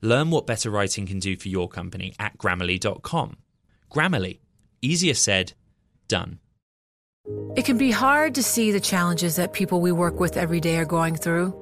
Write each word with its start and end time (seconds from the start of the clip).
Learn 0.00 0.30
what 0.30 0.46
better 0.46 0.70
writing 0.70 1.06
can 1.06 1.18
do 1.18 1.36
for 1.36 1.48
your 1.48 1.68
company 1.68 2.14
at 2.18 2.38
grammarly.com. 2.38 3.36
Grammarly, 3.90 4.40
easier 4.80 5.14
said, 5.14 5.54
done. 6.06 6.38
It 7.56 7.64
can 7.64 7.76
be 7.76 7.90
hard 7.90 8.34
to 8.36 8.42
see 8.42 8.70
the 8.70 8.80
challenges 8.80 9.36
that 9.36 9.52
people 9.52 9.80
we 9.80 9.92
work 9.92 10.18
with 10.18 10.36
every 10.36 10.60
day 10.60 10.76
are 10.78 10.84
going 10.84 11.16
through. 11.16 11.54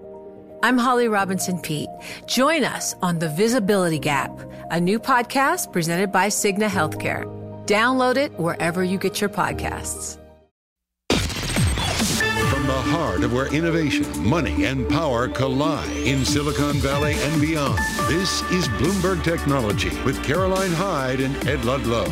I'm 0.62 0.78
Holly 0.78 1.08
Robinson 1.08 1.60
Peete. 1.60 1.88
Join 2.26 2.64
us 2.64 2.94
on 3.02 3.18
The 3.18 3.28
Visibility 3.28 3.98
Gap, 3.98 4.30
a 4.70 4.80
new 4.80 4.98
podcast 4.98 5.72
presented 5.72 6.12
by 6.12 6.28
Cigna 6.28 6.68
Healthcare. 6.68 7.24
Download 7.66 8.16
it 8.16 8.32
wherever 8.38 8.82
you 8.82 8.98
get 8.98 9.20
your 9.20 9.30
podcasts. 9.30 10.18
Heart 12.86 13.24
of 13.24 13.32
where 13.32 13.52
innovation, 13.52 14.06
money, 14.24 14.64
and 14.64 14.88
power 14.88 15.26
collide 15.28 15.90
in 15.90 16.24
Silicon 16.24 16.76
Valley 16.76 17.14
and 17.18 17.40
beyond, 17.40 17.78
this 18.08 18.42
is 18.52 18.68
Bloomberg 18.68 19.24
Technology 19.24 19.90
with 20.04 20.22
Caroline 20.22 20.72
Hyde 20.72 21.20
and 21.20 21.36
Ed 21.48 21.64
Ludlow. 21.64 22.06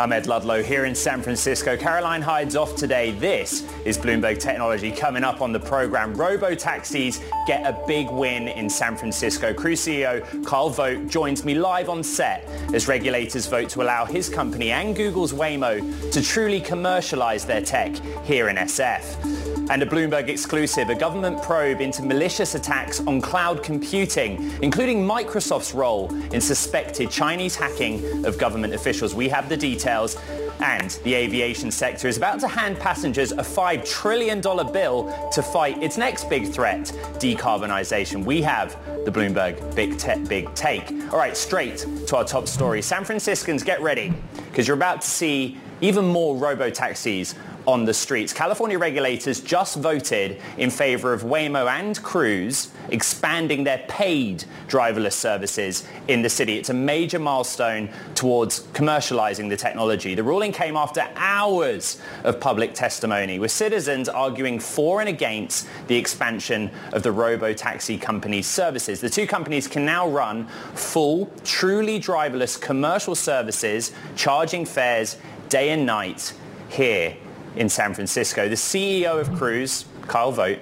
I'm 0.00 0.12
Ed 0.12 0.26
Ludlow 0.26 0.62
here 0.62 0.86
in 0.86 0.94
San 0.94 1.20
Francisco. 1.20 1.76
Caroline 1.76 2.22
Hyde's 2.22 2.56
off 2.56 2.74
today. 2.74 3.10
This 3.10 3.70
is 3.84 3.98
Bloomberg 3.98 4.40
Technology. 4.40 4.90
Coming 4.90 5.22
up 5.22 5.42
on 5.42 5.52
the 5.52 5.60
program, 5.60 6.14
robo-taxis 6.14 7.20
get 7.46 7.66
a 7.66 7.78
big 7.86 8.08
win 8.08 8.48
in 8.48 8.70
San 8.70 8.96
Francisco. 8.96 9.52
Cruise 9.52 9.86
CEO 9.86 10.24
Kyle 10.46 10.70
Vogt 10.70 11.08
joins 11.08 11.44
me 11.44 11.54
live 11.54 11.90
on 11.90 12.02
set 12.02 12.48
as 12.72 12.88
regulators 12.88 13.44
vote 13.44 13.68
to 13.68 13.82
allow 13.82 14.06
his 14.06 14.30
company 14.30 14.70
and 14.70 14.96
Google's 14.96 15.34
Waymo 15.34 16.10
to 16.12 16.22
truly 16.22 16.62
commercialize 16.62 17.44
their 17.44 17.60
tech 17.60 17.94
here 18.24 18.48
in 18.48 18.56
SF. 18.56 19.39
And 19.70 19.84
a 19.84 19.86
Bloomberg 19.86 20.28
exclusive, 20.28 20.90
a 20.90 20.96
government 20.96 21.40
probe 21.44 21.80
into 21.80 22.02
malicious 22.02 22.56
attacks 22.56 22.98
on 23.06 23.20
cloud 23.20 23.62
computing, 23.62 24.52
including 24.62 25.06
Microsoft's 25.06 25.72
role 25.74 26.12
in 26.32 26.40
suspected 26.40 27.08
Chinese 27.08 27.54
hacking 27.54 28.26
of 28.26 28.36
government 28.36 28.74
officials. 28.74 29.14
We 29.14 29.28
have 29.28 29.48
the 29.48 29.56
details. 29.56 30.16
And 30.58 30.90
the 31.04 31.14
aviation 31.14 31.70
sector 31.70 32.06
is 32.08 32.18
about 32.18 32.40
to 32.40 32.48
hand 32.48 32.78
passengers 32.78 33.32
a 33.32 33.36
$5 33.36 33.88
trillion 33.88 34.40
bill 34.40 35.30
to 35.32 35.40
fight 35.40 35.82
its 35.82 35.96
next 35.96 36.28
big 36.28 36.48
threat, 36.48 36.86
decarbonization. 37.14 38.24
We 38.24 38.42
have 38.42 38.76
the 39.04 39.10
Bloomberg 39.10 39.74
Big, 39.74 39.96
te- 39.96 40.18
big 40.24 40.52
Take. 40.54 40.90
All 41.12 41.18
right, 41.18 41.34
straight 41.34 41.86
to 42.08 42.16
our 42.16 42.24
top 42.24 42.46
story. 42.46 42.82
San 42.82 43.04
Franciscans, 43.04 43.62
get 43.62 43.80
ready, 43.80 44.12
because 44.50 44.68
you're 44.68 44.76
about 44.76 45.00
to 45.00 45.08
see 45.08 45.58
even 45.80 46.04
more 46.04 46.36
robo-taxis 46.36 47.34
on 47.66 47.84
the 47.84 47.94
streets. 47.94 48.32
California 48.32 48.78
regulators 48.78 49.40
just 49.40 49.76
voted 49.76 50.40
in 50.58 50.70
favor 50.70 51.12
of 51.12 51.22
Waymo 51.22 51.68
and 51.68 52.00
Cruise 52.02 52.70
expanding 52.88 53.64
their 53.64 53.84
paid 53.88 54.44
driverless 54.68 55.12
services 55.12 55.86
in 56.08 56.22
the 56.22 56.28
city. 56.28 56.58
It's 56.58 56.70
a 56.70 56.74
major 56.74 57.18
milestone 57.18 57.90
towards 58.14 58.60
commercializing 58.68 59.48
the 59.48 59.56
technology. 59.56 60.14
The 60.14 60.22
ruling 60.22 60.52
came 60.52 60.76
after 60.76 61.06
hours 61.16 62.00
of 62.24 62.40
public 62.40 62.74
testimony 62.74 63.38
with 63.38 63.50
citizens 63.50 64.08
arguing 64.08 64.58
for 64.58 65.00
and 65.00 65.08
against 65.08 65.68
the 65.86 65.96
expansion 65.96 66.70
of 66.92 67.02
the 67.02 67.12
robo-taxi 67.12 67.98
company's 67.98 68.46
services. 68.46 69.00
The 69.00 69.10
two 69.10 69.26
companies 69.26 69.66
can 69.66 69.84
now 69.84 70.08
run 70.08 70.46
full, 70.74 71.30
truly 71.44 72.00
driverless 72.00 72.60
commercial 72.60 73.14
services, 73.14 73.92
charging 74.16 74.64
fares 74.64 75.16
day 75.48 75.70
and 75.70 75.84
night 75.84 76.32
here 76.68 77.16
in 77.60 77.68
San 77.68 77.92
Francisco. 77.92 78.48
The 78.48 78.54
CEO 78.54 79.20
of 79.20 79.30
Cruise, 79.36 79.84
Kyle 80.08 80.32
Vogt, 80.32 80.60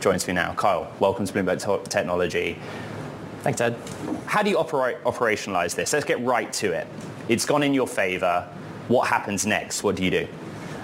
joins 0.00 0.26
me 0.26 0.32
now. 0.32 0.54
Kyle, 0.54 0.90
welcome 0.98 1.26
to 1.26 1.32
Bloomberg 1.32 1.90
Technology. 1.90 2.58
Thanks, 3.42 3.60
Ed. 3.60 3.76
How 4.24 4.42
do 4.42 4.48
you 4.48 4.58
operate, 4.58 4.96
operationalize 5.04 5.74
this? 5.74 5.92
Let's 5.92 6.06
get 6.06 6.24
right 6.24 6.50
to 6.54 6.72
it. 6.72 6.86
It's 7.28 7.44
gone 7.44 7.62
in 7.62 7.74
your 7.74 7.86
favor. 7.86 8.48
What 8.88 9.08
happens 9.08 9.44
next? 9.44 9.82
What 9.82 9.96
do 9.96 10.02
you 10.02 10.10
do? 10.10 10.28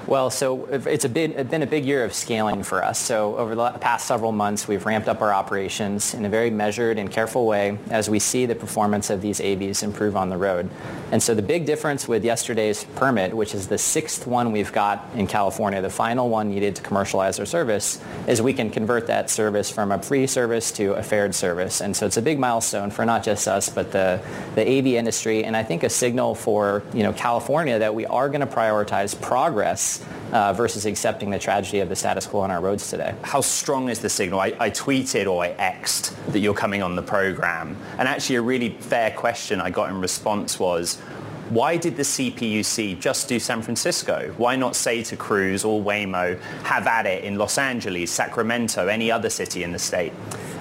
Well, 0.06 0.28
so 0.28 0.66
it's 0.66 1.06
bit, 1.06 1.48
been 1.48 1.62
a 1.62 1.66
big 1.66 1.86
year 1.86 2.04
of 2.04 2.12
scaling 2.12 2.62
for 2.62 2.84
us. 2.84 2.98
So 2.98 3.38
over 3.38 3.54
the 3.54 3.70
past 3.70 4.06
several 4.06 4.32
months, 4.32 4.68
we've 4.68 4.84
ramped 4.84 5.08
up 5.08 5.22
our 5.22 5.32
operations 5.32 6.12
in 6.12 6.26
a 6.26 6.28
very 6.28 6.50
measured 6.50 6.98
and 6.98 7.10
careful 7.10 7.46
way 7.46 7.78
as 7.88 8.10
we 8.10 8.18
see 8.18 8.44
the 8.44 8.54
performance 8.54 9.08
of 9.08 9.22
these 9.22 9.40
AVs 9.40 9.82
improve 9.82 10.14
on 10.14 10.28
the 10.28 10.36
road. 10.36 10.68
And 11.10 11.22
so 11.22 11.34
the 11.34 11.40
big 11.40 11.64
difference 11.64 12.06
with 12.06 12.22
yesterday's 12.22 12.84
permit, 12.96 13.34
which 13.34 13.54
is 13.54 13.68
the 13.68 13.78
sixth 13.78 14.26
one 14.26 14.52
we've 14.52 14.72
got 14.72 15.08
in 15.14 15.26
California, 15.26 15.80
the 15.80 15.88
final 15.88 16.28
one 16.28 16.50
needed 16.50 16.76
to 16.76 16.82
commercialize 16.82 17.40
our 17.40 17.46
service, 17.46 17.98
is 18.28 18.42
we 18.42 18.52
can 18.52 18.68
convert 18.68 19.06
that 19.06 19.30
service 19.30 19.70
from 19.70 19.90
a 19.90 20.02
free 20.02 20.26
service 20.26 20.70
to 20.72 20.92
a 20.92 21.02
fared 21.02 21.34
service. 21.34 21.80
And 21.80 21.96
so 21.96 22.04
it's 22.04 22.18
a 22.18 22.22
big 22.22 22.38
milestone 22.38 22.90
for 22.90 23.06
not 23.06 23.24
just 23.24 23.48
us, 23.48 23.70
but 23.70 23.90
the, 23.90 24.20
the 24.54 24.68
AV 24.68 24.86
industry, 24.88 25.44
and 25.44 25.56
I 25.56 25.62
think 25.62 25.82
a 25.82 25.88
signal 25.88 26.34
for 26.34 26.82
you 26.92 27.02
know 27.02 27.14
California 27.14 27.78
that 27.78 27.94
we 27.94 28.04
are 28.04 28.28
going 28.28 28.42
to 28.42 28.46
prioritize 28.46 29.18
progress 29.18 29.93
uh, 30.32 30.52
versus 30.52 30.86
accepting 30.86 31.30
the 31.30 31.38
tragedy 31.38 31.80
of 31.80 31.88
the 31.88 31.96
status 31.96 32.26
quo 32.26 32.40
on 32.40 32.50
our 32.50 32.60
roads 32.60 32.88
today. 32.88 33.14
How 33.22 33.40
strong 33.40 33.88
is 33.88 34.00
the 34.00 34.08
signal? 34.08 34.40
I, 34.40 34.54
I 34.58 34.70
tweeted 34.70 35.26
or 35.30 35.44
I 35.44 35.48
X'd 35.58 36.14
that 36.32 36.38
you're 36.40 36.54
coming 36.54 36.82
on 36.82 36.96
the 36.96 37.02
program. 37.02 37.76
And 37.98 38.08
actually 38.08 38.36
a 38.36 38.42
really 38.42 38.70
fair 38.70 39.10
question 39.10 39.60
I 39.60 39.70
got 39.70 39.90
in 39.90 40.00
response 40.00 40.58
was, 40.58 40.98
why 41.54 41.76
did 41.76 41.96
the 41.96 42.02
CPUC 42.02 42.98
just 43.00 43.28
do 43.28 43.38
San 43.38 43.62
Francisco? 43.62 44.34
Why 44.36 44.56
not 44.56 44.74
say 44.74 45.04
to 45.04 45.16
Cruise 45.16 45.64
or 45.64 45.80
Waymo, 45.80 46.40
have 46.64 46.88
at 46.88 47.06
it 47.06 47.22
in 47.22 47.38
Los 47.38 47.58
Angeles, 47.58 48.10
Sacramento, 48.10 48.88
any 48.88 49.10
other 49.12 49.30
city 49.30 49.62
in 49.62 49.70
the 49.70 49.78
state? 49.78 50.12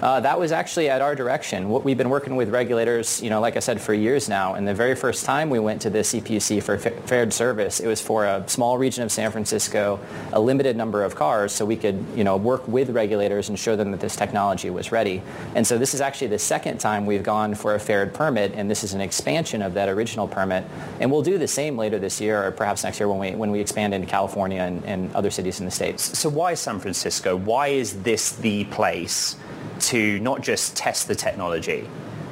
Uh, 0.03 0.19
that 0.19 0.37
was 0.37 0.51
actually 0.51 0.89
at 0.89 1.01
our 1.01 1.15
direction. 1.15 1.69
What 1.69 1.85
we've 1.85 1.97
been 1.97 2.09
working 2.09 2.35
with 2.35 2.49
regulators, 2.49 3.23
you 3.23 3.29
know, 3.29 3.39
like 3.39 3.55
I 3.55 3.59
said, 3.59 3.79
for 3.79 3.93
years 3.93 4.27
now. 4.27 4.53
And 4.53 4.67
the 4.67 4.73
very 4.73 4.95
first 4.95 5.23
time 5.23 5.49
we 5.49 5.59
went 5.59 5.81
to 5.83 5.89
the 5.89 5.99
CPUC 5.99 6.61
for 6.61 6.77
fared 6.77 7.31
service, 7.31 7.79
it 7.79 7.87
was 7.87 8.01
for 8.01 8.25
a 8.25 8.43
small 8.49 8.77
region 8.77 9.03
of 9.03 9.13
San 9.13 9.31
Francisco, 9.31 10.01
a 10.33 10.41
limited 10.41 10.75
number 10.75 11.05
of 11.05 11.15
cars, 11.15 11.53
so 11.53 11.63
we 11.63 11.77
could, 11.77 12.03
you 12.17 12.25
know, 12.25 12.35
work 12.35 12.67
with 12.67 12.89
regulators 12.89 13.47
and 13.47 13.57
show 13.57 13.77
them 13.77 13.91
that 13.91 14.01
this 14.01 14.17
technology 14.17 14.69
was 14.69 14.91
ready. 14.91 15.21
And 15.55 15.65
so 15.65 15.77
this 15.77 15.93
is 15.93 16.01
actually 16.01 16.27
the 16.27 16.39
second 16.39 16.79
time 16.79 17.05
we've 17.05 17.23
gone 17.23 17.55
for 17.55 17.73
a 17.73 17.79
fared 17.79 18.13
permit, 18.13 18.51
and 18.55 18.69
this 18.69 18.83
is 18.83 18.93
an 18.93 18.99
expansion 18.99 19.61
of 19.61 19.73
that 19.75 19.87
original 19.87 20.27
permit. 20.27 20.65
And 20.99 21.11
we'll 21.11 21.21
do 21.21 21.37
the 21.37 21.47
same 21.47 21.77
later 21.77 21.99
this 21.99 22.21
year, 22.21 22.45
or 22.45 22.51
perhaps 22.51 22.83
next 22.83 22.99
year 22.99 23.09
when 23.09 23.19
we 23.19 23.31
when 23.35 23.51
we 23.51 23.59
expand 23.59 23.93
into 23.93 24.07
California 24.07 24.61
and, 24.61 24.83
and 24.85 25.13
other 25.15 25.31
cities 25.31 25.59
in 25.59 25.65
the 25.65 25.71
states. 25.71 26.17
So 26.17 26.29
why 26.29 26.53
San 26.53 26.79
Francisco? 26.79 27.35
Why 27.35 27.67
is 27.67 28.03
this 28.03 28.33
the 28.33 28.65
place? 28.65 29.35
to 29.83 30.19
not 30.19 30.41
just 30.41 30.75
test 30.75 31.07
the 31.07 31.15
technology, 31.15 31.87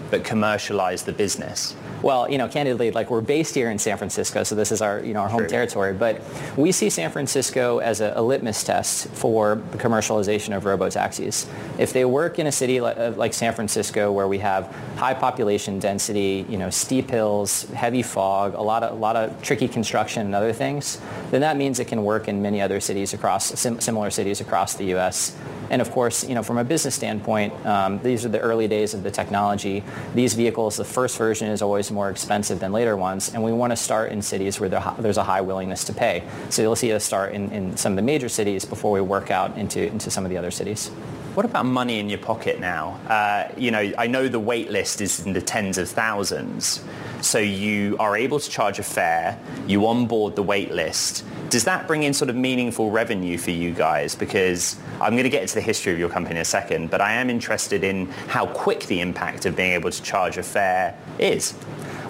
but 0.09 0.23
commercialize 0.23 1.03
the 1.03 1.11
business? 1.11 1.75
Well, 2.01 2.31
you 2.31 2.37
know, 2.39 2.47
candidly, 2.47 2.91
like 2.91 3.11
we're 3.11 3.21
based 3.21 3.53
here 3.53 3.69
in 3.69 3.77
San 3.77 3.97
Francisco, 3.97 4.43
so 4.43 4.55
this 4.55 4.71
is 4.71 4.81
our, 4.81 5.01
you 5.01 5.13
know, 5.13 5.21
our 5.21 5.29
home 5.29 5.41
True. 5.41 5.49
territory. 5.49 5.93
But 5.93 6.21
we 6.57 6.71
see 6.71 6.89
San 6.89 7.11
Francisco 7.11 7.77
as 7.77 8.01
a, 8.01 8.13
a, 8.15 8.21
litmus 8.21 8.63
test 8.63 9.07
for 9.09 9.61
the 9.71 9.77
commercialization 9.77 10.55
of 10.55 10.65
robo-taxis. 10.65 11.47
If 11.77 11.93
they 11.93 12.05
work 12.05 12.39
in 12.39 12.47
a 12.47 12.51
city 12.51 12.81
like, 12.81 12.97
uh, 12.97 13.11
like 13.15 13.33
San 13.33 13.53
Francisco, 13.53 14.11
where 14.11 14.27
we 14.27 14.39
have 14.39 14.75
high 14.95 15.13
population 15.13 15.77
density, 15.77 16.45
you 16.49 16.57
know, 16.57 16.71
steep 16.71 17.09
hills, 17.09 17.63
heavy 17.71 18.01
fog, 18.01 18.55
a 18.55 18.61
lot 18.61 18.83
of 18.83 18.91
a 18.93 18.95
lot 18.95 19.15
of 19.15 19.39
tricky 19.41 19.67
construction 19.67 20.25
and 20.25 20.33
other 20.33 20.53
things, 20.53 20.99
then 21.29 21.41
that 21.41 21.55
means 21.55 21.79
it 21.79 21.87
can 21.87 22.03
work 22.03 22.27
in 22.27 22.41
many 22.41 22.61
other 22.61 22.79
cities 22.79 23.13
across 23.13 23.59
sim- 23.59 23.79
similar 23.79 24.09
cities 24.09 24.41
across 24.41 24.73
the 24.73 24.85
U.S. 24.85 25.37
And 25.71 25.81
of 25.81 25.89
course, 25.89 26.27
you 26.27 26.35
know, 26.35 26.43
from 26.43 26.57
a 26.57 26.65
business 26.65 26.95
standpoint, 26.95 27.53
um, 27.65 27.99
these 28.03 28.25
are 28.25 28.29
the 28.29 28.39
early 28.39 28.67
days 28.67 28.93
of 28.93 29.03
the 29.03 29.09
technology. 29.09 29.83
These 30.13 30.33
vehicles, 30.33 30.75
the 30.75 30.83
first 30.83 31.17
version 31.17 31.47
is 31.47 31.61
always 31.61 31.89
more 31.89 32.09
expensive 32.09 32.59
than 32.59 32.73
later 32.73 32.97
ones, 32.97 33.33
and 33.33 33.41
we 33.41 33.53
want 33.53 33.71
to 33.71 33.77
start 33.77 34.11
in 34.11 34.21
cities 34.21 34.59
where 34.59 34.69
there's 34.99 35.17
a 35.17 35.23
high 35.23 35.39
willingness 35.39 35.85
to 35.85 35.93
pay. 35.93 36.23
So 36.49 36.61
you'll 36.61 36.75
see 36.75 36.91
us 36.91 37.05
start 37.05 37.33
in, 37.33 37.49
in 37.51 37.77
some 37.77 37.93
of 37.93 37.95
the 37.95 38.01
major 38.01 38.27
cities 38.27 38.65
before 38.65 38.91
we 38.91 38.99
work 38.99 39.31
out 39.31 39.57
into, 39.57 39.87
into 39.87 40.11
some 40.11 40.25
of 40.25 40.29
the 40.29 40.37
other 40.37 40.51
cities. 40.51 40.91
What 41.33 41.45
about 41.45 41.65
money 41.65 41.99
in 41.99 42.09
your 42.09 42.19
pocket 42.19 42.59
now? 42.59 42.99
Uh, 43.07 43.53
you 43.55 43.71
know, 43.71 43.93
I 43.97 44.07
know 44.07 44.27
the 44.27 44.39
wait 44.39 44.69
list 44.69 44.99
is 44.99 45.25
in 45.25 45.31
the 45.31 45.41
tens 45.41 45.77
of 45.77 45.87
thousands. 45.87 46.83
So 47.21 47.37
you 47.39 47.95
are 47.99 48.17
able 48.17 48.37
to 48.37 48.49
charge 48.49 48.79
a 48.79 48.83
fare, 48.83 49.39
you 49.65 49.87
onboard 49.87 50.35
the 50.35 50.43
wait 50.43 50.71
list. 50.71 51.23
Does 51.49 51.63
that 51.63 51.87
bring 51.87 52.03
in 52.03 52.13
sort 52.13 52.29
of 52.29 52.35
meaningful 52.35 52.91
revenue 52.91 53.37
for 53.37 53.51
you 53.51 53.71
guys? 53.71 54.13
Because 54.13 54.75
I'm 54.99 55.13
going 55.13 55.23
to 55.23 55.29
get 55.29 55.43
into 55.43 55.55
the 55.55 55.61
history 55.61 55.93
of 55.93 55.99
your 55.99 56.09
company 56.09 56.35
in 56.35 56.41
a 56.41 56.45
second, 56.45 56.89
but 56.89 56.99
I 56.99 57.13
am 57.13 57.29
interested 57.29 57.85
in 57.85 58.07
how 58.27 58.47
quick 58.47 58.87
the 58.87 58.99
impact 58.99 59.45
of 59.45 59.55
being 59.55 59.71
able 59.71 59.89
to 59.89 60.01
charge 60.01 60.37
a 60.37 60.43
fare 60.43 60.97
is. 61.17 61.53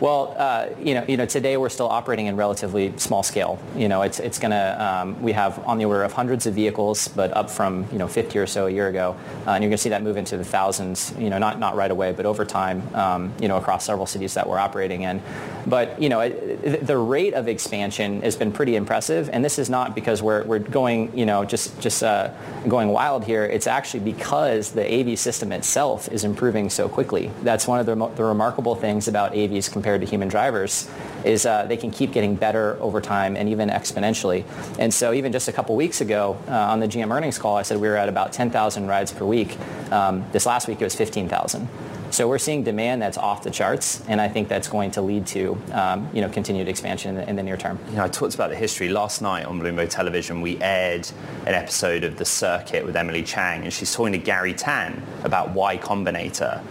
Well, 0.01 0.33
uh, 0.36 0.69
you 0.80 0.95
know, 0.95 1.06
you 1.07 1.15
know, 1.15 1.27
today 1.27 1.57
we're 1.57 1.69
still 1.69 1.88
operating 1.88 2.25
in 2.25 2.36
relatively 2.36 2.92
small 2.98 3.21
scale. 3.21 3.59
You 3.75 3.88
know, 3.88 4.01
it's 4.01 4.19
it's 4.19 4.39
going 4.39 4.50
to 4.50 4.83
um, 4.83 5.21
we 5.21 5.31
have 5.33 5.59
on 5.59 5.77
the 5.77 5.86
order 5.86 6.03
of 6.03 6.12
hundreds 6.12 6.48
of 6.48 6.56
vehicles, 6.56 7.07
but 7.09 7.38
up 7.38 7.51
from 7.51 7.86
you 7.92 8.00
know 8.00 8.07
50 8.07 8.39
or 8.39 8.48
so 8.48 8.65
a 8.65 8.71
year 8.71 8.88
ago, 8.88 9.15
uh, 9.45 9.51
and 9.51 9.63
you're 9.63 9.69
going 9.69 9.77
to 9.77 9.77
see 9.77 9.89
that 9.89 10.01
move 10.01 10.18
into 10.18 10.38
the 10.38 10.44
thousands. 10.44 11.13
You 11.19 11.30
know, 11.30 11.38
not 11.38 11.59
not 11.59 11.75
right 11.75 11.92
away, 11.92 12.13
but 12.13 12.25
over 12.25 12.45
time. 12.45 12.81
Um, 12.95 13.31
you 13.39 13.48
know, 13.48 13.57
across 13.57 13.86
several 13.86 14.07
cities 14.07 14.33
that 14.33 14.50
we're 14.50 14.57
operating 14.57 15.03
in. 15.03 15.21
But 15.68 16.01
you 16.01 16.09
know, 16.09 16.21
it, 16.21 16.83
the 16.88 16.98
rate 16.98 17.36
of 17.36 17.48
expansion 17.48 18.24
has 18.24 18.36
been 18.36 18.51
pretty 18.51 18.75
impressive, 18.75 19.30
and 19.31 19.45
this 19.45 19.59
is 19.59 19.69
not 19.69 19.94
because 19.94 20.24
we're 20.24 20.44
we're 20.45 20.57
going 20.57 21.15
you 21.15 21.27
know 21.27 21.45
just 21.45 21.80
just 21.80 22.01
uh, 22.01 22.31
going 22.68 22.88
wild 22.88 23.24
here. 23.24 23.45
It's 23.45 23.68
actually 23.68 24.00
because 24.00 24.71
the 24.71 24.83
AV 24.83 25.19
system 25.19 25.51
itself 25.51 26.12
is 26.12 26.24
improving 26.24 26.71
so 26.71 26.89
quickly. 26.89 27.30
That's 27.44 27.68
one 27.68 27.80
of 27.80 27.86
the, 27.86 27.95
the 28.15 28.24
remarkable 28.24 28.74
things 28.74 29.07
about 29.07 29.33
AVs 29.33 29.71
compared 29.71 29.90
compared 29.91 30.07
to 30.07 30.09
human 30.09 30.29
drivers 30.29 30.89
is 31.25 31.45
uh, 31.45 31.65
they 31.65 31.75
can 31.75 31.91
keep 31.91 32.13
getting 32.13 32.33
better 32.33 32.77
over 32.79 33.01
time 33.01 33.35
and 33.35 33.49
even 33.49 33.69
exponentially. 33.69 34.45
And 34.79 34.93
so 34.93 35.11
even 35.11 35.33
just 35.33 35.49
a 35.49 35.51
couple 35.51 35.75
weeks 35.75 35.99
ago 35.99 36.38
uh, 36.47 36.71
on 36.71 36.79
the 36.79 36.88
GM 36.88 37.11
earnings 37.13 37.38
call, 37.38 37.57
I 37.57 37.63
said 37.63 37.77
we 37.77 37.89
were 37.89 37.97
at 37.97 38.07
about 38.07 38.31
10,000 38.31 38.88
rides 38.88 39.11
per 39.11 39.25
week. 39.25 39.57
Um, 39.91 40.23
this 40.31 40.45
last 40.45 40.69
week 40.69 40.79
it 40.79 40.85
was 40.85 40.95
15,000. 40.95 41.67
So 42.11 42.27
we're 42.27 42.39
seeing 42.39 42.63
demand 42.63 43.01
that's 43.01 43.17
off 43.17 43.41
the 43.41 43.49
charts, 43.49 44.03
and 44.09 44.19
I 44.19 44.27
think 44.27 44.49
that's 44.49 44.67
going 44.67 44.91
to 44.91 45.01
lead 45.01 45.25
to 45.27 45.57
um, 45.71 46.09
you 46.13 46.19
know 46.19 46.27
continued 46.27 46.67
expansion 46.67 47.11
in 47.11 47.15
the, 47.15 47.29
in 47.29 47.35
the, 47.38 47.43
near 47.43 47.55
term. 47.55 47.79
You 47.89 47.95
know, 47.95 48.03
I 48.03 48.09
talked 48.09 48.35
about 48.35 48.49
the 48.49 48.57
history 48.57 48.89
last 48.89 49.21
night 49.21 49.45
on 49.45 49.61
Bloomberg 49.61 49.89
Television. 49.89 50.41
We 50.41 50.61
aired 50.61 51.09
an 51.45 51.53
episode 51.53 52.03
of 52.03 52.17
The 52.17 52.25
Circuit 52.25 52.85
with 52.85 52.97
Emily 52.97 53.23
Chang, 53.23 53.63
and 53.63 53.71
she's 53.71 53.95
talking 53.95 54.11
to 54.11 54.17
Garry 54.17 54.53
Tan 54.53 55.01
about 55.23 55.51
Y 55.51 55.77
Combinator, 55.77 56.61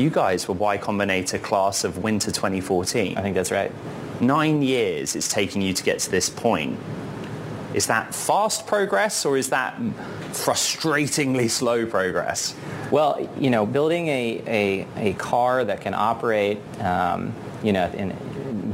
you 0.00 0.10
guys 0.10 0.48
were 0.48 0.54
Y 0.54 0.78
Combinator 0.78 1.40
class 1.40 1.84
of 1.84 1.98
winter 1.98 2.30
2014. 2.30 3.18
I 3.18 3.22
think 3.22 3.34
that's 3.34 3.50
right. 3.50 3.70
Nine 4.20 4.62
years 4.62 5.14
it's 5.14 5.28
taking 5.28 5.60
you 5.62 5.74
to 5.74 5.82
get 5.82 5.98
to 6.00 6.10
this 6.10 6.30
point. 6.30 6.78
Is 7.74 7.86
that 7.86 8.14
fast 8.14 8.66
progress 8.66 9.24
or 9.24 9.36
is 9.36 9.50
that 9.50 9.78
frustratingly 10.32 11.48
slow 11.48 11.86
progress? 11.86 12.54
Well, 12.90 13.30
you 13.38 13.50
know, 13.50 13.66
building 13.66 14.08
a, 14.08 14.42
a, 14.46 15.10
a 15.10 15.12
car 15.14 15.64
that 15.64 15.80
can 15.80 15.94
operate, 15.94 16.58
um, 16.80 17.32
you 17.62 17.72
know, 17.72 17.88
in, 17.92 18.16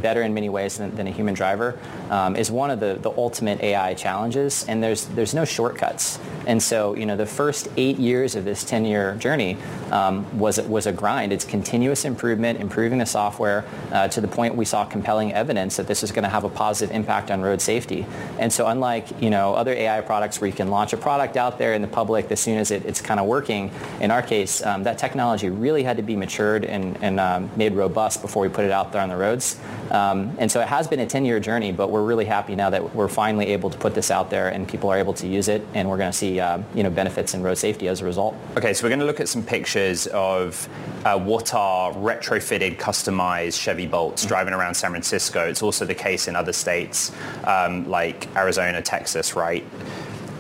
better 0.01 0.23
in 0.23 0.33
many 0.33 0.49
ways 0.49 0.79
than, 0.79 0.95
than 0.97 1.07
a 1.07 1.11
human 1.11 1.35
driver 1.35 1.79
um, 2.11 2.37
is 2.37 2.51
one 2.51 2.71
of 2.71 2.81
the, 2.81 2.99
the 3.01 3.11
ultimate 3.11 3.61
AI 3.61 3.95
challenges, 3.95 4.65
and 4.69 4.83
there's 4.83 5.07
there's 5.07 5.35
no 5.35 5.45
shortcuts. 5.45 6.19
And 6.47 6.63
so, 6.63 6.95
you 6.95 7.07
know, 7.07 7.17
the 7.17 7.27
first 7.27 7.69
eight 7.77 7.99
years 7.99 8.37
of 8.37 8.45
this 8.45 8.63
10-year 8.65 9.17
journey 9.17 9.57
um, 9.91 10.39
was 10.39 10.61
was 10.61 10.87
a 10.87 10.93
grind. 10.93 11.33
It's 11.33 11.45
continuous 11.45 12.05
improvement, 12.05 12.61
improving 12.61 12.99
the 12.99 13.07
software 13.07 13.65
uh, 13.91 14.09
to 14.09 14.21
the 14.21 14.29
point 14.29 14.55
we 14.55 14.65
saw 14.65 14.85
compelling 14.85 15.33
evidence 15.33 15.77
that 15.77 15.89
this 15.89 16.03
is 16.03 16.13
going 16.13 16.23
to 16.23 16.29
have 16.29 16.45
a 16.45 16.49
positive 16.49 16.95
impact 16.95 17.31
on 17.31 17.43
road 17.43 17.61
safety. 17.61 18.07
And 18.39 18.53
so, 18.53 18.67
unlike 18.67 19.21
you 19.21 19.31
know 19.31 19.55
other 19.55 19.73
AI 19.73 20.01
products 20.01 20.41
where 20.41 20.49
you 20.49 20.55
can 20.55 20.69
launch 20.69 20.93
a 20.93 20.97
product 20.97 21.37
out 21.37 21.59
there 21.59 21.75
in 21.75 21.83
the 21.83 21.89
public 21.89 22.31
as 22.31 22.41
soon 22.41 22.59
as 22.59 22.71
it, 22.71 22.85
it's 22.85 23.01
kind 23.01 23.19
of 23.19 23.27
working, 23.27 23.71
in 24.01 24.11
our 24.11 24.23
case, 24.23 24.65
um, 24.65 24.85
that 24.85 24.99
technology 24.99 25.51
really 25.51 25.83
had 25.83 25.97
to 25.97 26.03
be 26.03 26.17
matured 26.17 26.65
and, 26.65 26.97
and 27.03 27.19
um, 27.19 27.51
made 27.57 27.75
robust 27.75 28.23
before 28.23 28.43
we 28.43 28.49
put 28.49 28.65
it 28.65 28.71
out 28.71 28.93
there 28.93 29.03
on 29.03 29.09
the 29.09 29.17
roads. 29.17 29.59
Um, 29.91 30.37
and 30.39 30.51
so 30.51 30.61
it 30.61 30.69
has 30.69 30.89
been 30.89 31.01
a 31.01 31.07
10-year 31.07 31.41
journey, 31.41 31.73
but 31.73 31.91
we're 31.97 32.07
really 32.07 32.25
happy 32.27 32.55
now 32.55 32.71
that 32.71 32.95
we're 32.95 33.09
finally 33.09 33.47
able 33.49 33.71
to 33.71 33.79
put 33.79 33.95
this 33.95 34.11
out 34.11 34.29
there 34.29 34.49
and 34.49 34.69
people 34.69 34.91
are 34.91 34.99
able 34.99 35.15
to 35.15 35.27
use 35.27 35.49
it, 35.49 35.67
and 35.75 35.89
we're 35.89 35.97
going 35.97 36.11
to 36.11 36.17
see 36.17 36.39
uh, 36.39 36.59
you 36.75 36.83
know 36.83 36.91
benefits 36.91 37.35
in 37.35 37.43
road 37.43 37.57
safety 37.57 37.89
as 37.89 38.03
a 38.03 38.05
result. 38.05 38.37
Okay, 38.57 38.75
so 38.75 38.85
we're 38.85 38.91
going 38.91 39.01
to 39.01 39.07
look 39.07 39.21
at 39.21 39.29
some 39.29 39.43
pictures 39.43 40.07
of 40.09 40.69
uh, 41.05 41.19
what 41.19 41.55
are 41.55 41.93
retrofitted, 41.95 42.77
customized 42.77 43.61
Chevy 43.61 43.87
Bolts 43.87 44.27
driving 44.27 44.53
around 44.53 44.75
San 44.75 44.91
Francisco. 44.91 45.49
It's 45.49 45.63
also 45.63 45.85
the 45.85 45.95
case 45.95 46.29
in 46.29 46.37
other 46.37 46.53
states 46.53 47.13
um, 47.45 47.89
like 47.89 48.29
Arizona, 48.37 48.83
Texas, 48.83 49.35
right? 49.35 49.65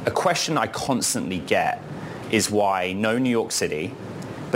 A 0.04 0.10
question 0.10 0.58
I 0.58 0.66
constantly 0.66 1.38
get 1.38 1.82
is 2.30 2.50
why 2.50 2.92
no 2.92 3.18
New 3.18 3.30
York 3.30 3.52
City, 3.52 3.92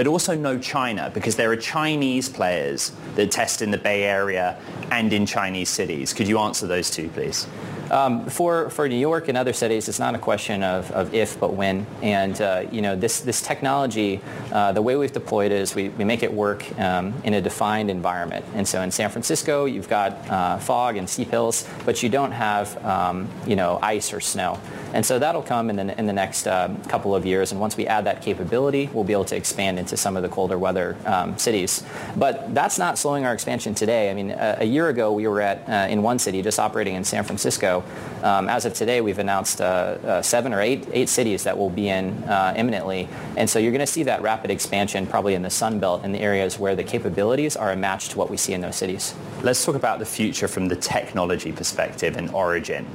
but 0.01 0.07
also 0.07 0.35
no 0.35 0.59
China, 0.59 1.11
because 1.13 1.37
there 1.37 1.53
are 1.53 1.57
Chinese 1.57 2.27
players 2.27 2.91
that 3.17 3.31
test 3.31 3.61
in 3.61 3.71
the 3.71 3.77
Bay 3.77 4.05
Area 4.05 4.59
and 4.91 5.13
in 5.13 5.27
Chinese 5.27 5.69
cities. 5.69 6.15
Could 6.15 6.27
you 6.27 6.39
answer 6.39 6.67
those 6.67 6.89
two, 6.91 7.11
please? 7.11 7.47
Um, 7.91 8.25
for, 8.25 8.71
for 8.71 8.89
New 8.89 8.97
York 8.97 9.29
and 9.29 9.37
other 9.37 9.53
cities, 9.53 9.91
it's 9.91 9.99
not 9.99 10.15
a 10.15 10.19
question 10.19 10.63
of, 10.63 10.91
of 10.93 11.13
if, 11.13 11.39
but 11.39 11.53
when. 11.53 11.85
And, 12.01 12.41
uh, 12.41 12.65
you 12.73 12.81
know, 12.81 12.97
this, 12.97 13.21
this 13.21 13.43
technology, 13.43 14.23
uh, 14.53 14.73
the 14.73 14.81
way 14.81 14.97
we've 14.97 15.13
deployed 15.13 15.53
it 15.53 15.61
is 15.61 15.75
we, 15.75 15.91
we 15.91 16.05
make 16.05 16.23
it 16.23 16.33
work 16.33 16.65
um, 16.79 17.13
in 17.23 17.35
a 17.35 17.43
defined 17.43 17.91
environment. 17.91 18.47
And 18.55 18.67
so 18.67 18.81
in 18.81 18.91
San 18.91 19.11
Francisco, 19.11 19.67
you've 19.67 19.91
got 19.91 20.13
uh, 20.31 20.57
fog 20.57 20.97
and 20.97 21.11
steep 21.11 21.29
hills, 21.29 21.69
but 21.85 22.03
you 22.03 22.09
don't 22.09 22.33
have, 22.33 22.83
um, 22.87 23.29
you 23.47 23.55
know, 23.55 23.79
ice 23.83 24.15
or 24.15 24.21
snow. 24.21 24.59
And 24.93 25.05
so 25.07 25.19
that'll 25.19 25.43
come 25.43 25.71
in 25.71 25.77
the, 25.77 25.99
in 25.99 26.07
the 26.07 26.13
next 26.13 26.47
uh, 26.47 26.75
couple 26.89 27.15
of 27.15 27.25
years. 27.25 27.53
And 27.53 27.61
once 27.61 27.77
we 27.77 27.87
add 27.87 28.05
that 28.07 28.23
capability, 28.23 28.91
we'll 28.93 29.05
be 29.05 29.13
able 29.13 29.25
to 29.27 29.37
expand 29.37 29.79
into 29.79 29.97
some 29.97 30.17
of 30.17 30.23
the 30.23 30.29
colder 30.29 30.59
weather 30.59 30.97
um, 31.07 31.39
cities. 31.39 31.85
But 32.17 32.55
that's 32.55 32.79
not 32.79 32.99
slowing 32.99 33.25
our 33.25 33.33
expansion 33.33 33.75
today. 33.75 34.11
I 34.11 34.15
mean, 34.15 34.31
a, 34.31 34.59
a 34.61 34.65
year 34.65 34.89
ago, 34.89 35.13
we 35.13 35.27
were 35.27 35.41
at, 35.41 35.69
uh, 35.69 35.91
in 35.91 36.03
one 36.03 36.19
city, 36.19 36.43
just 36.43 36.59
operating 36.59 36.95
in 36.95 37.05
San 37.05 37.25
Francisco. 37.25 37.85
Um, 38.23 38.49
as 38.49 38.65
of 38.65 38.75
today, 38.75 39.01
we've 39.01 39.19
announced 39.19 39.61
uh, 39.61 39.65
uh 39.65 40.23
seven 40.23 40.53
or 40.53 40.61
eight, 40.61 40.87
eight 40.93 41.09
cities 41.09 41.45
that 41.45 41.57
we'll 41.57 41.71
be 41.71 41.89
in 41.89 42.25
uh, 42.25 42.55
imminently. 42.57 43.09
And 43.37 43.49
so 43.49 43.59
you're 43.59 43.73
going 43.73 43.81
to 43.81 43.87
see 43.87 44.03
that 44.05 44.23
rapid 44.23 44.51
expansion 44.51 45.07
probably 45.07 45.35
in 45.35 45.43
the 45.43 45.51
Sun 45.51 45.79
Belt 45.79 46.05
in 46.05 46.13
the 46.13 46.21
areas 46.21 46.59
where 46.59 46.75
the 46.75 46.85
capabilities 46.85 47.57
are 47.57 47.73
a 47.73 47.77
match 47.77 48.09
to 48.11 48.19
what 48.19 48.31
we 48.31 48.37
see 48.37 48.53
in 48.53 48.61
those 48.61 48.77
cities. 48.77 49.15
Let's 49.43 49.65
talk 49.65 49.75
about 49.75 49.99
the 49.99 50.07
future 50.07 50.49
from 50.49 50.69
the 50.69 50.77
technology 50.77 51.53
perspective 51.53 52.17
and 52.17 52.31
origin. 52.31 52.87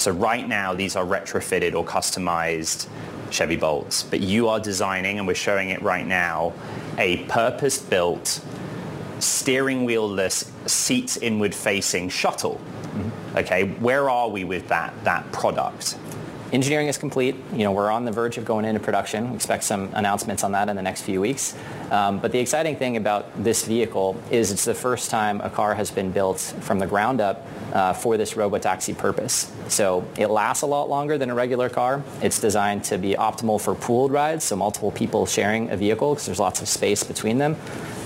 So 0.00 0.12
right 0.12 0.48
now, 0.48 0.72
these 0.72 0.96
are 0.96 1.04
retrofitted 1.04 1.74
or 1.74 1.84
customized 1.84 2.88
Chevy 3.28 3.56
Bolts, 3.56 4.02
but 4.02 4.20
you 4.20 4.48
are 4.48 4.58
designing, 4.58 5.18
and 5.18 5.28
we're 5.28 5.34
showing 5.34 5.68
it 5.68 5.82
right 5.82 6.06
now, 6.06 6.54
a 6.96 7.18
purpose-built 7.24 8.40
steering 9.18 9.86
wheelless 9.86 10.50
seats 10.66 11.18
inward-facing 11.18 12.08
shuttle. 12.08 12.54
Mm-hmm. 12.54 13.36
Okay, 13.36 13.64
where 13.74 14.08
are 14.08 14.30
we 14.30 14.44
with 14.44 14.68
that, 14.68 14.94
that 15.04 15.30
product? 15.32 15.98
Engineering 16.52 16.88
is 16.88 16.98
complete. 16.98 17.36
You 17.52 17.62
know, 17.62 17.70
we're 17.70 17.92
on 17.92 18.04
the 18.04 18.10
verge 18.10 18.36
of 18.36 18.44
going 18.44 18.64
into 18.64 18.80
production. 18.80 19.30
We 19.30 19.36
expect 19.36 19.62
some 19.62 19.90
announcements 19.94 20.42
on 20.42 20.50
that 20.52 20.68
in 20.68 20.74
the 20.74 20.82
next 20.82 21.02
few 21.02 21.20
weeks. 21.20 21.56
Um, 21.92 22.18
but 22.18 22.32
the 22.32 22.40
exciting 22.40 22.74
thing 22.74 22.96
about 22.96 23.44
this 23.44 23.64
vehicle 23.64 24.20
is 24.32 24.50
it's 24.50 24.64
the 24.64 24.74
first 24.74 25.10
time 25.10 25.40
a 25.42 25.50
car 25.50 25.74
has 25.74 25.92
been 25.92 26.10
built 26.10 26.40
from 26.60 26.80
the 26.80 26.88
ground 26.88 27.20
up 27.20 27.46
uh, 27.72 27.92
for 27.92 28.16
this 28.16 28.34
robotaxi 28.34 28.98
purpose. 28.98 29.52
So 29.68 30.04
it 30.16 30.26
lasts 30.26 30.62
a 30.62 30.66
lot 30.66 30.88
longer 30.88 31.18
than 31.18 31.30
a 31.30 31.34
regular 31.34 31.68
car. 31.68 32.02
It's 32.20 32.40
designed 32.40 32.82
to 32.84 32.98
be 32.98 33.14
optimal 33.14 33.60
for 33.60 33.76
pooled 33.76 34.10
rides, 34.10 34.42
so 34.42 34.56
multiple 34.56 34.90
people 34.90 35.26
sharing 35.26 35.70
a 35.70 35.76
vehicle 35.76 36.14
because 36.14 36.26
there's 36.26 36.40
lots 36.40 36.60
of 36.60 36.68
space 36.68 37.04
between 37.04 37.38
them. 37.38 37.56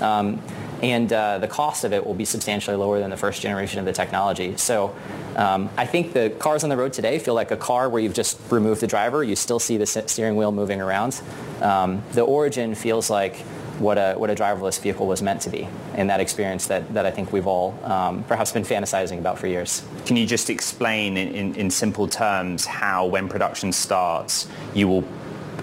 Um, 0.02 0.42
and 0.82 1.12
uh, 1.12 1.38
the 1.38 1.48
cost 1.48 1.84
of 1.84 1.92
it 1.92 2.04
will 2.04 2.14
be 2.14 2.24
substantially 2.24 2.76
lower 2.76 2.98
than 3.00 3.10
the 3.10 3.16
first 3.16 3.40
generation 3.40 3.78
of 3.78 3.84
the 3.84 3.92
technology. 3.92 4.56
So 4.56 4.94
um, 5.36 5.70
I 5.76 5.86
think 5.86 6.12
the 6.12 6.30
cars 6.38 6.64
on 6.64 6.70
the 6.70 6.76
road 6.76 6.92
today 6.92 7.18
feel 7.18 7.34
like 7.34 7.50
a 7.50 7.56
car 7.56 7.88
where 7.88 8.02
you've 8.02 8.14
just 8.14 8.38
removed 8.50 8.80
the 8.80 8.86
driver. 8.86 9.24
You 9.24 9.36
still 9.36 9.58
see 9.58 9.76
the 9.76 9.86
steering 9.86 10.36
wheel 10.36 10.52
moving 10.52 10.80
around. 10.80 11.20
Um, 11.60 12.02
the 12.12 12.22
Origin 12.22 12.74
feels 12.74 13.10
like 13.10 13.36
what 13.78 13.98
a, 13.98 14.14
what 14.14 14.30
a 14.30 14.34
driverless 14.34 14.80
vehicle 14.80 15.06
was 15.06 15.20
meant 15.20 15.40
to 15.42 15.50
be 15.50 15.66
in 15.96 16.06
that 16.06 16.20
experience 16.20 16.66
that, 16.68 16.92
that 16.94 17.06
I 17.06 17.10
think 17.10 17.32
we've 17.32 17.46
all 17.46 17.78
um, 17.82 18.22
perhaps 18.24 18.52
been 18.52 18.62
fantasizing 18.62 19.18
about 19.18 19.38
for 19.38 19.46
years. 19.46 19.82
Can 20.06 20.16
you 20.16 20.26
just 20.26 20.48
explain 20.48 21.16
in, 21.16 21.34
in, 21.34 21.54
in 21.56 21.70
simple 21.70 22.06
terms 22.06 22.66
how 22.66 23.06
when 23.06 23.28
production 23.28 23.72
starts 23.72 24.46
you 24.74 24.86
will 24.86 25.04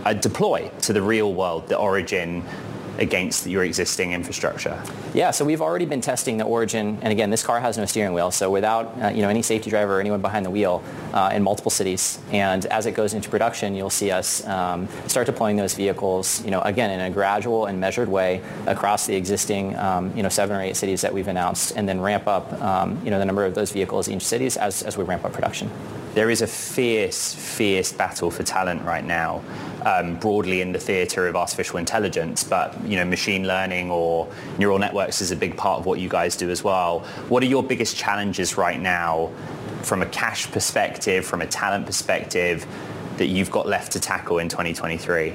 uh, 0.03 0.13
deploy 0.13 0.69
to 0.81 0.93
the 0.93 1.01
real 1.01 1.33
world 1.33 1.67
the 1.69 1.77
Origin 1.77 2.43
against 3.01 3.47
your 3.47 3.63
existing 3.63 4.13
infrastructure? 4.13 4.81
Yeah, 5.13 5.31
so 5.31 5.43
we've 5.43 5.61
already 5.61 5.85
been 5.85 6.01
testing 6.01 6.37
the 6.37 6.45
Origin, 6.45 6.97
and 7.01 7.11
again, 7.11 7.31
this 7.31 7.43
car 7.43 7.59
has 7.59 7.77
no 7.77 7.85
steering 7.85 8.13
wheel, 8.13 8.31
so 8.31 8.49
without 8.49 8.85
uh, 9.01 9.07
you 9.09 9.21
know 9.21 9.29
any 9.29 9.41
safety 9.41 9.69
driver 9.69 9.97
or 9.97 9.99
anyone 9.99 10.21
behind 10.21 10.45
the 10.45 10.49
wheel 10.49 10.83
uh, 11.13 11.31
in 11.33 11.43
multiple 11.43 11.71
cities. 11.71 12.19
And 12.31 12.65
as 12.67 12.85
it 12.85 12.93
goes 12.93 13.13
into 13.13 13.29
production, 13.29 13.75
you'll 13.75 13.89
see 13.89 14.11
us 14.11 14.45
um, 14.47 14.87
start 15.07 15.25
deploying 15.25 15.57
those 15.57 15.73
vehicles, 15.73 16.43
you 16.45 16.51
know, 16.51 16.61
again 16.61 16.91
in 16.91 17.01
a 17.01 17.09
gradual 17.09 17.65
and 17.65 17.79
measured 17.79 18.07
way 18.07 18.41
across 18.67 19.07
the 19.07 19.15
existing 19.15 19.75
um, 19.77 20.15
you 20.15 20.23
know 20.23 20.29
seven 20.29 20.55
or 20.55 20.61
eight 20.61 20.77
cities 20.77 21.01
that 21.01 21.13
we've 21.13 21.27
announced, 21.27 21.73
and 21.75 21.89
then 21.89 21.99
ramp 21.99 22.27
up 22.27 22.53
um, 22.61 23.01
you 23.03 23.09
know 23.09 23.19
the 23.19 23.25
number 23.25 23.45
of 23.45 23.55
those 23.55 23.71
vehicles 23.71 24.07
in 24.07 24.17
each 24.17 24.25
cities 24.25 24.57
as, 24.57 24.83
as 24.83 24.97
we 24.97 25.03
ramp 25.03 25.25
up 25.25 25.33
production. 25.33 25.69
There 26.13 26.29
is 26.29 26.41
a 26.41 26.47
fierce, 26.47 27.33
fierce 27.33 27.91
battle 27.91 28.31
for 28.31 28.43
talent 28.43 28.83
right 28.83 29.03
now, 29.03 29.41
um, 29.85 30.17
broadly 30.17 30.61
in 30.61 30.71
the 30.71 30.79
theatre 30.79 31.27
of 31.27 31.35
artificial 31.35 31.77
intelligence. 31.77 32.43
But 32.43 32.75
you 32.85 32.97
know, 32.97 33.05
machine 33.05 33.47
learning 33.47 33.89
or 33.89 34.27
neural 34.57 34.79
networks 34.79 35.21
is 35.21 35.31
a 35.31 35.35
big 35.35 35.55
part 35.55 35.79
of 35.79 35.85
what 35.85 35.99
you 35.99 36.09
guys 36.09 36.35
do 36.35 36.49
as 36.49 36.63
well. 36.63 36.99
What 37.29 37.43
are 37.43 37.47
your 37.47 37.63
biggest 37.63 37.95
challenges 37.95 38.57
right 38.57 38.79
now, 38.79 39.31
from 39.83 40.01
a 40.01 40.07
cash 40.07 40.51
perspective, 40.51 41.25
from 41.25 41.41
a 41.41 41.47
talent 41.47 41.85
perspective, 41.85 42.65
that 43.17 43.27
you've 43.27 43.51
got 43.51 43.67
left 43.67 43.93
to 43.93 43.99
tackle 43.99 44.39
in 44.39 44.49
2023? 44.49 45.33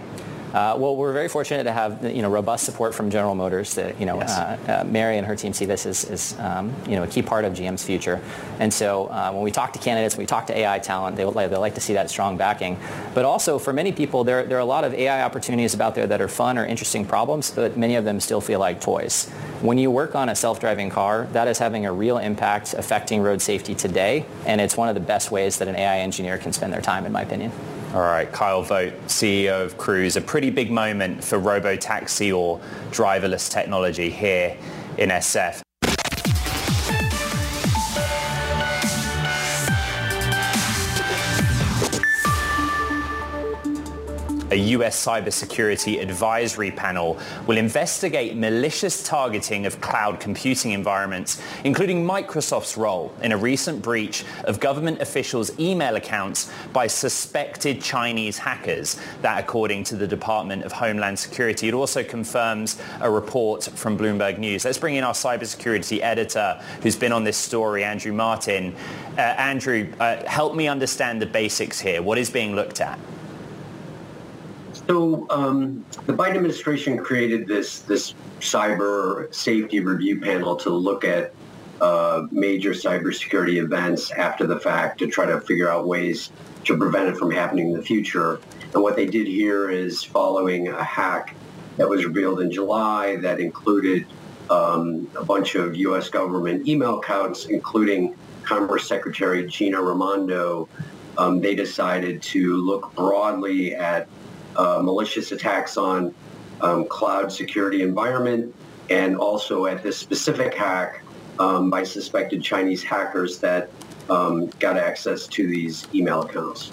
Uh, 0.57 0.75
well, 0.75 0.97
we're 0.97 1.13
very 1.13 1.29
fortunate 1.29 1.65
to 1.65 1.73
have 1.73 2.03
you 2.03 2.23
know 2.23 2.31
robust 2.31 2.65
support 2.65 2.95
from 2.95 3.11
General 3.11 3.35
Motors. 3.35 3.75
That 3.75 4.01
you 4.01 4.07
know, 4.07 4.17
yes. 4.17 4.39
uh, 4.39 4.59
uh, 4.67 4.85
Mary 4.85 5.19
and 5.19 5.27
her 5.27 5.37
team 5.37 5.53
see 5.53 5.67
this 5.67 5.85
as, 5.85 6.07
as 6.07 6.35
um, 6.39 6.75
you 6.89 6.97
know 6.97 7.03
a 7.03 7.07
key 7.07 7.21
part 7.21 7.45
of 7.45 7.53
GM's 7.53 7.85
future. 7.85 8.23
And 8.59 8.73
so 8.73 9.09
uh, 9.09 9.33
when 9.33 9.43
we 9.43 9.51
talk 9.51 9.75
to 9.75 9.79
candidates, 9.79 10.17
when 10.17 10.23
we 10.23 10.27
talk 10.27 10.47
to 10.47 10.57
AI 10.57 10.79
talent, 10.79 11.15
they 11.17 11.27
like, 11.27 11.51
they 11.51 11.59
like 11.59 11.75
to 11.75 11.83
see 11.83 11.93
that 11.93 12.09
strong 12.09 12.39
backing. 12.39 12.79
But 13.13 13.27
also 13.27 13.59
for 13.59 13.75
many 13.75 13.93
people, 13.93 14.25
there 14.25 14.45
there 14.45 14.57
are 14.57 14.63
a 14.63 14.65
lot 14.65 14.85
of 14.85 14.95
AI 14.95 15.23
opportunities 15.23 15.79
out 15.79 15.95
there 15.95 16.07
that 16.07 16.23
are 16.23 16.29
fun 16.29 16.57
or 16.57 16.65
interesting 16.65 17.05
problems, 17.05 17.51
but 17.51 17.77
many 17.77 17.97
of 17.97 18.07
them 18.07 18.19
still 18.19 18.41
feel 18.41 18.59
like 18.59 18.81
toys. 18.81 19.29
When 19.61 19.77
you 19.77 19.91
work 19.91 20.15
on 20.15 20.31
a 20.31 20.35
self-driving 20.35 20.89
car, 20.89 21.29
that 21.33 21.49
is 21.49 21.59
having 21.59 21.85
a 21.85 21.93
real 21.93 22.17
impact 22.17 22.73
affecting 22.73 23.21
road 23.21 23.43
safety 23.43 23.75
today, 23.75 24.25
and 24.47 24.63
it's 24.63 24.75
one 24.75 24.89
of 24.89 24.95
the 24.95 25.03
best 25.03 25.31
ways 25.31 25.59
that 25.59 25.69
an 25.69 25.77
AI 25.77 25.99
engineer 25.99 26.39
can 26.39 26.55
spend 26.55 26.73
their 26.73 26.81
time, 26.81 27.05
in 27.05 27.13
my 27.13 27.21
opinion. 27.21 27.53
All 27.97 28.03
right, 28.03 28.31
Kyle 28.31 28.61
Vogt, 28.61 28.93
CEO 29.07 29.65
of 29.65 29.79
Cruise. 29.79 30.17
A 30.17 30.21
pretty 30.21 30.51
big 30.51 30.71
moment 30.71 31.25
for 31.25 31.39
robo-taxi 31.39 32.31
or 32.31 32.61
driverless 32.91 33.51
technology 33.51 34.11
here 34.11 34.55
in 34.99 35.09
SF. 35.09 35.63
A 44.57 44.59
US 44.77 45.05
cybersecurity 45.05 46.01
advisory 46.01 46.71
panel 46.71 47.19
will 47.47 47.59
investigate 47.59 48.37
malicious 48.37 49.03
targeting 49.03 49.67
of 49.67 49.83
cloud 49.83 50.19
computing 50.19 50.73
environments, 50.73 51.43
including 51.65 52.07
Microsoft's 52.07 52.79
role 52.79 53.13
in 53.23 53.33
a 53.33 53.37
recent 53.37 53.83
breach 53.83 54.25
of 54.45 54.59
government 54.59 55.03
officials' 55.03 55.51
email 55.61 55.97
accounts 55.97 56.51
by 56.73 56.87
suspected 56.87 57.83
Chinese 57.83 58.39
hackers. 58.39 58.99
That, 59.21 59.39
according 59.45 59.85
to 59.85 59.97
the 59.97 60.07
Department 60.07 60.65
of 60.65 60.73
Homeland 60.73 61.19
Security, 61.19 61.69
it 61.69 61.75
also 61.75 62.03
confirms 62.03 62.81
a 63.03 63.11
report 63.11 63.65
from 63.65 63.99
Bloomberg 63.99 64.39
News. 64.39 64.65
Let's 64.65 64.79
bring 64.79 64.95
in 64.95 65.05
our 65.05 65.13
cybersecurity 65.13 66.01
editor 66.01 66.59
who's 66.81 66.97
been 66.97 67.13
on 67.13 67.25
this 67.25 67.37
story, 67.37 67.85
Andrew 67.85 68.13
Martin. 68.15 68.75
Uh, 69.19 69.21
Andrew, 69.21 69.93
uh, 70.01 70.25
help 70.27 70.55
me 70.55 70.67
understand 70.67 71.21
the 71.21 71.27
basics 71.27 71.79
here. 71.79 72.01
What 72.01 72.17
is 72.17 72.31
being 72.31 72.55
looked 72.57 72.81
at? 72.81 72.99
So 74.87 75.27
um, 75.31 75.85
the 76.07 76.13
Biden 76.13 76.37
administration 76.37 76.99
created 76.99 77.49
this 77.49 77.81
this 77.81 78.15
cyber 78.41 79.33
safety 79.35 79.81
review 79.81 80.21
panel 80.21 80.55
to 80.57 80.71
look 80.71 81.05
at 81.05 81.35
uh, 81.81 82.23
major 82.31 82.71
cybersecurity 82.71 83.63
events 83.63 84.11
after 84.13 84.47
the 84.47 84.59
fact 84.61 84.99
to 85.01 85.09
try 85.09 85.27
to 85.27 85.41
figure 85.41 85.69
out 85.69 85.87
ways 85.87 86.31
to 86.65 86.77
prevent 86.77 87.09
it 87.09 87.17
from 87.17 87.31
happening 87.31 87.71
in 87.71 87.73
the 87.73 87.83
future. 87.83 88.41
And 88.75 88.83
what 88.83 88.97
they 88.97 89.07
did 89.07 89.27
here 89.27 89.71
is 89.71 90.03
following 90.03 90.69
a 90.69 90.85
hack 90.85 91.35
that 91.77 91.89
was 91.89 92.05
revealed 92.05 92.41
in 92.41 92.51
July 92.51 93.17
that 93.17 93.41
included 93.41 94.07
um, 94.51 95.09
a 95.17 95.25
bunch 95.25 95.55
of 95.57 95.77
U.S. 95.77 96.09
government 96.09 96.67
email 96.69 97.01
accounts, 97.01 97.47
including 97.47 98.17
Commerce 98.45 98.87
Secretary 98.89 99.47
Gina 99.47 99.83
Raimondo. 99.83 100.69
Um, 101.19 101.41
they 101.41 101.55
decided 101.55 102.23
to 102.23 102.57
look 102.57 102.95
broadly 102.95 103.75
at 103.75 104.09
uh, 104.57 104.81
malicious 104.83 105.33
attacks 105.33 105.77
on 105.77 106.15
um, 106.61 106.87
cloud 106.87 107.31
security 107.31 107.83
environment 107.83 108.55
and 108.91 109.17
also 109.17 109.67
at 109.67 109.83
this 109.83 109.97
specific 109.97 110.55
hack 110.55 111.03
um, 111.39 111.71
by 111.71 111.83
suspected 111.83 112.43
Chinese 112.43 112.83
hackers 112.83 113.39
that 113.39 113.71
um, 114.09 114.47
got 114.59 114.77
access 114.77 115.27
to 115.27 115.47
these 115.47 115.87
email 115.95 116.23
accounts. 116.23 116.73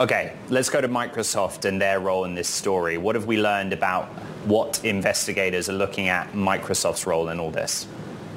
Okay, 0.00 0.36
let's 0.48 0.68
go 0.68 0.80
to 0.80 0.88
Microsoft 0.88 1.64
and 1.64 1.80
their 1.80 2.00
role 2.00 2.24
in 2.24 2.34
this 2.34 2.48
story. 2.48 2.98
What 2.98 3.14
have 3.14 3.26
we 3.26 3.40
learned 3.40 3.72
about 3.72 4.06
what 4.44 4.84
investigators 4.84 5.68
are 5.68 5.74
looking 5.74 6.08
at 6.08 6.32
Microsoft's 6.32 7.06
role 7.06 7.28
in 7.28 7.38
all 7.38 7.50
this? 7.50 7.86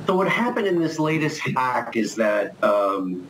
So 0.06 0.16
what 0.16 0.30
happened 0.30 0.68
in 0.68 0.80
this 0.80 1.00
latest 1.00 1.42
hack 1.42 1.98
is 1.98 2.16
that 2.16 2.62
um, 2.64 3.28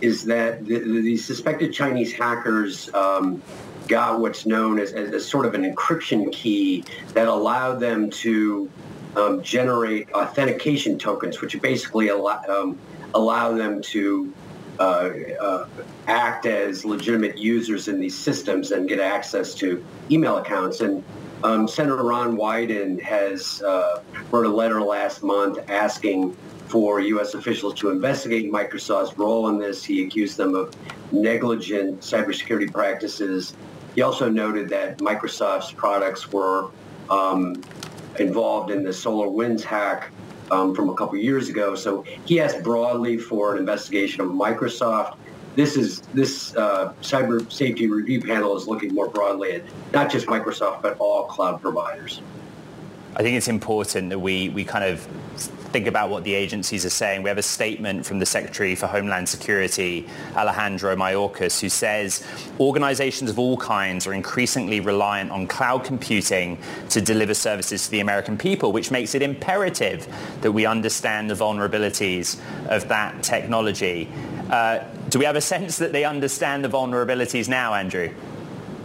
is 0.00 0.24
that 0.24 0.66
the, 0.66 0.80
the, 0.80 1.16
suspected 1.16 1.72
Chinese 1.72 2.12
hackers 2.12 2.92
um, 2.92 3.40
got 3.88 4.20
what's 4.20 4.46
known 4.46 4.78
as, 4.78 4.92
as, 4.92 5.10
as, 5.12 5.26
sort 5.26 5.46
of 5.46 5.54
an 5.54 5.62
encryption 5.62 6.32
key 6.32 6.84
that 7.12 7.26
allowed 7.26 7.80
them 7.80 8.10
to 8.10 8.70
um, 9.16 9.42
generate 9.42 10.10
authentication 10.12 10.98
tokens, 10.98 11.40
which 11.40 11.60
basically 11.60 12.08
allow, 12.08 12.42
um, 12.48 12.78
allow 13.14 13.52
them 13.52 13.80
to 13.82 14.32
uh, 14.78 15.10
uh, 15.40 15.68
act 16.08 16.46
as 16.46 16.84
legitimate 16.84 17.38
users 17.38 17.88
in 17.88 18.00
these 18.00 18.16
systems 18.16 18.72
and 18.72 18.88
get 18.88 18.98
access 18.98 19.54
to 19.54 19.84
email 20.10 20.38
accounts. 20.38 20.80
And 20.80 21.04
um, 21.44 21.68
Senator 21.68 22.02
Ron 22.02 22.36
Wyden 22.36 23.00
has 23.02 23.62
uh, 23.62 24.02
wrote 24.30 24.46
a 24.46 24.48
letter 24.48 24.80
last 24.82 25.22
month 25.22 25.58
asking 25.70 26.36
for 26.66 27.00
U.S. 27.00 27.34
officials 27.34 27.74
to 27.74 27.90
investigate 27.90 28.50
Microsoft's 28.50 29.16
role 29.16 29.48
in 29.48 29.58
this. 29.58 29.84
He 29.84 30.04
accused 30.04 30.36
them 30.38 30.54
of 30.54 30.74
negligent 31.12 32.00
cybersecurity 32.00 32.72
practices 32.72 33.54
he 33.94 34.02
also 34.02 34.28
noted 34.28 34.68
that 34.70 34.98
Microsoft's 34.98 35.72
products 35.72 36.32
were 36.32 36.70
um, 37.10 37.62
involved 38.18 38.70
in 38.70 38.82
the 38.82 38.90
SolarWinds 38.90 39.62
hack 39.62 40.10
um, 40.50 40.74
from 40.74 40.88
a 40.88 40.94
couple 40.94 41.16
years 41.16 41.48
ago. 41.48 41.74
So 41.74 42.04
he 42.24 42.40
asked 42.40 42.62
broadly 42.62 43.18
for 43.18 43.54
an 43.54 43.58
investigation 43.58 44.20
of 44.20 44.28
Microsoft. 44.28 45.16
This 45.56 45.76
is 45.76 46.00
this 46.12 46.54
uh, 46.56 46.92
cyber 47.00 47.50
safety 47.52 47.86
review 47.86 48.20
panel 48.20 48.56
is 48.56 48.66
looking 48.66 48.92
more 48.92 49.08
broadly 49.08 49.52
at 49.52 49.62
not 49.92 50.10
just 50.10 50.26
Microsoft 50.26 50.82
but 50.82 50.96
all 50.98 51.26
cloud 51.26 51.62
providers. 51.62 52.20
I 53.16 53.22
think 53.22 53.36
it's 53.36 53.48
important 53.48 54.10
that 54.10 54.18
we 54.18 54.48
we 54.48 54.64
kind 54.64 54.84
of 54.84 55.00
think 55.74 55.86
about 55.88 56.08
what 56.08 56.22
the 56.22 56.34
agencies 56.34 56.84
are 56.84 56.90
saying. 56.90 57.22
We 57.22 57.28
have 57.28 57.38
a 57.38 57.42
statement 57.42 58.06
from 58.06 58.20
the 58.20 58.26
Secretary 58.26 58.76
for 58.76 58.86
Homeland 58.86 59.28
Security, 59.28 60.06
Alejandro 60.36 60.94
Mayorkas, 60.94 61.60
who 61.60 61.68
says 61.68 62.24
organizations 62.60 63.30
of 63.30 63.38
all 63.40 63.56
kinds 63.56 64.06
are 64.06 64.14
increasingly 64.14 64.78
reliant 64.78 65.32
on 65.32 65.48
cloud 65.48 65.84
computing 65.84 66.58
to 66.90 67.00
deliver 67.00 67.34
services 67.34 67.86
to 67.86 67.90
the 67.90 68.00
American 68.00 68.38
people, 68.38 68.70
which 68.70 68.92
makes 68.92 69.16
it 69.16 69.22
imperative 69.22 70.06
that 70.42 70.52
we 70.52 70.64
understand 70.64 71.28
the 71.28 71.34
vulnerabilities 71.34 72.38
of 72.68 72.86
that 72.88 73.22
technology. 73.24 74.08
Uh, 74.50 74.78
do 75.08 75.18
we 75.18 75.24
have 75.24 75.36
a 75.36 75.40
sense 75.40 75.76
that 75.78 75.92
they 75.92 76.04
understand 76.04 76.64
the 76.64 76.68
vulnerabilities 76.68 77.48
now, 77.48 77.74
Andrew? 77.74 78.12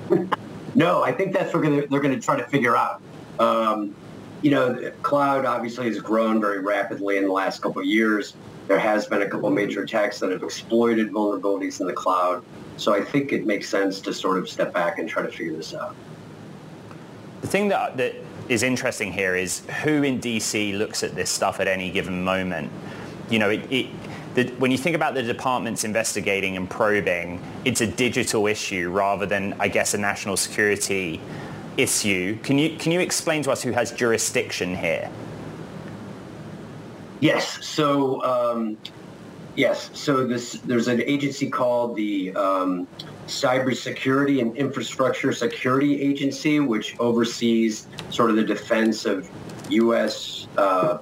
No, 0.76 1.04
I 1.04 1.12
think 1.12 1.34
that's 1.34 1.52
what 1.52 1.64
they're 1.64 1.88
going 1.88 2.14
to 2.14 2.22
try 2.22 2.38
to 2.38 2.46
figure 2.46 2.78
out. 2.78 3.02
Um, 3.40 3.96
you 4.41 4.51
know, 4.51 4.91
cloud 5.01 5.46
obviously 5.46 5.88
has 5.88 6.00
grown 6.00 6.39
very 6.39 6.60
rapidly 6.60 7.17
in 7.17 7.25
the 7.25 7.31
last 7.31 7.62
couple 7.62 7.81
of 7.81 7.88
years. 7.88 8.36
There 8.67 8.79
has 8.79 9.08
been 9.08 9.22
a 9.22 9.27
couple 9.27 9.48
of 9.48 9.53
major 9.53 9.84
attacks 9.84 10.19
that 10.19 10.31
have 10.31 10.43
exploited 10.43 11.12
vulnerabilities 11.12 11.81
in 11.81 11.88
the 11.88 11.93
cloud. 11.93 12.43
So 12.77 12.93
I 12.93 13.03
think 13.03 13.34
it 13.34 13.46
makes 13.46 13.67
sense 13.67 14.00
to 14.01 14.13
sort 14.13 14.38
of 14.38 14.48
step 14.48 14.74
back 14.74 15.00
and 15.00 15.10
try 15.10 15.24
to 15.24 15.29
figure 15.29 15.55
this 15.55 15.74
out. 15.74 15.96
The 17.41 17.48
thing 17.48 17.67
that, 17.69 17.98
that 17.98 18.15
is 18.48 18.63
interesting 18.63 19.12
here 19.12 19.36
is 19.36 19.62
who 19.84 20.03
in 20.03 20.19
DC 20.19 20.77
looks 20.77 21.03
at 21.03 21.15
this 21.15 21.29
stuff 21.29 21.60
at 21.60 21.67
any 21.67 21.89
given 21.89 22.24
moment. 22.24 22.72
You 23.29 23.39
know, 23.39 23.50
it, 23.50 23.72
it 23.72 23.88
the, 24.36 24.48
when 24.58 24.72
you 24.72 24.77
think 24.77 24.96
about 24.96 25.15
the 25.15 25.24
departments 25.24 25.84
investigating 25.84 26.55
and 26.55 26.69
probing, 26.69 27.41
it's 27.65 27.81
a 27.81 27.88
digital 27.88 28.48
issue 28.48 28.89
rather 28.89 29.25
than, 29.25 29.55
I 29.60 29.67
guess, 29.67 29.93
a 29.93 29.98
national 29.98 30.38
security 30.38 31.19
issue. 31.82 32.38
Can 32.44 32.58
you, 32.58 32.78
can 32.78 32.92
you 32.92 33.00
explain 33.00 33.44
to 33.44 33.52
us 33.52 33.64
who 33.64 33.72
has 33.72 33.92
jurisdiction 33.92 34.76
here? 34.76 35.10
Yes. 37.22 37.66
So, 37.66 38.24
um, 38.24 38.78
yes. 39.56 39.90
So 39.94 40.26
this, 40.26 40.54
there's 40.66 40.88
an 40.88 41.02
agency 41.02 41.50
called 41.50 41.96
the 41.96 42.34
um, 42.36 42.88
Cybersecurity 43.28 44.42
and 44.42 44.56
Infrastructure 44.56 45.32
Security 45.34 46.02
Agency, 46.02 46.60
which 46.60 46.98
oversees 47.00 47.88
sort 48.10 48.30
of 48.30 48.36
the 48.36 48.44
defense 48.44 49.06
of 49.06 49.30
U.S. 49.70 50.48
Uh, 50.58 51.00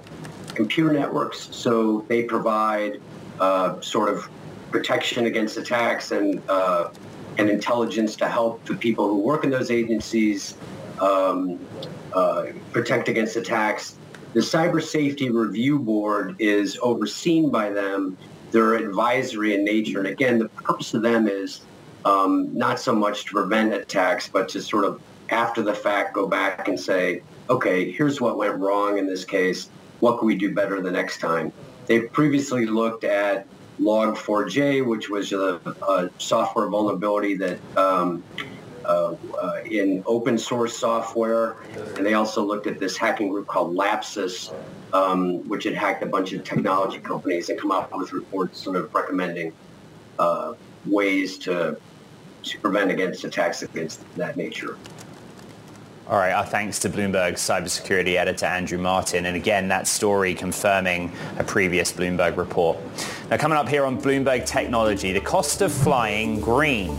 computer 0.55 0.91
networks. 0.91 1.55
So 1.55 2.05
they 2.07 2.23
provide 2.23 2.99
uh, 3.39 3.79
sort 3.81 4.09
of 4.09 4.27
protection 4.71 5.27
against 5.27 5.57
attacks 5.57 6.11
and 6.11 6.41
uh, 6.49 6.89
and 7.37 7.49
intelligence 7.49 8.15
to 8.17 8.27
help 8.27 8.63
the 8.65 8.75
people 8.75 9.07
who 9.07 9.19
work 9.19 9.43
in 9.43 9.49
those 9.49 9.71
agencies 9.71 10.55
um, 10.99 11.59
uh, 12.13 12.47
protect 12.71 13.07
against 13.07 13.35
attacks. 13.35 13.97
The 14.33 14.39
Cyber 14.39 14.81
Safety 14.81 15.29
Review 15.29 15.79
Board 15.79 16.35
is 16.39 16.77
overseen 16.81 17.49
by 17.49 17.69
them, 17.69 18.17
they're 18.51 18.75
advisory 18.75 19.53
in 19.53 19.63
nature. 19.63 19.99
And 19.99 20.07
again, 20.07 20.39
the 20.39 20.49
purpose 20.49 20.93
of 20.93 21.01
them 21.01 21.27
is 21.27 21.61
um, 22.05 22.55
not 22.57 22.79
so 22.79 22.93
much 22.95 23.25
to 23.25 23.31
prevent 23.31 23.73
attacks, 23.73 24.27
but 24.27 24.49
to 24.49 24.61
sort 24.61 24.85
of 24.85 25.01
after 25.29 25.61
the 25.61 25.73
fact 25.73 26.13
go 26.13 26.27
back 26.27 26.67
and 26.67 26.79
say, 26.79 27.21
okay, 27.49 27.91
here's 27.91 28.21
what 28.21 28.37
went 28.37 28.57
wrong 28.57 28.97
in 28.97 29.07
this 29.07 29.25
case. 29.25 29.69
What 29.99 30.19
can 30.19 30.27
we 30.27 30.35
do 30.35 30.53
better 30.53 30.81
the 30.81 30.91
next 30.91 31.19
time? 31.19 31.51
They've 31.85 32.11
previously 32.11 32.65
looked 32.65 33.03
at 33.03 33.47
Log4j, 33.79 34.85
which 34.85 35.09
was 35.09 35.31
a, 35.33 35.59
a 35.87 36.09
software 36.17 36.67
vulnerability 36.67 37.35
that 37.35 37.59
um, 37.77 38.23
uh, 38.85 39.15
uh, 39.41 39.61
in 39.65 40.01
open 40.05 40.37
source 40.37 40.77
software, 40.77 41.57
and 41.97 42.05
they 42.05 42.13
also 42.13 42.43
looked 42.43 42.67
at 42.67 42.79
this 42.79 42.95
hacking 42.95 43.29
group 43.29 43.45
called 43.45 43.75
Lapsus, 43.75 44.53
um, 44.93 45.47
which 45.49 45.65
had 45.65 45.73
hacked 45.75 46.03
a 46.03 46.05
bunch 46.05 46.31
of 46.31 46.43
technology 46.43 46.99
companies 46.99 47.49
and 47.49 47.59
come 47.59 47.71
up 47.71 47.93
with 47.95 48.13
reports 48.13 48.63
sort 48.63 48.77
of 48.77 48.93
recommending 48.93 49.51
uh, 50.19 50.53
ways 50.85 51.37
to, 51.37 51.77
to 52.43 52.59
prevent 52.59 52.89
against 52.89 53.25
attacks 53.25 53.61
against 53.61 54.01
that 54.15 54.37
nature. 54.37 54.77
All 56.09 56.17
right, 56.17 56.31
our 56.31 56.45
thanks 56.45 56.79
to 56.79 56.89
Bloomberg 56.89 57.33
cybersecurity 57.33 58.15
editor 58.15 58.45
Andrew 58.45 58.77
Martin. 58.77 59.25
And 59.25 59.35
again, 59.35 59.67
that 59.67 59.87
story 59.87 60.33
confirming 60.33 61.11
a 61.37 61.43
previous 61.43 61.91
Bloomberg 61.91 62.37
report. 62.37 62.77
Now 63.29 63.35
coming 63.35 63.57
up 63.57 63.67
here 63.67 63.83
on 63.83 64.01
Bloomberg 64.01 64.45
Technology, 64.45 65.11
the 65.11 65.19
cost 65.19 65.61
of 65.61 65.69
flying 65.69 66.39
green. 66.39 66.91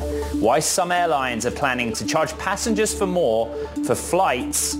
Why 0.42 0.60
some 0.60 0.92
airlines 0.92 1.46
are 1.46 1.50
planning 1.50 1.94
to 1.94 2.04
charge 2.04 2.36
passengers 2.36 2.92
for 2.92 3.06
more 3.06 3.50
for 3.86 3.94
flights 3.94 4.74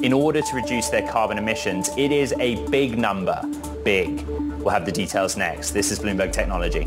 in 0.00 0.14
order 0.14 0.40
to 0.40 0.56
reduce 0.56 0.88
their 0.88 1.06
carbon 1.06 1.36
emissions. 1.36 1.90
It 1.98 2.12
is 2.12 2.32
a 2.40 2.66
big 2.68 2.96
number, 2.96 3.42
big. 3.84 4.26
We'll 4.60 4.70
have 4.70 4.86
the 4.86 4.92
details 4.92 5.36
next. 5.36 5.72
This 5.72 5.90
is 5.90 5.98
Bloomberg 5.98 6.32
Technology. 6.32 6.86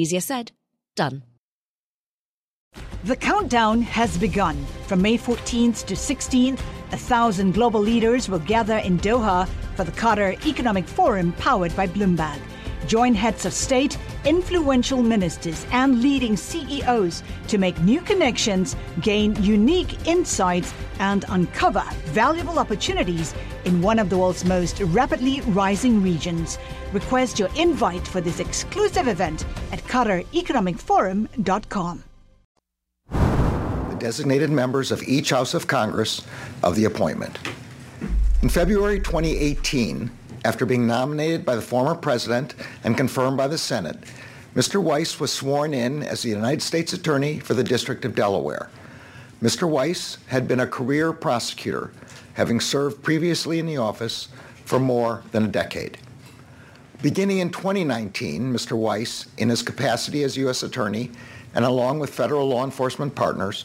Easier 0.00 0.20
said, 0.20 0.52
done. 0.96 1.22
The 3.04 3.16
countdown 3.16 3.82
has 3.82 4.16
begun. 4.16 4.56
From 4.86 5.02
May 5.02 5.18
14th 5.18 5.84
to 5.84 5.94
16th, 5.94 6.60
a 6.92 6.96
thousand 6.96 7.52
global 7.52 7.80
leaders 7.80 8.26
will 8.26 8.38
gather 8.38 8.78
in 8.78 8.98
Doha 8.98 9.46
for 9.76 9.84
the 9.84 9.92
Qatar 9.92 10.42
Economic 10.46 10.86
Forum 10.88 11.32
powered 11.32 11.76
by 11.76 11.86
Bloomberg. 11.86 12.40
Join 12.90 13.14
heads 13.14 13.46
of 13.46 13.52
state, 13.52 13.96
influential 14.24 15.00
ministers, 15.00 15.64
and 15.70 16.02
leading 16.02 16.36
CEOs 16.36 17.22
to 17.46 17.56
make 17.56 17.80
new 17.82 18.00
connections, 18.00 18.74
gain 19.00 19.40
unique 19.44 20.08
insights, 20.08 20.74
and 20.98 21.24
uncover 21.28 21.84
valuable 22.06 22.58
opportunities 22.58 23.32
in 23.64 23.80
one 23.80 24.00
of 24.00 24.10
the 24.10 24.18
world's 24.18 24.44
most 24.44 24.80
rapidly 24.80 25.40
rising 25.42 26.02
regions. 26.02 26.58
Request 26.92 27.38
your 27.38 27.48
invite 27.54 28.08
for 28.08 28.20
this 28.20 28.40
exclusive 28.40 29.06
event 29.06 29.46
at 29.70 29.78
QatarEconomicForum.com. 29.84 32.04
The 33.08 33.96
designated 34.00 34.50
members 34.50 34.90
of 34.90 35.00
each 35.04 35.30
House 35.30 35.54
of 35.54 35.68
Congress 35.68 36.26
of 36.64 36.74
the 36.74 36.86
appointment. 36.86 37.38
In 38.42 38.48
February 38.48 38.98
2018, 38.98 40.10
after 40.44 40.64
being 40.64 40.86
nominated 40.86 41.44
by 41.44 41.54
the 41.54 41.62
former 41.62 41.94
president 41.94 42.54
and 42.84 42.96
confirmed 42.96 43.36
by 43.36 43.48
the 43.48 43.58
Senate, 43.58 43.98
Mr. 44.54 44.82
Weiss 44.82 45.20
was 45.20 45.32
sworn 45.32 45.72
in 45.72 46.02
as 46.02 46.22
the 46.22 46.28
United 46.28 46.62
States 46.62 46.92
Attorney 46.92 47.38
for 47.38 47.54
the 47.54 47.62
District 47.62 48.04
of 48.04 48.14
Delaware. 48.14 48.68
Mr. 49.42 49.68
Weiss 49.68 50.18
had 50.26 50.48
been 50.48 50.60
a 50.60 50.66
career 50.66 51.12
prosecutor, 51.12 51.92
having 52.34 52.60
served 52.60 53.02
previously 53.02 53.58
in 53.58 53.66
the 53.66 53.76
office 53.76 54.28
for 54.64 54.78
more 54.78 55.22
than 55.32 55.44
a 55.44 55.48
decade. 55.48 55.98
Beginning 57.00 57.38
in 57.38 57.50
2019, 57.50 58.52
Mr. 58.52 58.72
Weiss, 58.72 59.26
in 59.38 59.48
his 59.48 59.62
capacity 59.62 60.22
as 60.22 60.36
U.S. 60.36 60.62
Attorney 60.62 61.10
and 61.54 61.64
along 61.64 61.98
with 61.98 62.10
federal 62.10 62.46
law 62.48 62.64
enforcement 62.64 63.14
partners, 63.14 63.64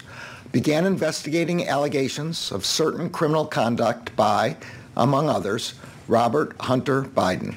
began 0.51 0.85
investigating 0.85 1.67
allegations 1.67 2.51
of 2.51 2.65
certain 2.65 3.09
criminal 3.09 3.45
conduct 3.45 4.15
by, 4.15 4.55
among 4.95 5.29
others, 5.29 5.73
Robert 6.07 6.55
Hunter 6.59 7.03
Biden. 7.03 7.55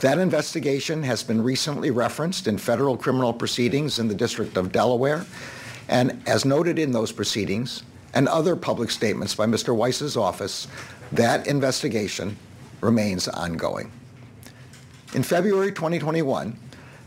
That 0.00 0.18
investigation 0.18 1.02
has 1.04 1.22
been 1.22 1.42
recently 1.42 1.90
referenced 1.90 2.46
in 2.46 2.58
federal 2.58 2.96
criminal 2.96 3.32
proceedings 3.32 3.98
in 3.98 4.08
the 4.08 4.14
District 4.14 4.56
of 4.56 4.72
Delaware, 4.72 5.24
and 5.88 6.22
as 6.26 6.44
noted 6.44 6.78
in 6.78 6.92
those 6.92 7.12
proceedings 7.12 7.84
and 8.12 8.28
other 8.28 8.56
public 8.56 8.90
statements 8.90 9.34
by 9.34 9.46
Mr. 9.46 9.74
Weiss's 9.74 10.16
office, 10.16 10.66
that 11.12 11.46
investigation 11.46 12.36
remains 12.80 13.28
ongoing. 13.28 13.90
In 15.14 15.22
February 15.22 15.72
2021, 15.72 16.58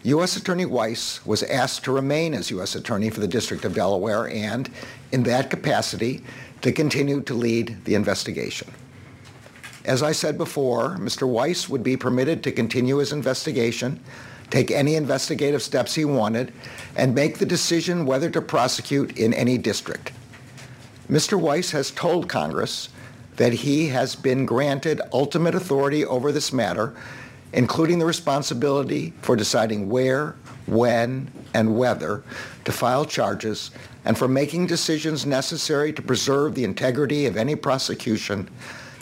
U.S. 0.03 0.37
Attorney 0.37 0.65
Weiss 0.65 1.25
was 1.25 1.43
asked 1.43 1.83
to 1.83 1.91
remain 1.91 2.33
as 2.33 2.49
U.S. 2.51 2.75
Attorney 2.75 3.09
for 3.09 3.19
the 3.19 3.27
District 3.27 3.65
of 3.65 3.73
Delaware 3.73 4.29
and, 4.29 4.69
in 5.11 5.23
that 5.23 5.49
capacity, 5.49 6.23
to 6.61 6.71
continue 6.71 7.21
to 7.21 7.33
lead 7.33 7.83
the 7.83 7.95
investigation. 7.95 8.71
As 9.87 10.03
I 10.03 10.11
said 10.11 10.37
before, 10.37 10.97
Mr. 10.97 11.27
Weiss 11.27 11.67
would 11.67 11.81
be 11.81 11.97
permitted 11.97 12.43
to 12.43 12.51
continue 12.51 12.97
his 12.97 13.11
investigation, 13.11 13.99
take 14.51 14.69
any 14.69 14.95
investigative 14.95 15.63
steps 15.63 15.95
he 15.95 16.05
wanted, 16.05 16.53
and 16.95 17.15
make 17.15 17.39
the 17.39 17.45
decision 17.45 18.05
whether 18.05 18.29
to 18.29 18.41
prosecute 18.41 19.17
in 19.17 19.33
any 19.33 19.57
district. 19.57 20.11
Mr. 21.09 21.39
Weiss 21.39 21.71
has 21.71 21.89
told 21.89 22.27
Congress 22.27 22.89
that 23.37 23.53
he 23.53 23.87
has 23.87 24.15
been 24.15 24.45
granted 24.45 25.01
ultimate 25.13 25.55
authority 25.55 26.05
over 26.05 26.31
this 26.31 26.51
matter 26.53 26.93
including 27.53 27.99
the 27.99 28.05
responsibility 28.05 29.13
for 29.21 29.35
deciding 29.35 29.89
where, 29.89 30.35
when, 30.65 31.31
and 31.53 31.77
whether 31.77 32.23
to 32.65 32.71
file 32.71 33.05
charges, 33.05 33.71
and 34.05 34.17
for 34.17 34.27
making 34.27 34.67
decisions 34.67 35.25
necessary 35.25 35.93
to 35.93 36.01
preserve 36.01 36.55
the 36.55 36.63
integrity 36.63 37.25
of 37.25 37.37
any 37.37 37.55
prosecution 37.55 38.49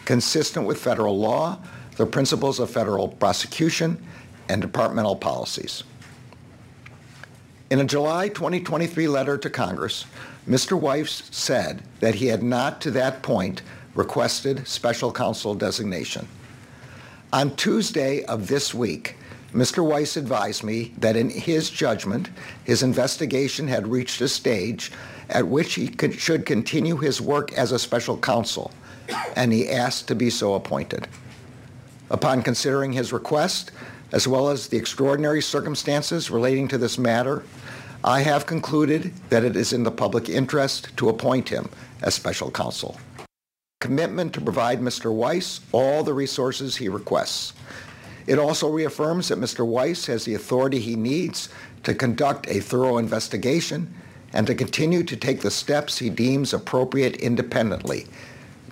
consistent 0.06 0.66
with 0.66 0.80
federal 0.80 1.18
law, 1.18 1.60
the 1.98 2.06
principles 2.06 2.60
of 2.60 2.70
federal 2.70 3.08
prosecution, 3.08 4.02
and 4.48 4.62
departmental 4.62 5.16
policies. 5.16 5.84
In 7.70 7.80
a 7.80 7.86
July 7.86 8.30
2023 8.30 9.08
letter 9.08 9.38
to 9.38 9.50
Congress, 9.50 10.06
Mr. 10.48 10.80
Weiss 10.80 11.24
said 11.32 11.82
that 12.00 12.16
he 12.16 12.28
had 12.28 12.44
not 12.44 12.80
to 12.82 12.92
that 12.92 13.24
point 13.24 13.64
requested 13.96 14.68
special 14.68 15.12
counsel 15.12 15.56
designation. 15.56 16.28
On 17.34 17.56
Tuesday 17.56 18.24
of 18.26 18.48
this 18.48 18.74
week, 18.74 19.18
Mr. 19.54 19.84
Weiss 19.84 20.18
advised 20.18 20.64
me 20.64 20.94
that 21.00 21.16
in 21.16 21.30
his 21.30 21.70
judgment, 21.70 22.30
his 22.66 22.84
investigation 22.84 23.68
had 23.68 23.88
reached 23.88 24.22
a 24.22 24.28
stage 24.28 24.92
at 25.30 25.48
which 25.48 25.74
he 25.74 25.88
could, 25.88 26.14
should 26.14 26.46
continue 26.46 26.98
his 26.98 27.22
work 27.22 27.54
as 27.54 27.72
a 27.72 27.80
special 27.80 28.18
counsel, 28.18 28.72
and 29.36 29.52
he 29.52 29.70
asked 29.70 30.08
to 30.08 30.16
be 30.16 30.30
so 30.30 30.54
appointed. 30.54 31.08
Upon 32.10 32.42
considering 32.42 32.94
his 32.94 33.12
request, 33.14 33.72
as 34.12 34.28
well 34.28 34.50
as 34.50 34.68
the 34.68 34.78
extraordinary 34.78 35.42
circumstances 35.42 36.30
relating 36.30 36.68
to 36.68 36.78
this 36.78 36.98
matter, 36.98 37.44
I 38.04 38.22
have 38.22 38.46
concluded 38.46 39.14
that 39.30 39.44
it 39.44 39.56
is 39.56 39.74
in 39.74 39.84
the 39.84 39.92
public 39.92 40.30
interest 40.30 40.96
to 40.98 41.10
appoint 41.10 41.50
him 41.50 41.70
as 42.02 42.14
special 42.14 42.52
counsel 42.52 43.00
commitment 43.86 44.34
to 44.34 44.42
provide 44.42 44.82
Mr. 44.82 45.14
Weiss 45.14 45.62
all 45.72 46.04
the 46.04 46.12
resources 46.12 46.76
he 46.76 46.90
requests. 46.90 47.54
It 48.26 48.40
also 48.40 48.68
reaffirms 48.68 49.28
that 49.28 49.38
Mr. 49.38 49.64
Weiss 49.64 50.08
has 50.08 50.26
the 50.26 50.34
authority 50.34 50.80
he 50.80 50.96
needs 50.96 51.50
to 51.84 51.94
conduct 51.94 52.48
a 52.50 52.62
thorough 52.62 52.98
investigation 52.98 53.94
and 54.34 54.48
to 54.48 54.56
continue 54.56 55.04
to 55.04 55.16
take 55.16 55.42
the 55.42 55.52
steps 55.52 56.00
he 56.00 56.10
deems 56.10 56.52
appropriate 56.52 57.18
independently, 57.18 58.08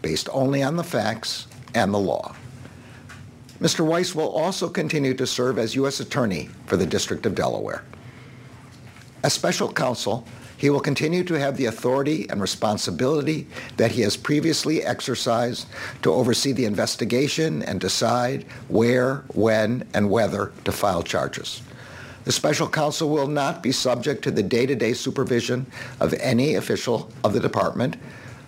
based 0.04 0.30
only 0.32 0.62
on 0.62 0.76
the 0.76 0.84
facts 0.84 1.48
and 1.74 1.92
the 1.92 1.98
law. 1.98 2.36
Mr. 3.60 3.84
Weiss 3.84 4.14
will 4.14 4.30
also 4.30 4.70
continue 4.70 5.16
to 5.16 5.26
serve 5.26 5.58
as 5.58 5.74
U.S. 5.74 6.00
Attorney 6.00 6.50
for 6.68 6.78
the 6.78 6.86
District 6.86 7.26
of 7.26 7.34
Delaware. 7.34 7.84
As 9.24 9.34
special 9.34 9.72
counsel, 9.72 10.28
he 10.58 10.70
will 10.70 10.82
continue 10.82 11.24
to 11.24 11.40
have 11.40 11.58
the 11.58 11.66
authority 11.66 12.30
and 12.30 12.42
responsibility 12.42 13.48
that 13.78 13.92
he 13.92 14.02
has 14.02 14.16
previously 14.16 14.84
exercised 14.84 15.68
to 16.02 16.14
oversee 16.14 16.52
the 16.52 16.66
investigation 16.66 17.64
and 17.64 17.80
decide 17.80 18.44
where, 18.68 19.24
when, 19.34 19.88
and 19.94 20.10
whether 20.10 20.52
to 20.66 20.72
file 20.72 21.04
charges. 21.04 21.62
The 22.26 22.32
special 22.32 22.70
counsel 22.70 23.10
will 23.10 23.28
not 23.28 23.64
be 23.64 23.72
subject 23.72 24.24
to 24.24 24.32
the 24.32 24.44
day-to-day 24.44 24.94
supervision 24.94 25.66
of 26.00 26.14
any 26.16 26.56
official 26.56 27.12
of 27.24 27.34
the 27.34 27.40
department, 27.40 27.98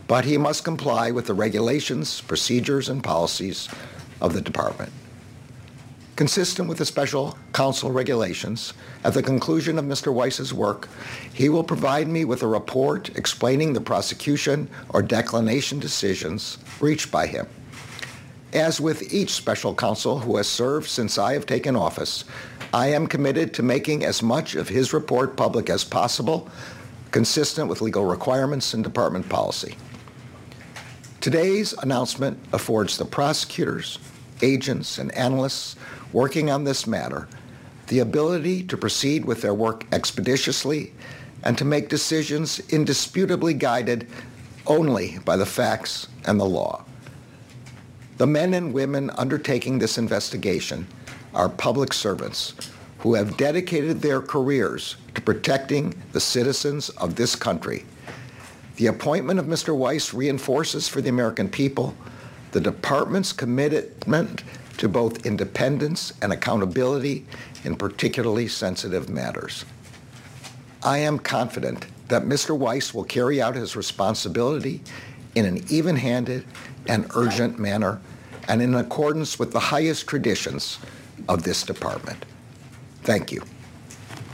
but 0.08 0.26
he 0.26 0.38
must 0.38 0.63
comply 0.63 1.12
with 1.12 1.26
the 1.26 1.34
regulations, 1.34 2.22
procedures, 2.22 2.89
and 2.89 3.04
policies 3.04 3.68
of 4.22 4.34
the 4.34 4.41
department. 4.41 4.91
Consistent 6.15 6.70
with 6.70 6.78
the 6.78 6.86
special 6.86 7.38
counsel 7.52 7.91
regulations, 7.91 8.74
at 9.04 9.13
the 9.13 9.22
conclusion 9.22 9.78
of 9.78 9.84
Mr. 9.84 10.13
Weiss's 10.13 10.54
work, 10.54 10.88
he 11.34 11.50
will 11.50 11.63
provide 11.63 12.08
me 12.08 12.24
with 12.24 12.41
a 12.41 12.48
report 12.48 13.10
explaining 13.18 13.74
the 13.74 13.82
prosecution 13.82 14.70
or 14.89 15.02
declination 15.02 15.78
decisions 15.78 16.58
reached 16.80 17.12
by 17.12 17.28
him. 17.28 17.48
As 18.54 18.80
with 18.80 19.13
each 19.13 19.32
special 19.32 19.76
counsel 19.76 20.20
who 20.20 20.38
has 20.38 20.48
served 20.48 20.88
since 20.88 21.18
I 21.18 21.34
have 21.34 21.46
taken 21.46 21.76
office, 21.76 22.24
I 22.74 22.88
am 22.88 23.08
committed 23.08 23.54
to 23.56 23.63
making 23.63 24.06
as 24.06 24.24
much 24.24 24.56
of 24.56 24.70
his 24.70 24.94
report 24.94 25.36
public 25.36 25.70
as 25.70 25.84
possible, 25.84 26.50
consistent 27.12 27.68
with 27.68 27.82
legal 27.82 28.06
requirements 28.06 28.74
and 28.74 28.82
department 28.82 29.28
policy. 29.28 29.76
Today's 31.26 31.74
announcement 31.74 32.38
affords 32.54 33.00
the 33.00 33.06
prosecutors, 33.06 33.98
agents, 34.44 35.00
and 35.00 35.12
analysts 35.16 35.76
working 36.14 36.52
on 36.52 36.66
this 36.66 36.86
matter 36.86 37.28
the 37.88 37.98
ability 37.98 38.62
to 38.66 38.78
proceed 38.78 39.26
with 39.26 39.42
their 39.42 39.56
work 39.56 39.88
expeditiously 39.92 40.94
and 41.42 41.58
to 41.58 41.66
make 41.66 41.90
decisions 41.90 42.60
indisputably 42.70 43.56
guided 43.56 44.08
only 44.68 45.18
by 45.26 45.36
the 45.36 45.48
facts 45.48 46.10
and 46.28 46.40
the 46.40 46.46
law. 46.46 46.86
The 48.18 48.28
men 48.28 48.54
and 48.54 48.72
women 48.72 49.10
undertaking 49.18 49.80
this 49.80 49.98
investigation 49.98 50.86
are 51.34 51.50
public 51.50 51.92
servants 51.92 52.54
who 53.00 53.16
have 53.16 53.36
dedicated 53.36 54.00
their 54.00 54.22
careers 54.22 54.98
to 55.16 55.22
protecting 55.22 56.00
the 56.12 56.20
citizens 56.20 56.90
of 56.90 57.16
this 57.16 57.36
country. 57.36 57.84
The 58.76 58.88
appointment 58.88 59.40
of 59.40 59.46
Mr. 59.46 59.76
Weiss 59.76 60.14
reinforces 60.14 60.88
for 60.88 61.02
the 61.02 61.10
American 61.10 61.50
people 61.50 61.96
the 62.52 62.60
department's 62.60 63.32
commitment 63.32 64.44
to 64.78 64.90
both 64.90 65.26
independence 65.26 66.14
and 66.22 66.34
accountability 66.34 67.26
in 67.64 67.76
particularly 67.76 68.48
sensitive 68.48 69.10
matters. 69.10 69.66
I 70.84 71.00
am 71.00 71.20
confident 71.20 71.88
that 72.10 72.24
Mr. 72.24 72.58
Weiss 72.58 72.94
will 72.94 73.04
carry 73.04 73.42
out 73.42 73.56
his 73.56 73.76
responsibility 73.76 74.82
in 75.36 75.46
an 75.46 75.64
even-handed 75.70 76.46
and 76.88 77.10
urgent 77.16 77.58
manner 77.58 78.00
and 78.48 78.62
in 78.62 78.76
accordance 78.76 79.40
with 79.40 79.52
the 79.52 79.60
highest 79.60 80.08
traditions 80.08 80.78
of 81.28 81.44
this 81.44 81.64
department. 81.64 82.26
Thank 83.04 83.32
you. 83.32 83.42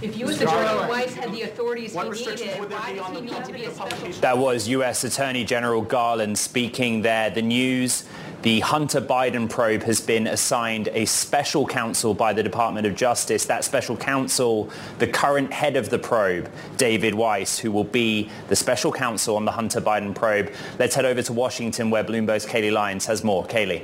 If 0.02 0.18
U.S. 0.18 0.42
Attorney 0.42 0.90
Weiss 0.90 1.14
had 1.14 1.32
the 1.32 1.44
authorities 1.44 1.94
he 1.94 2.10
needed, 2.10 2.72
why 2.72 2.94
does 2.96 3.08
he 3.08 3.22
need 3.22 3.46
to 3.46 3.54
be 3.54 3.66
a 3.66 3.72
special... 3.72 4.10
That 4.22 4.38
was 4.38 4.68
U.S. 4.70 5.04
Attorney 5.04 5.44
General 5.44 5.82
Garland 5.82 6.40
speaking 6.40 7.04
there. 7.04 7.30
The 7.30 7.44
news 7.44 8.06
the 8.42 8.62
Hunter 8.62 9.00
Biden 9.00 9.48
probe 9.48 9.84
has 9.84 10.02
been 10.02 10.26
assigned 10.26 10.88
a 10.94 11.06
special 11.06 11.68
counsel 11.68 12.16
by 12.16 12.34
the 12.34 12.42
Department 12.42 12.88
of 12.88 12.96
Justice. 12.96 13.46
That 13.46 13.64
special 13.64 13.96
counsel, 13.96 14.72
the 14.98 15.06
current 15.06 15.54
head 15.54 15.76
of 15.76 15.92
the 15.92 16.00
probe, 16.00 16.50
David 16.78 17.14
Weiss, 17.14 17.60
who 17.60 17.72
will 17.72 17.84
be 17.84 18.32
the 18.48 18.56
special 18.56 18.92
counsel 18.92 19.36
on 19.36 19.46
the 19.46 19.52
Hunter 19.52 19.80
Biden 19.80 20.16
probe. 20.16 20.52
Let's 20.80 20.96
head 20.96 21.06
over 21.06 21.22
to 21.22 21.34
Washington 21.34 21.92
where 21.92 22.04
Bloomberg's 22.04 22.48
Kailey 22.48 22.72
Leinz 22.72 23.06
has 23.06 23.24
more. 23.24 23.46
Kailey. 23.46 23.84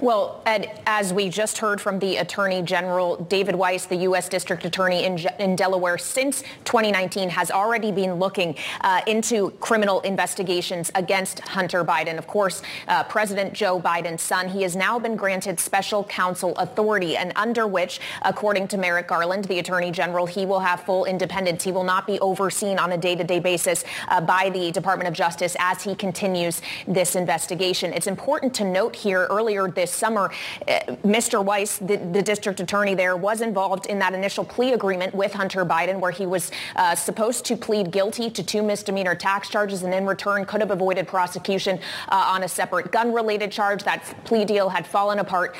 Well, 0.00 0.40
Ed, 0.46 0.80
as 0.86 1.12
we 1.12 1.28
just 1.28 1.58
heard 1.58 1.80
from 1.80 1.98
the 1.98 2.18
Attorney 2.18 2.62
General, 2.62 3.16
David 3.16 3.56
Weiss, 3.56 3.86
the 3.86 3.96
U.S. 3.96 4.28
District 4.28 4.64
Attorney 4.64 5.02
in, 5.02 5.18
in 5.40 5.56
Delaware 5.56 5.98
since 5.98 6.42
2019, 6.64 7.28
has 7.30 7.50
already 7.50 7.90
been 7.90 8.14
looking 8.14 8.54
uh, 8.82 9.00
into 9.08 9.50
criminal 9.58 10.00
investigations 10.02 10.92
against 10.94 11.40
Hunter 11.40 11.84
Biden. 11.84 12.16
Of 12.16 12.28
course, 12.28 12.62
uh, 12.86 13.02
President 13.04 13.52
Joe 13.54 13.80
Biden's 13.80 14.22
son. 14.22 14.46
He 14.46 14.62
has 14.62 14.76
now 14.76 15.00
been 15.00 15.16
granted 15.16 15.58
special 15.58 16.04
counsel 16.04 16.54
authority, 16.58 17.16
and 17.16 17.32
under 17.34 17.66
which, 17.66 17.98
according 18.22 18.68
to 18.68 18.78
Merrick 18.78 19.08
Garland, 19.08 19.46
the 19.46 19.58
Attorney 19.58 19.90
General, 19.90 20.26
he 20.26 20.46
will 20.46 20.60
have 20.60 20.80
full 20.82 21.06
independence. 21.06 21.64
He 21.64 21.72
will 21.72 21.82
not 21.82 22.06
be 22.06 22.20
overseen 22.20 22.78
on 22.78 22.92
a 22.92 22.96
day-to-day 22.96 23.40
basis 23.40 23.82
uh, 24.06 24.20
by 24.20 24.48
the 24.50 24.70
Department 24.70 25.08
of 25.08 25.14
Justice 25.14 25.56
as 25.58 25.82
he 25.82 25.96
continues 25.96 26.62
this 26.86 27.16
investigation. 27.16 27.92
It's 27.92 28.06
important 28.06 28.54
to 28.54 28.64
note 28.64 28.94
here 28.94 29.26
earlier 29.28 29.68
this 29.68 29.87
summer, 29.90 30.30
uh, 30.66 30.80
Mr. 31.04 31.44
Weiss, 31.44 31.78
the, 31.78 31.96
the, 31.96 32.22
district 32.22 32.60
attorney 32.60 32.94
there, 32.94 33.16
was 33.16 33.40
involved 33.40 33.86
in 33.86 33.98
that 33.98 34.12
initial 34.12 34.44
plea 34.44 34.72
agreement 34.72 35.14
with 35.14 35.32
Hunter 35.32 35.64
Biden 35.64 36.00
where 36.00 36.10
he 36.10 36.26
was 36.26 36.50
uh, 36.76 36.94
supposed 36.94 37.44
to 37.46 37.56
plead 37.56 37.90
guilty 37.90 38.30
to 38.30 38.42
two 38.42 38.62
misdemeanor 38.62 39.14
tax 39.14 39.48
charges 39.48 39.82
and 39.82 39.94
in 39.94 40.06
return 40.06 40.44
could 40.44 40.60
have 40.60 40.70
avoided 40.70 41.06
prosecution 41.06 41.78
uh, 42.08 42.32
on 42.34 42.42
a 42.42 42.48
separate 42.48 42.92
gun-related 42.92 43.50
charge. 43.50 43.82
That 43.84 44.02
plea 44.24 44.44
deal 44.44 44.68
had 44.68 44.86
fallen 44.86 45.18
apart 45.18 45.56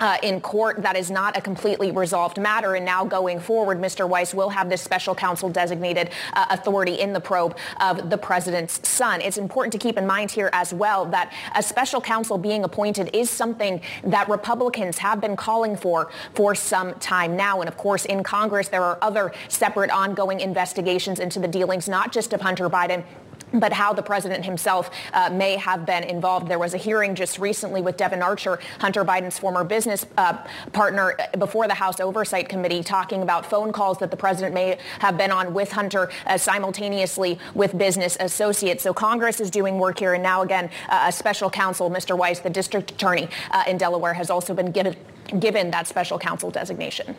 uh, 0.00 0.16
in 0.22 0.40
court. 0.40 0.82
That 0.82 0.96
is 0.96 1.10
not 1.10 1.36
a 1.36 1.40
completely 1.40 1.90
resolved 1.90 2.38
matter. 2.38 2.74
And 2.74 2.84
now 2.84 3.04
going 3.04 3.38
forward, 3.38 3.78
Mr. 3.78 4.08
Weiss 4.08 4.34
will 4.34 4.50
have 4.50 4.68
this 4.68 4.82
special 4.82 5.14
counsel 5.14 5.48
designated 5.48 6.10
uh, 6.32 6.46
authority 6.50 6.94
in 6.94 7.12
the 7.12 7.20
probe 7.20 7.56
of 7.80 8.10
the 8.10 8.18
president's 8.18 8.86
son. 8.88 9.20
It's 9.20 9.38
important 9.38 9.72
to 9.72 9.78
keep 9.78 9.96
in 9.96 10.06
mind 10.06 10.30
here 10.30 10.50
as 10.52 10.72
well 10.72 11.04
that 11.06 11.32
a 11.54 11.62
special 11.62 12.00
counsel 12.00 12.38
being 12.38 12.64
appointed 12.64 13.10
is 13.14 13.30
something 13.30 13.80
that 14.04 14.28
Republicans 14.28 14.98
have 14.98 15.20
been 15.20 15.36
calling 15.36 15.76
for 15.76 16.10
for 16.34 16.54
some 16.54 16.94
time 16.94 17.36
now. 17.36 17.60
And 17.60 17.68
of 17.68 17.76
course, 17.76 18.04
in 18.04 18.22
Congress, 18.22 18.68
there 18.68 18.82
are 18.82 18.98
other 19.02 19.32
separate 19.48 19.90
ongoing 19.90 20.40
investigations 20.40 21.20
into 21.20 21.38
the 21.38 21.48
dealings, 21.48 21.88
not 21.88 22.12
just 22.12 22.32
of 22.32 22.40
Hunter 22.40 22.68
Biden, 22.68 23.04
but 23.52 23.72
how 23.72 23.92
the 23.92 24.02
president 24.02 24.44
himself 24.44 24.90
uh, 25.12 25.30
may 25.30 25.56
have 25.56 25.86
been 25.86 26.04
involved. 26.04 26.48
There 26.48 26.58
was 26.58 26.74
a 26.74 26.78
hearing 26.78 27.14
just 27.14 27.38
recently 27.38 27.82
with 27.82 27.96
Devon 27.96 28.22
Archer, 28.22 28.58
Hunter 28.80 29.04
Biden's 29.04 29.38
former 29.38 29.64
business 29.64 30.06
uh, 30.16 30.44
partner, 30.72 31.16
before 31.38 31.68
the 31.68 31.74
House 31.74 32.00
Oversight 32.00 32.48
Committee, 32.48 32.82
talking 32.82 33.22
about 33.22 33.46
phone 33.46 33.72
calls 33.72 33.98
that 33.98 34.10
the 34.10 34.16
president 34.16 34.54
may 34.54 34.78
have 35.00 35.16
been 35.16 35.30
on 35.30 35.54
with 35.54 35.72
Hunter 35.72 36.10
uh, 36.26 36.38
simultaneously 36.38 37.38
with 37.54 37.76
business 37.76 38.16
associates. 38.20 38.82
So 38.82 38.92
Congress 38.92 39.40
is 39.40 39.50
doing 39.50 39.78
work 39.78 39.98
here. 39.98 40.14
And 40.14 40.22
now 40.22 40.42
again, 40.42 40.70
uh, 40.88 41.06
a 41.08 41.12
special 41.12 41.50
counsel, 41.50 41.90
Mr. 41.90 42.16
Weiss, 42.16 42.40
the 42.40 42.50
district 42.50 42.92
attorney 42.92 43.28
uh, 43.50 43.64
in 43.66 43.76
Delaware, 43.76 44.14
has 44.14 44.30
also 44.30 44.54
been 44.54 44.70
given, 44.70 44.96
given 45.38 45.70
that 45.70 45.86
special 45.86 46.18
counsel 46.18 46.50
designation. 46.50 47.16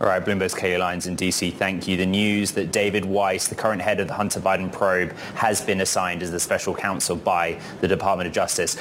All 0.00 0.06
right, 0.06 0.24
Bloomberg's 0.24 0.54
Kailey 0.54 0.78
Leinz 0.78 1.06
in 1.06 1.16
DC. 1.16 1.52
Thank 1.54 1.88
you. 1.88 1.96
The 1.96 2.06
news 2.06 2.52
that 2.52 2.70
David 2.70 3.04
Weiss, 3.04 3.48
the 3.48 3.56
current 3.56 3.82
head 3.82 3.98
of 3.98 4.06
the 4.06 4.14
Hunter 4.14 4.38
Biden 4.38 4.72
probe, 4.72 5.12
has 5.34 5.60
been 5.60 5.80
assigned 5.80 6.22
as 6.22 6.30
the 6.30 6.38
special 6.38 6.74
counsel 6.74 7.16
by 7.16 7.60
the 7.80 7.88
Department 7.88 8.28
of 8.28 8.32
Justice. 8.32 8.76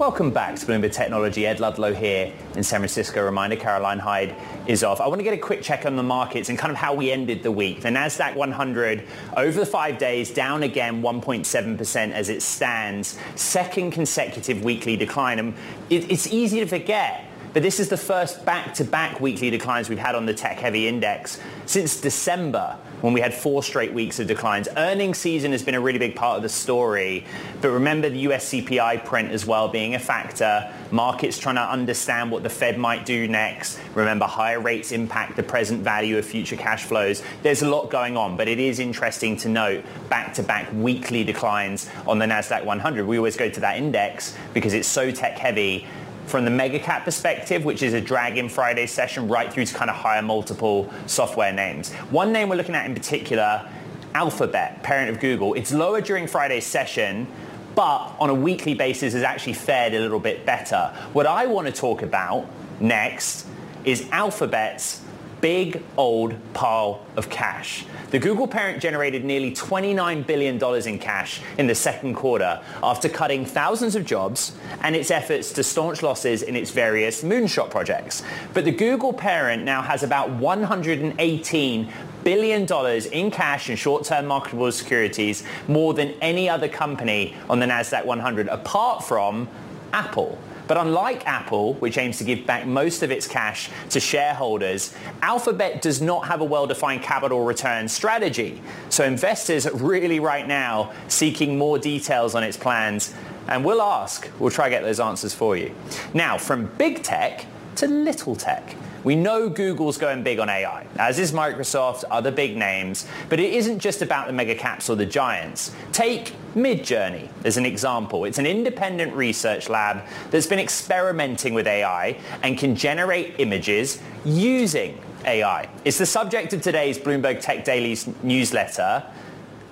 Welcome 0.00 0.30
back 0.30 0.56
to 0.56 0.64
Bloomberg 0.64 0.94
Technology. 0.94 1.46
Ed 1.46 1.60
Ludlow 1.60 1.92
here 1.92 2.32
in 2.56 2.62
San 2.62 2.80
Francisco. 2.80 3.22
Reminder, 3.22 3.54
Caroline 3.54 3.98
Hyde 3.98 4.34
is 4.66 4.82
off. 4.82 4.98
I 4.98 5.06
want 5.06 5.18
to 5.18 5.22
get 5.22 5.34
a 5.34 5.38
quick 5.38 5.60
check 5.60 5.84
on 5.84 5.94
the 5.94 6.02
markets 6.02 6.48
and 6.48 6.58
kind 6.58 6.70
of 6.70 6.78
how 6.78 6.94
we 6.94 7.12
ended 7.12 7.42
the 7.42 7.52
week. 7.52 7.82
The 7.82 7.90
NASDAQ 7.90 8.34
100 8.34 9.06
over 9.36 9.60
the 9.60 9.66
five 9.66 9.98
days 9.98 10.30
down 10.30 10.62
again 10.62 11.02
1.7% 11.02 12.12
as 12.12 12.30
it 12.30 12.40
stands. 12.40 13.18
Second 13.34 13.90
consecutive 13.90 14.64
weekly 14.64 14.96
decline. 14.96 15.38
And 15.38 15.54
it, 15.90 16.10
it's 16.10 16.28
easy 16.28 16.60
to 16.60 16.66
forget 16.66 17.29
but 17.52 17.62
this 17.62 17.80
is 17.80 17.88
the 17.88 17.96
first 17.96 18.44
back-to-back 18.44 19.20
weekly 19.20 19.50
declines 19.50 19.88
we've 19.88 19.98
had 19.98 20.14
on 20.14 20.26
the 20.26 20.34
tech-heavy 20.34 20.86
index 20.86 21.40
since 21.66 22.00
December 22.00 22.76
when 23.00 23.12
we 23.12 23.20
had 23.20 23.32
four 23.32 23.62
straight 23.62 23.92
weeks 23.92 24.20
of 24.20 24.26
declines. 24.26 24.68
Earnings 24.76 25.18
season 25.18 25.52
has 25.52 25.62
been 25.62 25.74
a 25.74 25.80
really 25.80 25.98
big 25.98 26.14
part 26.14 26.36
of 26.36 26.42
the 26.42 26.48
story, 26.48 27.24
but 27.60 27.70
remember 27.70 28.08
the 28.08 28.18
US 28.20 28.50
CPI 28.50 29.04
print 29.04 29.30
as 29.30 29.46
well 29.46 29.68
being 29.68 29.94
a 29.94 29.98
factor. 29.98 30.72
Markets 30.90 31.38
trying 31.38 31.54
to 31.54 31.62
understand 31.62 32.30
what 32.30 32.42
the 32.42 32.50
Fed 32.50 32.78
might 32.78 33.06
do 33.06 33.26
next. 33.26 33.80
Remember, 33.94 34.26
higher 34.26 34.60
rates 34.60 34.92
impact 34.92 35.36
the 35.36 35.42
present 35.42 35.82
value 35.82 36.18
of 36.18 36.24
future 36.26 36.56
cash 36.56 36.84
flows. 36.84 37.22
There's 37.42 37.62
a 37.62 37.68
lot 37.68 37.90
going 37.90 38.16
on, 38.16 38.36
but 38.36 38.48
it 38.48 38.58
is 38.58 38.78
interesting 38.78 39.36
to 39.38 39.48
note 39.48 39.84
back-to-back 40.08 40.68
weekly 40.74 41.24
declines 41.24 41.88
on 42.06 42.18
the 42.18 42.26
NASDAQ 42.26 42.64
100. 42.64 43.06
We 43.06 43.16
always 43.16 43.36
go 43.36 43.48
to 43.48 43.60
that 43.60 43.78
index 43.78 44.36
because 44.52 44.74
it's 44.74 44.88
so 44.88 45.10
tech-heavy 45.10 45.86
from 46.30 46.44
the 46.44 46.50
mega 46.50 46.78
cap 46.78 47.04
perspective, 47.04 47.64
which 47.64 47.82
is 47.82 47.92
a 47.92 48.00
drag 48.00 48.38
in 48.38 48.48
Friday's 48.48 48.92
session, 48.92 49.28
right 49.28 49.52
through 49.52 49.66
to 49.66 49.74
kind 49.74 49.90
of 49.90 49.96
higher 49.96 50.22
multiple 50.22 50.90
software 51.06 51.52
names. 51.52 51.92
One 52.10 52.32
name 52.32 52.48
we're 52.48 52.56
looking 52.56 52.76
at 52.76 52.86
in 52.86 52.94
particular, 52.94 53.68
Alphabet, 54.14 54.82
parent 54.82 55.10
of 55.10 55.20
Google. 55.20 55.54
It's 55.54 55.72
lower 55.72 56.00
during 56.00 56.26
Friday's 56.26 56.64
session, 56.64 57.26
but 57.74 58.14
on 58.18 58.30
a 58.30 58.34
weekly 58.34 58.74
basis 58.74 59.12
has 59.12 59.22
actually 59.22 59.54
fared 59.54 59.92
a 59.94 60.00
little 60.00 60.20
bit 60.20 60.46
better. 60.46 60.94
What 61.12 61.26
I 61.26 61.46
want 61.46 61.66
to 61.66 61.72
talk 61.72 62.02
about 62.02 62.46
next 62.80 63.46
is 63.84 64.08
Alphabet's 64.10 64.99
big 65.40 65.82
old 65.96 66.36
pile 66.52 67.04
of 67.16 67.30
cash. 67.30 67.84
The 68.10 68.18
Google 68.18 68.46
parent 68.46 68.82
generated 68.82 69.24
nearly 69.24 69.52
$29 69.52 70.26
billion 70.26 70.86
in 70.86 70.98
cash 70.98 71.40
in 71.58 71.66
the 71.66 71.74
second 71.74 72.14
quarter 72.14 72.62
after 72.82 73.08
cutting 73.08 73.44
thousands 73.44 73.94
of 73.94 74.04
jobs 74.04 74.52
and 74.82 74.96
its 74.96 75.10
efforts 75.10 75.52
to 75.52 75.62
staunch 75.62 76.02
losses 76.02 76.42
in 76.42 76.56
its 76.56 76.70
various 76.70 77.22
moonshot 77.22 77.70
projects. 77.70 78.22
But 78.52 78.64
the 78.64 78.72
Google 78.72 79.12
parent 79.12 79.64
now 79.64 79.82
has 79.82 80.02
about 80.02 80.30
118 80.30 81.92
billion 82.24 82.66
dollars 82.66 83.06
in 83.06 83.30
cash 83.30 83.68
and 83.68 83.78
short-term 83.78 84.26
marketable 84.26 84.70
securities, 84.72 85.42
more 85.68 85.94
than 85.94 86.10
any 86.20 86.48
other 86.48 86.68
company 86.68 87.34
on 87.48 87.60
the 87.60 87.66
Nasdaq 87.66 88.04
100 88.04 88.48
apart 88.48 89.04
from 89.04 89.48
Apple. 89.92 90.38
But 90.70 90.76
unlike 90.76 91.26
Apple, 91.26 91.74
which 91.74 91.98
aims 91.98 92.18
to 92.18 92.24
give 92.24 92.46
back 92.46 92.64
most 92.64 93.02
of 93.02 93.10
its 93.10 93.26
cash 93.26 93.68
to 93.88 93.98
shareholders, 93.98 94.94
Alphabet 95.20 95.82
does 95.82 96.00
not 96.00 96.28
have 96.28 96.42
a 96.42 96.44
well-defined 96.44 97.02
capital 97.02 97.42
return 97.42 97.88
strategy. 97.88 98.62
So 98.88 99.02
investors 99.02 99.66
are 99.66 99.74
really 99.74 100.20
right 100.20 100.46
now 100.46 100.92
seeking 101.08 101.58
more 101.58 101.76
details 101.76 102.36
on 102.36 102.44
its 102.44 102.56
plans. 102.56 103.12
And 103.48 103.64
we'll 103.64 103.82
ask, 103.82 104.30
we'll 104.38 104.52
try 104.52 104.66
to 104.66 104.70
get 104.70 104.84
those 104.84 105.00
answers 105.00 105.34
for 105.34 105.56
you. 105.56 105.74
Now, 106.14 106.38
from 106.38 106.66
big 106.78 107.02
tech 107.02 107.46
to 107.74 107.88
little 107.88 108.36
tech. 108.36 108.76
We 109.02 109.16
know 109.16 109.48
Google's 109.48 109.98
going 109.98 110.22
big 110.22 110.38
on 110.38 110.48
AI, 110.48 110.86
as 110.98 111.18
is 111.18 111.32
Microsoft, 111.32 112.04
other 112.12 112.30
big 112.30 112.56
names, 112.56 113.08
but 113.28 113.40
it 113.40 113.54
isn't 113.54 113.80
just 113.80 114.02
about 114.02 114.28
the 114.28 114.32
mega 114.32 114.54
caps 114.54 114.88
or 114.88 114.94
the 114.94 115.06
giants. 115.06 115.74
Take 115.90 116.34
Midjourney 116.54 117.28
as 117.44 117.56
an 117.56 117.66
example. 117.66 118.24
It's 118.24 118.38
an 118.38 118.46
independent 118.46 119.14
research 119.14 119.68
lab 119.68 120.06
that's 120.30 120.46
been 120.46 120.58
experimenting 120.58 121.54
with 121.54 121.66
AI 121.66 122.18
and 122.42 122.58
can 122.58 122.74
generate 122.74 123.34
images 123.38 124.00
using 124.24 125.00
AI. 125.24 125.68
It's 125.84 125.98
the 125.98 126.06
subject 126.06 126.52
of 126.52 126.62
today's 126.62 126.98
Bloomberg 126.98 127.40
Tech 127.40 127.64
Daily's 127.64 128.08
newsletter, 128.22 129.04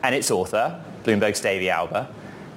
and 0.02 0.14
its 0.14 0.30
author, 0.30 0.82
Bloomberg's 1.04 1.40
Davey 1.40 1.70
Alba, 1.70 2.12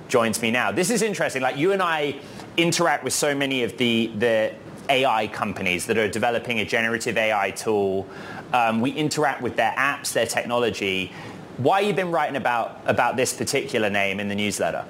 joins 0.08 0.42
me 0.42 0.52
now. 0.52 0.72
This 0.72 0.90
is 0.90 1.02
interesting. 1.02 1.42
Like 1.42 1.58
you 1.58 1.72
and 1.72 1.82
I 1.82 2.16
interact 2.58 3.04
with 3.04 3.14
so 3.14 3.34
many 3.34 3.64
of 3.64 3.78
the, 3.78 4.12
the 4.18 4.54
AI 4.90 5.28
companies 5.28 5.86
that 5.88 5.98
are 5.98 6.10
developing 6.10 6.60
a 6.60 6.66
generative 6.66 7.18
AI 7.18 7.52
tool. 7.52 8.08
Um, 8.54 8.82
we 8.82 8.92
interact 8.92 9.42
with 9.42 9.56
their 9.56 9.72
apps, 9.72 10.12
their 10.14 10.26
technology. 10.26 11.14
Why 11.58 11.82
you've 11.82 11.96
been 11.96 12.12
writing 12.12 12.36
about 12.36 12.80
about 12.86 13.18
this 13.18 13.34
particular 13.34 13.90
name 13.90 14.20
in 14.20 14.28
the 14.28 14.36
newsletter? 14.36 14.86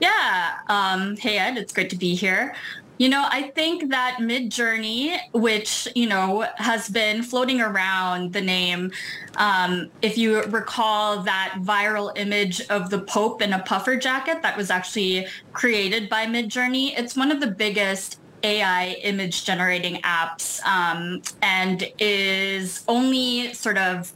Yeah. 0.00 0.58
Um, 0.68 1.16
hey 1.16 1.38
Ed, 1.38 1.56
it's 1.58 1.72
great 1.72 1.90
to 1.90 1.96
be 1.96 2.14
here. 2.14 2.54
You 3.00 3.08
know, 3.08 3.26
I 3.30 3.44
think 3.54 3.88
that 3.88 4.18
Midjourney, 4.20 5.18
which, 5.32 5.88
you 5.94 6.06
know, 6.06 6.46
has 6.56 6.90
been 6.90 7.22
floating 7.22 7.62
around 7.62 8.34
the 8.34 8.42
name, 8.42 8.92
um, 9.36 9.90
if 10.02 10.18
you 10.18 10.42
recall 10.42 11.22
that 11.22 11.54
viral 11.62 12.12
image 12.18 12.60
of 12.68 12.90
the 12.90 12.98
Pope 12.98 13.40
in 13.40 13.54
a 13.54 13.60
puffer 13.60 13.96
jacket 13.96 14.42
that 14.42 14.54
was 14.54 14.70
actually 14.70 15.26
created 15.54 16.10
by 16.10 16.26
Midjourney, 16.26 16.92
it's 16.94 17.16
one 17.16 17.30
of 17.30 17.40
the 17.40 17.46
biggest 17.46 18.20
AI 18.42 18.98
image 19.02 19.46
generating 19.46 20.02
apps 20.02 20.62
um, 20.66 21.22
and 21.40 21.90
is 21.98 22.84
only 22.86 23.54
sort 23.54 23.78
of 23.78 24.12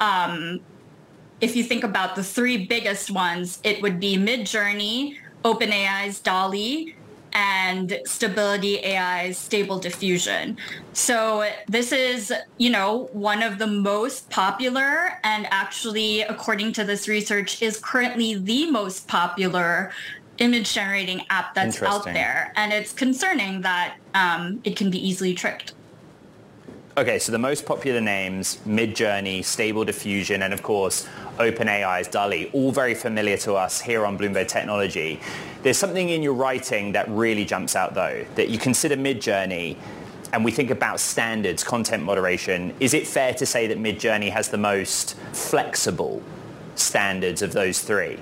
um, 0.00 0.60
if 1.42 1.56
you 1.56 1.64
think 1.64 1.82
about 1.82 2.14
the 2.14 2.22
three 2.22 2.66
biggest 2.66 3.10
ones, 3.10 3.58
it 3.64 3.82
would 3.82 3.98
be 3.98 4.16
Midjourney, 4.16 5.16
OpenAI's 5.44 6.20
DALL-E, 6.20 6.94
and 7.32 7.98
Stability 8.04 8.84
AI's 8.84 9.38
Stable 9.38 9.78
Diffusion. 9.80 10.56
So 10.92 11.50
this 11.66 11.90
is, 11.90 12.32
you 12.58 12.70
know, 12.70 13.08
one 13.12 13.42
of 13.42 13.58
the 13.58 13.66
most 13.66 14.30
popular 14.30 15.18
and 15.24 15.48
actually, 15.50 16.20
according 16.22 16.74
to 16.74 16.84
this 16.84 17.08
research, 17.08 17.60
is 17.60 17.78
currently 17.78 18.36
the 18.36 18.70
most 18.70 19.08
popular 19.08 19.90
image 20.38 20.72
generating 20.72 21.22
app 21.28 21.54
that's 21.54 21.82
out 21.82 22.04
there. 22.04 22.52
And 22.54 22.72
it's 22.72 22.92
concerning 22.92 23.62
that 23.62 23.96
um, 24.14 24.60
it 24.62 24.76
can 24.76 24.90
be 24.90 25.04
easily 25.04 25.34
tricked. 25.34 25.72
Okay, 26.94 27.18
so 27.18 27.32
the 27.32 27.38
most 27.38 27.64
popular 27.64 28.02
names, 28.02 28.58
Midjourney, 28.66 29.42
Stable 29.42 29.82
Diffusion, 29.82 30.42
and 30.42 30.52
of 30.52 30.62
course, 30.62 31.08
OpenAI's 31.38 32.06
DALL-E, 32.08 32.50
all 32.52 32.70
very 32.70 32.94
familiar 32.94 33.38
to 33.38 33.54
us 33.54 33.80
here 33.80 34.04
on 34.04 34.18
Bloomberg 34.18 34.46
Technology. 34.46 35.18
There's 35.62 35.78
something 35.78 36.10
in 36.10 36.22
your 36.22 36.34
writing 36.34 36.92
that 36.92 37.08
really 37.08 37.46
jumps 37.46 37.76
out 37.76 37.94
though, 37.94 38.26
that 38.34 38.50
you 38.50 38.58
consider 38.58 38.94
Midjourney 38.94 39.78
and 40.34 40.44
we 40.44 40.50
think 40.50 40.68
about 40.68 41.00
standards, 41.00 41.64
content 41.64 42.02
moderation. 42.02 42.74
Is 42.78 42.92
it 42.92 43.06
fair 43.06 43.32
to 43.34 43.46
say 43.46 43.66
that 43.68 43.78
Midjourney 43.78 44.30
has 44.30 44.50
the 44.50 44.58
most 44.58 45.14
flexible 45.32 46.22
standards 46.74 47.40
of 47.40 47.54
those 47.54 47.80
three? 47.80 48.18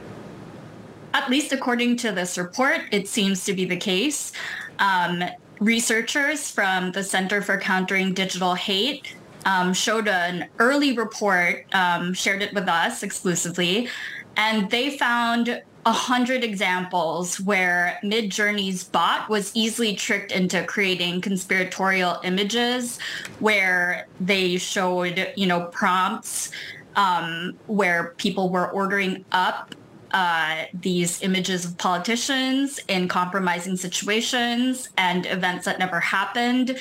at 1.13 1.29
least 1.29 1.53
according 1.53 1.97
to 1.97 2.13
this 2.13 2.39
report, 2.39 2.83
it 2.93 3.09
seems 3.09 3.45
to 3.45 3.53
be 3.53 3.65
the 3.65 3.77
case. 3.77 4.33
Um, 4.79 5.25
researchers 5.61 6.51
from 6.51 6.91
the 6.93 7.05
Center 7.05 7.43
for 7.43 7.59
Countering 7.59 8.15
Digital 8.15 8.55
Hate 8.55 9.15
um, 9.45 9.73
showed 9.73 10.09
an 10.09 10.49
early 10.59 10.97
report, 10.97 11.67
um, 11.73 12.13
shared 12.13 12.43
it 12.43 12.53
with 12.55 12.69
us 12.69 13.03
exclusively, 13.03 13.89
and 14.37 14.71
they 14.71 14.97
found 14.97 15.63
a 15.87 15.93
hundred 15.93 16.45
examples 16.45 17.41
where 17.41 17.99
Midjourney's 18.03 18.85
bot 18.85 19.31
was 19.31 19.51
easily 19.55 19.95
tricked 19.95 20.31
into 20.31 20.63
creating 20.65 21.23
conspiratorial 21.23 22.21
images, 22.23 22.99
where 23.39 24.07
they 24.21 24.59
showed, 24.59 25.33
you 25.37 25.47
know, 25.47 25.67
prompts 25.67 26.51
um, 26.97 27.57
where 27.67 28.15
people 28.19 28.51
were 28.51 28.71
ordering 28.71 29.25
up 29.33 29.75
uh, 30.13 30.65
these 30.75 31.23
images 31.23 31.65
of 31.65 31.79
politicians 31.79 32.81
in 32.89 33.09
compromising 33.09 33.77
situations 33.77 34.89
and 34.97 35.27
events 35.27 35.65
that 35.65 35.79
never 35.79 36.01
happened. 36.01 36.79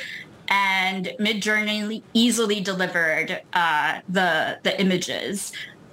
And 0.50 1.12
Midjourney 1.20 2.02
easily 2.14 2.60
delivered 2.60 3.42
uh, 3.54 4.00
the 4.10 4.58
the 4.64 4.80
images. 4.82 5.52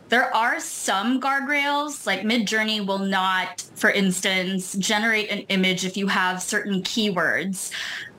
There 0.09 0.35
are 0.35 0.61
some 0.61 1.20
guardrails, 1.20 2.07
like 2.07 2.20
Midjourney 2.20 2.87
will 2.87 3.01
not, 3.01 3.62
for 3.75 3.90
instance, 3.90 4.75
generate 4.75 5.31
an 5.31 5.40
image 5.49 5.85
if 5.85 5.96
you 5.96 6.07
have 6.07 6.40
certain 6.40 6.83
keywords 6.83 7.72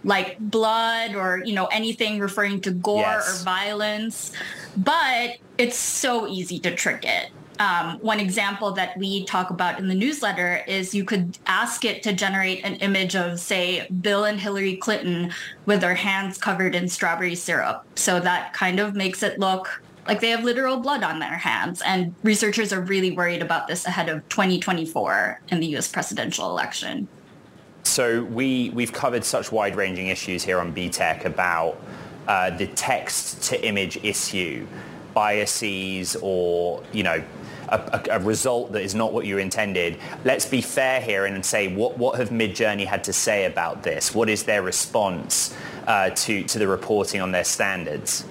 like 0.04 0.38
blood 0.40 1.16
or 1.16 1.42
you 1.44 1.54
know 1.54 1.66
anything 1.68 2.20
referring 2.20 2.62
to 2.62 2.72
gore 2.72 3.00
yes. 3.00 3.42
or 3.42 3.44
violence. 3.44 4.32
But 4.76 5.38
it's 5.58 5.78
so 5.78 6.28
easy 6.28 6.60
to 6.60 6.76
trick 6.76 7.04
it 7.04 7.32
um, 7.60 7.98
one 8.00 8.20
example 8.20 8.72
that 8.74 8.98
we 8.98 9.26
talk 9.26 9.50
about 9.50 9.80
in 9.80 9.88
the 9.88 9.96
newsletter 9.96 10.64
is 10.68 10.94
you 10.94 11.04
could 11.04 11.38
ask 11.48 11.86
it 11.86 12.04
to 12.04 12.14
generate 12.14 12.64
an 12.64 12.76
image 12.76 13.16
of, 13.16 13.40
say, 13.40 13.88
Bill 14.02 14.26
and 14.26 14.40
Hillary 14.40 14.76
Clinton 14.76 15.34
with 15.66 15.82
their 15.82 15.96
hands 15.96 16.38
covered 16.38 16.76
in 16.76 16.88
strawberry 16.88 17.36
syrup. 17.36 17.86
So 17.96 18.20
that 18.20 18.54
kind 18.54 18.80
of 18.80 18.96
makes 18.96 19.24
it 19.24 19.40
look 19.40 19.82
like 20.08 20.22
they 20.22 20.30
have 20.30 20.44
literal 20.44 20.78
blood 20.78 21.04
on 21.04 21.20
their 21.20 21.38
hands. 21.38 21.82
And 21.86 22.16
researchers 22.24 22.72
are 22.72 22.82
really 22.82 23.12
worried 23.12 23.42
about 23.42 23.68
this 23.68 23.86
ahead 23.86 24.10
of 24.10 24.28
2024 24.30 25.42
in 25.50 25.60
the 25.60 25.76
US 25.78 25.88
presidential 25.88 26.50
election. 26.50 27.08
So 27.84 28.24
we, 28.24 28.70
we've 28.72 28.94
covered 28.94 29.24
such 29.24 29.52
wide-ranging 29.52 30.08
issues 30.08 30.44
here 30.44 30.60
on 30.60 30.74
BTech 30.74 31.26
about 31.26 31.82
uh, 32.28 32.52
the 32.52 32.68
text 32.68 33.44
to 33.44 33.66
image 33.66 33.98
issue 34.04 34.68
biases 35.14 36.16
or, 36.22 36.84
you 36.92 37.02
know, 37.02 37.24
a, 37.70 38.02
a, 38.12 38.20
result 38.20 38.72
that 38.72 38.82
is 38.82 38.96
not 38.96 39.14
what 39.14 39.26
you 39.26 39.38
intended. 39.38 39.98
Let's 40.24 40.46
be 40.46 40.62
fair 40.62 41.02
here 41.02 41.26
and 41.26 41.46
say 41.46 41.74
what, 41.74 41.98
what 41.98 42.18
have 42.20 42.30
Midjourney 42.30 42.86
had 42.86 43.04
to 43.06 43.14
say 43.14 43.46
about 43.46 43.84
this? 43.84 44.14
What 44.14 44.30
is 44.30 44.44
their 44.44 44.62
response 44.62 45.56
uh, 45.86 46.12
to, 46.12 46.44
to 46.44 46.60
the 46.60 46.68
reporting 46.68 47.22
on 47.22 47.32
their 47.32 47.44
standards? 47.44 48.26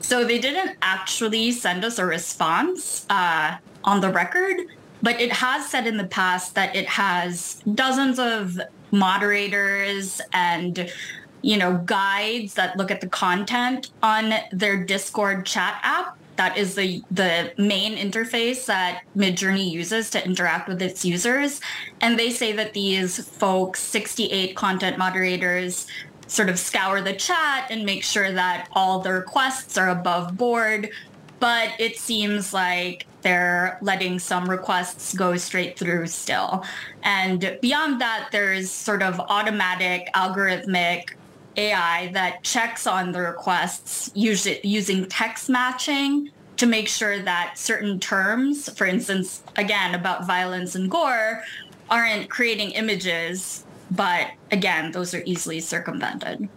So 0.00 0.24
they 0.24 0.38
didn't 0.38 0.76
actually 0.82 1.52
send 1.52 1.84
us 1.84 1.98
a 1.98 2.04
response 2.04 3.06
uh, 3.08 3.56
on 3.84 4.00
the 4.00 4.10
record, 4.10 4.60
but 5.00 5.20
it 5.20 5.32
has 5.32 5.68
said 5.68 5.86
in 5.86 5.96
the 5.96 6.06
past 6.06 6.54
that 6.56 6.74
it 6.74 6.88
has 6.88 7.62
dozens 7.74 8.18
of 8.18 8.60
moderators 8.90 10.20
and 10.32 10.92
you 11.40 11.56
know 11.56 11.78
guides 11.86 12.54
that 12.54 12.76
look 12.76 12.90
at 12.90 13.00
the 13.00 13.08
content 13.08 13.90
on 14.02 14.34
their 14.52 14.84
Discord 14.84 15.46
chat 15.46 15.80
app. 15.82 16.16
That 16.42 16.58
is 16.58 16.74
the 16.74 17.04
the 17.08 17.52
main 17.56 17.96
interface 17.96 18.66
that 18.66 19.02
Midjourney 19.16 19.70
uses 19.70 20.10
to 20.10 20.24
interact 20.26 20.66
with 20.66 20.82
its 20.82 21.04
users, 21.04 21.60
and 22.00 22.18
they 22.18 22.30
say 22.30 22.50
that 22.54 22.72
these 22.72 23.24
folks, 23.24 23.78
68 23.80 24.56
content 24.56 24.98
moderators, 24.98 25.86
sort 26.26 26.48
of 26.48 26.58
scour 26.58 27.00
the 27.00 27.12
chat 27.12 27.68
and 27.70 27.84
make 27.84 28.02
sure 28.02 28.32
that 28.32 28.66
all 28.72 28.98
the 28.98 29.12
requests 29.12 29.78
are 29.78 29.90
above 29.90 30.36
board. 30.36 30.90
But 31.38 31.70
it 31.78 31.96
seems 31.96 32.52
like 32.52 33.06
they're 33.20 33.78
letting 33.80 34.18
some 34.18 34.50
requests 34.50 35.14
go 35.14 35.36
straight 35.36 35.78
through 35.78 36.08
still. 36.08 36.64
And 37.04 37.56
beyond 37.62 38.00
that, 38.00 38.30
there's 38.32 38.68
sort 38.68 39.04
of 39.04 39.20
automatic 39.20 40.08
algorithmic 40.16 41.10
AI 41.56 42.10
that 42.12 42.42
checks 42.42 42.86
on 42.86 43.12
the 43.12 43.20
requests 43.20 44.10
using 44.14 45.06
text 45.06 45.48
matching 45.48 46.30
to 46.56 46.66
make 46.66 46.88
sure 46.88 47.20
that 47.20 47.58
certain 47.58 47.98
terms, 47.98 48.68
for 48.76 48.86
instance, 48.86 49.42
again, 49.56 49.94
about 49.94 50.26
violence 50.26 50.74
and 50.74 50.90
gore, 50.90 51.42
aren't 51.90 52.30
creating 52.30 52.70
images 52.70 53.64
but 53.94 54.30
again, 54.50 54.92
those 54.92 55.12
are 55.14 55.22
easily 55.26 55.60
circumvented. 55.60 56.48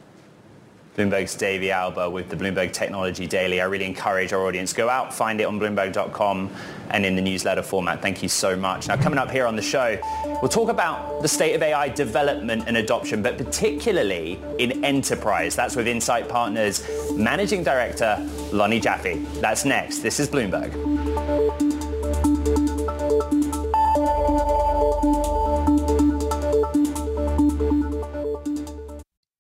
Bloomberg's 0.96 1.36
Davey 1.36 1.72
Alba 1.72 2.10
with 2.10 2.30
the 2.30 2.38
Bloomberg 2.38 2.72
Technology 2.72 3.28
Daily. 3.28 3.60
I 3.60 3.66
really 3.66 3.86
encourage 3.86 4.32
our 4.32 4.46
audience, 4.46 4.72
go 4.72 4.90
out, 4.90 5.14
find 5.14 5.42
it 5.42 5.44
on 5.44 5.60
bloomberg.com 5.60 6.50
and 6.92 7.06
in 7.06 7.16
the 7.16 7.22
newsletter 7.22 7.64
format. 7.64 8.02
Thank 8.02 8.24
you 8.24 8.30
so 8.30 8.56
much. 8.56 8.88
Now, 8.88 8.96
coming 8.96 9.20
up 9.20 9.30
here 9.30 9.46
on 9.46 9.56
the 9.58 9.62
show, 9.62 10.00
we'll 10.42 10.48
talk 10.48 10.70
about 10.70 11.22
the 11.22 11.28
state 11.28 11.54
of 11.54 11.62
AI 11.62 11.90
development 11.90 12.64
and 12.68 12.78
adoption, 12.78 13.22
but 13.22 13.38
particularly 13.38 14.40
in 14.58 14.86
enterprise. 14.86 15.56
That's 15.56 15.76
with 15.76 15.88
Insight 15.88 16.30
Partners 16.30 16.88
Managing 17.14 17.64
Director 17.64 18.18
Lonne 18.54 18.80
Jaffe. 18.80 19.16
That's 19.42 19.66
next. 19.66 20.00
This 20.00 20.20
is 20.20 20.30
Bloomberg. 20.30 21.75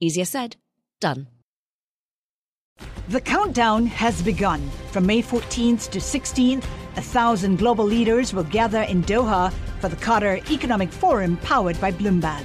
Easier 0.00 0.24
said, 0.24 0.56
done. 1.00 1.26
The 3.08 3.20
countdown 3.20 3.86
has 3.86 4.22
begun. 4.22 4.60
From 4.92 5.06
May 5.06 5.22
14th 5.22 5.90
to 5.90 5.98
16th, 5.98 6.64
a 6.96 7.00
thousand 7.00 7.56
global 7.56 7.84
leaders 7.84 8.32
will 8.32 8.44
gather 8.44 8.82
in 8.82 9.02
Doha 9.02 9.52
for 9.80 9.88
the 9.88 9.96
Qatar 9.96 10.48
Economic 10.50 10.92
Forum 10.92 11.36
powered 11.38 11.80
by 11.80 11.90
Bloomberg. 11.90 12.44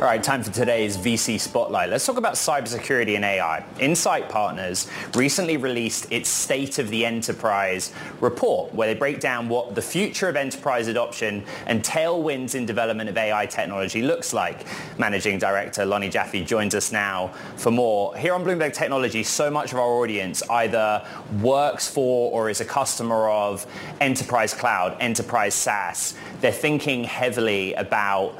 All 0.00 0.06
right, 0.06 0.22
time 0.22 0.42
for 0.42 0.50
today's 0.50 0.96
VC 0.96 1.38
Spotlight. 1.38 1.90
Let's 1.90 2.06
talk 2.06 2.16
about 2.16 2.32
cybersecurity 2.32 3.16
and 3.16 3.24
AI. 3.24 3.62
Insight 3.80 4.30
Partners 4.30 4.88
recently 5.14 5.58
released 5.58 6.10
its 6.10 6.26
State 6.30 6.78
of 6.78 6.88
the 6.88 7.04
Enterprise 7.04 7.92
report, 8.22 8.72
where 8.74 8.88
they 8.88 8.98
break 8.98 9.20
down 9.20 9.46
what 9.50 9.74
the 9.74 9.82
future 9.82 10.26
of 10.30 10.36
enterprise 10.36 10.86
adoption 10.86 11.44
and 11.66 11.82
tailwinds 11.82 12.54
in 12.54 12.64
development 12.64 13.10
of 13.10 13.18
AI 13.18 13.44
technology 13.44 14.00
looks 14.00 14.32
like. 14.32 14.64
Managing 14.98 15.38
Director 15.38 15.84
Lonne 15.84 16.10
Jaffe 16.10 16.46
joins 16.46 16.74
us 16.74 16.92
now 16.92 17.28
for 17.58 17.70
more. 17.70 18.16
Here 18.16 18.32
on 18.32 18.42
Bloomberg 18.42 18.72
Technology, 18.72 19.22
so 19.22 19.50
much 19.50 19.72
of 19.72 19.78
our 19.78 20.00
audience 20.00 20.42
either 20.48 21.06
works 21.42 21.86
for 21.88 22.32
or 22.32 22.48
is 22.48 22.62
a 22.62 22.64
customer 22.64 23.28
of 23.28 23.66
enterprise 24.00 24.54
cloud, 24.54 24.96
enterprise 24.98 25.52
SaaS. 25.52 26.14
They're 26.40 26.52
thinking 26.52 27.04
heavily 27.04 27.74
about 27.74 28.38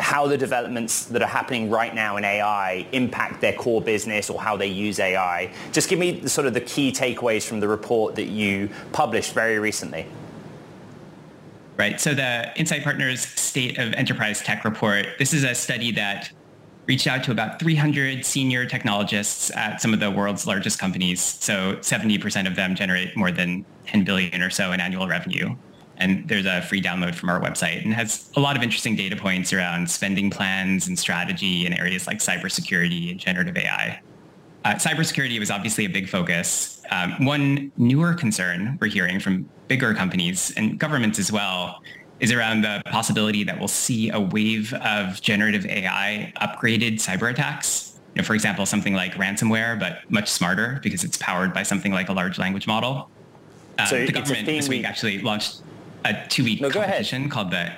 how 0.00 0.26
the 0.26 0.38
developments 0.38 1.04
that 1.06 1.22
are 1.22 1.28
happening 1.28 1.70
right 1.70 1.94
now 1.94 2.16
in 2.16 2.24
AI 2.24 2.86
impact 2.92 3.40
their 3.40 3.52
core 3.52 3.82
business 3.82 4.30
or 4.30 4.40
how 4.40 4.56
they 4.56 4.66
use 4.66 4.98
AI. 4.98 5.52
Just 5.72 5.88
give 5.88 5.98
me 5.98 6.26
sort 6.26 6.46
of 6.46 6.54
the 6.54 6.60
key 6.60 6.90
takeaways 6.90 7.46
from 7.46 7.60
the 7.60 7.68
report 7.68 8.14
that 8.16 8.28
you 8.28 8.70
published 8.92 9.34
very 9.34 9.58
recently. 9.58 10.06
Right. 11.76 12.00
So 12.00 12.14
the 12.14 12.52
Insight 12.58 12.82
Partners 12.84 13.20
State 13.20 13.78
of 13.78 13.94
Enterprise 13.94 14.40
Tech 14.40 14.64
Report, 14.64 15.06
this 15.18 15.32
is 15.32 15.44
a 15.44 15.54
study 15.54 15.92
that 15.92 16.30
reached 16.86 17.06
out 17.06 17.22
to 17.24 17.30
about 17.30 17.60
300 17.60 18.24
senior 18.24 18.66
technologists 18.66 19.50
at 19.52 19.80
some 19.80 19.94
of 19.94 20.00
the 20.00 20.10
world's 20.10 20.46
largest 20.46 20.78
companies. 20.78 21.22
So 21.22 21.76
70% 21.76 22.46
of 22.46 22.56
them 22.56 22.74
generate 22.74 23.16
more 23.16 23.30
than 23.30 23.64
10 23.86 24.04
billion 24.04 24.42
or 24.42 24.50
so 24.50 24.72
in 24.72 24.80
annual 24.80 25.06
revenue. 25.06 25.54
And 26.00 26.26
there's 26.26 26.46
a 26.46 26.62
free 26.62 26.80
download 26.80 27.14
from 27.14 27.28
our 27.28 27.40
website 27.40 27.84
and 27.84 27.92
has 27.92 28.30
a 28.34 28.40
lot 28.40 28.56
of 28.56 28.62
interesting 28.62 28.96
data 28.96 29.16
points 29.16 29.52
around 29.52 29.88
spending 29.90 30.30
plans 30.30 30.88
and 30.88 30.98
strategy 30.98 31.66
in 31.66 31.74
areas 31.74 32.06
like 32.06 32.18
cybersecurity 32.18 33.10
and 33.10 33.20
generative 33.20 33.56
AI. 33.56 34.00
Uh, 34.64 34.74
cybersecurity 34.74 35.38
was 35.38 35.50
obviously 35.50 35.84
a 35.84 35.88
big 35.88 36.08
focus. 36.08 36.82
Um, 36.90 37.24
one 37.24 37.70
newer 37.76 38.14
concern 38.14 38.78
we're 38.80 38.88
hearing 38.88 39.20
from 39.20 39.48
bigger 39.68 39.94
companies 39.94 40.52
and 40.56 40.78
governments 40.78 41.18
as 41.18 41.30
well 41.30 41.82
is 42.18 42.32
around 42.32 42.62
the 42.62 42.82
possibility 42.86 43.44
that 43.44 43.58
we'll 43.58 43.68
see 43.68 44.10
a 44.10 44.20
wave 44.20 44.74
of 44.74 45.20
generative 45.20 45.64
AI 45.66 46.32
upgraded 46.40 46.94
cyber 46.94 47.30
attacks. 47.30 47.98
You 48.14 48.22
know, 48.22 48.26
for 48.26 48.34
example, 48.34 48.66
something 48.66 48.94
like 48.94 49.14
ransomware, 49.14 49.78
but 49.78 50.10
much 50.10 50.28
smarter 50.28 50.80
because 50.82 51.04
it's 51.04 51.16
powered 51.16 51.54
by 51.54 51.62
something 51.62 51.92
like 51.92 52.08
a 52.08 52.12
large 52.12 52.38
language 52.38 52.66
model. 52.66 53.10
Uh, 53.78 53.86
so 53.86 54.04
the 54.04 54.12
government 54.12 54.46
this 54.46 54.68
week 54.68 54.84
actually 54.84 55.20
launched 55.20 55.62
a 56.04 56.26
two-week 56.28 56.60
no, 56.60 56.70
competition 56.70 57.28
called 57.28 57.50
the 57.50 57.72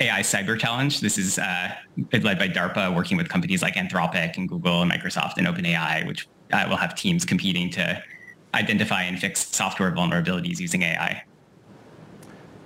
AI 0.00 0.20
Cyber 0.20 0.58
Challenge. 0.58 1.00
This 1.00 1.18
is 1.18 1.38
uh, 1.38 1.74
led 2.12 2.38
by 2.38 2.48
DARPA, 2.48 2.94
working 2.94 3.16
with 3.16 3.28
companies 3.28 3.62
like 3.62 3.74
Anthropic 3.74 4.36
and 4.36 4.48
Google 4.48 4.82
and 4.82 4.90
Microsoft 4.90 5.36
and 5.36 5.46
OpenAI, 5.46 6.06
which 6.06 6.28
uh, 6.52 6.66
will 6.68 6.76
have 6.76 6.94
teams 6.94 7.24
competing 7.24 7.70
to 7.70 8.02
identify 8.54 9.02
and 9.02 9.18
fix 9.18 9.46
software 9.46 9.92
vulnerabilities 9.92 10.58
using 10.58 10.82
AI. 10.82 11.22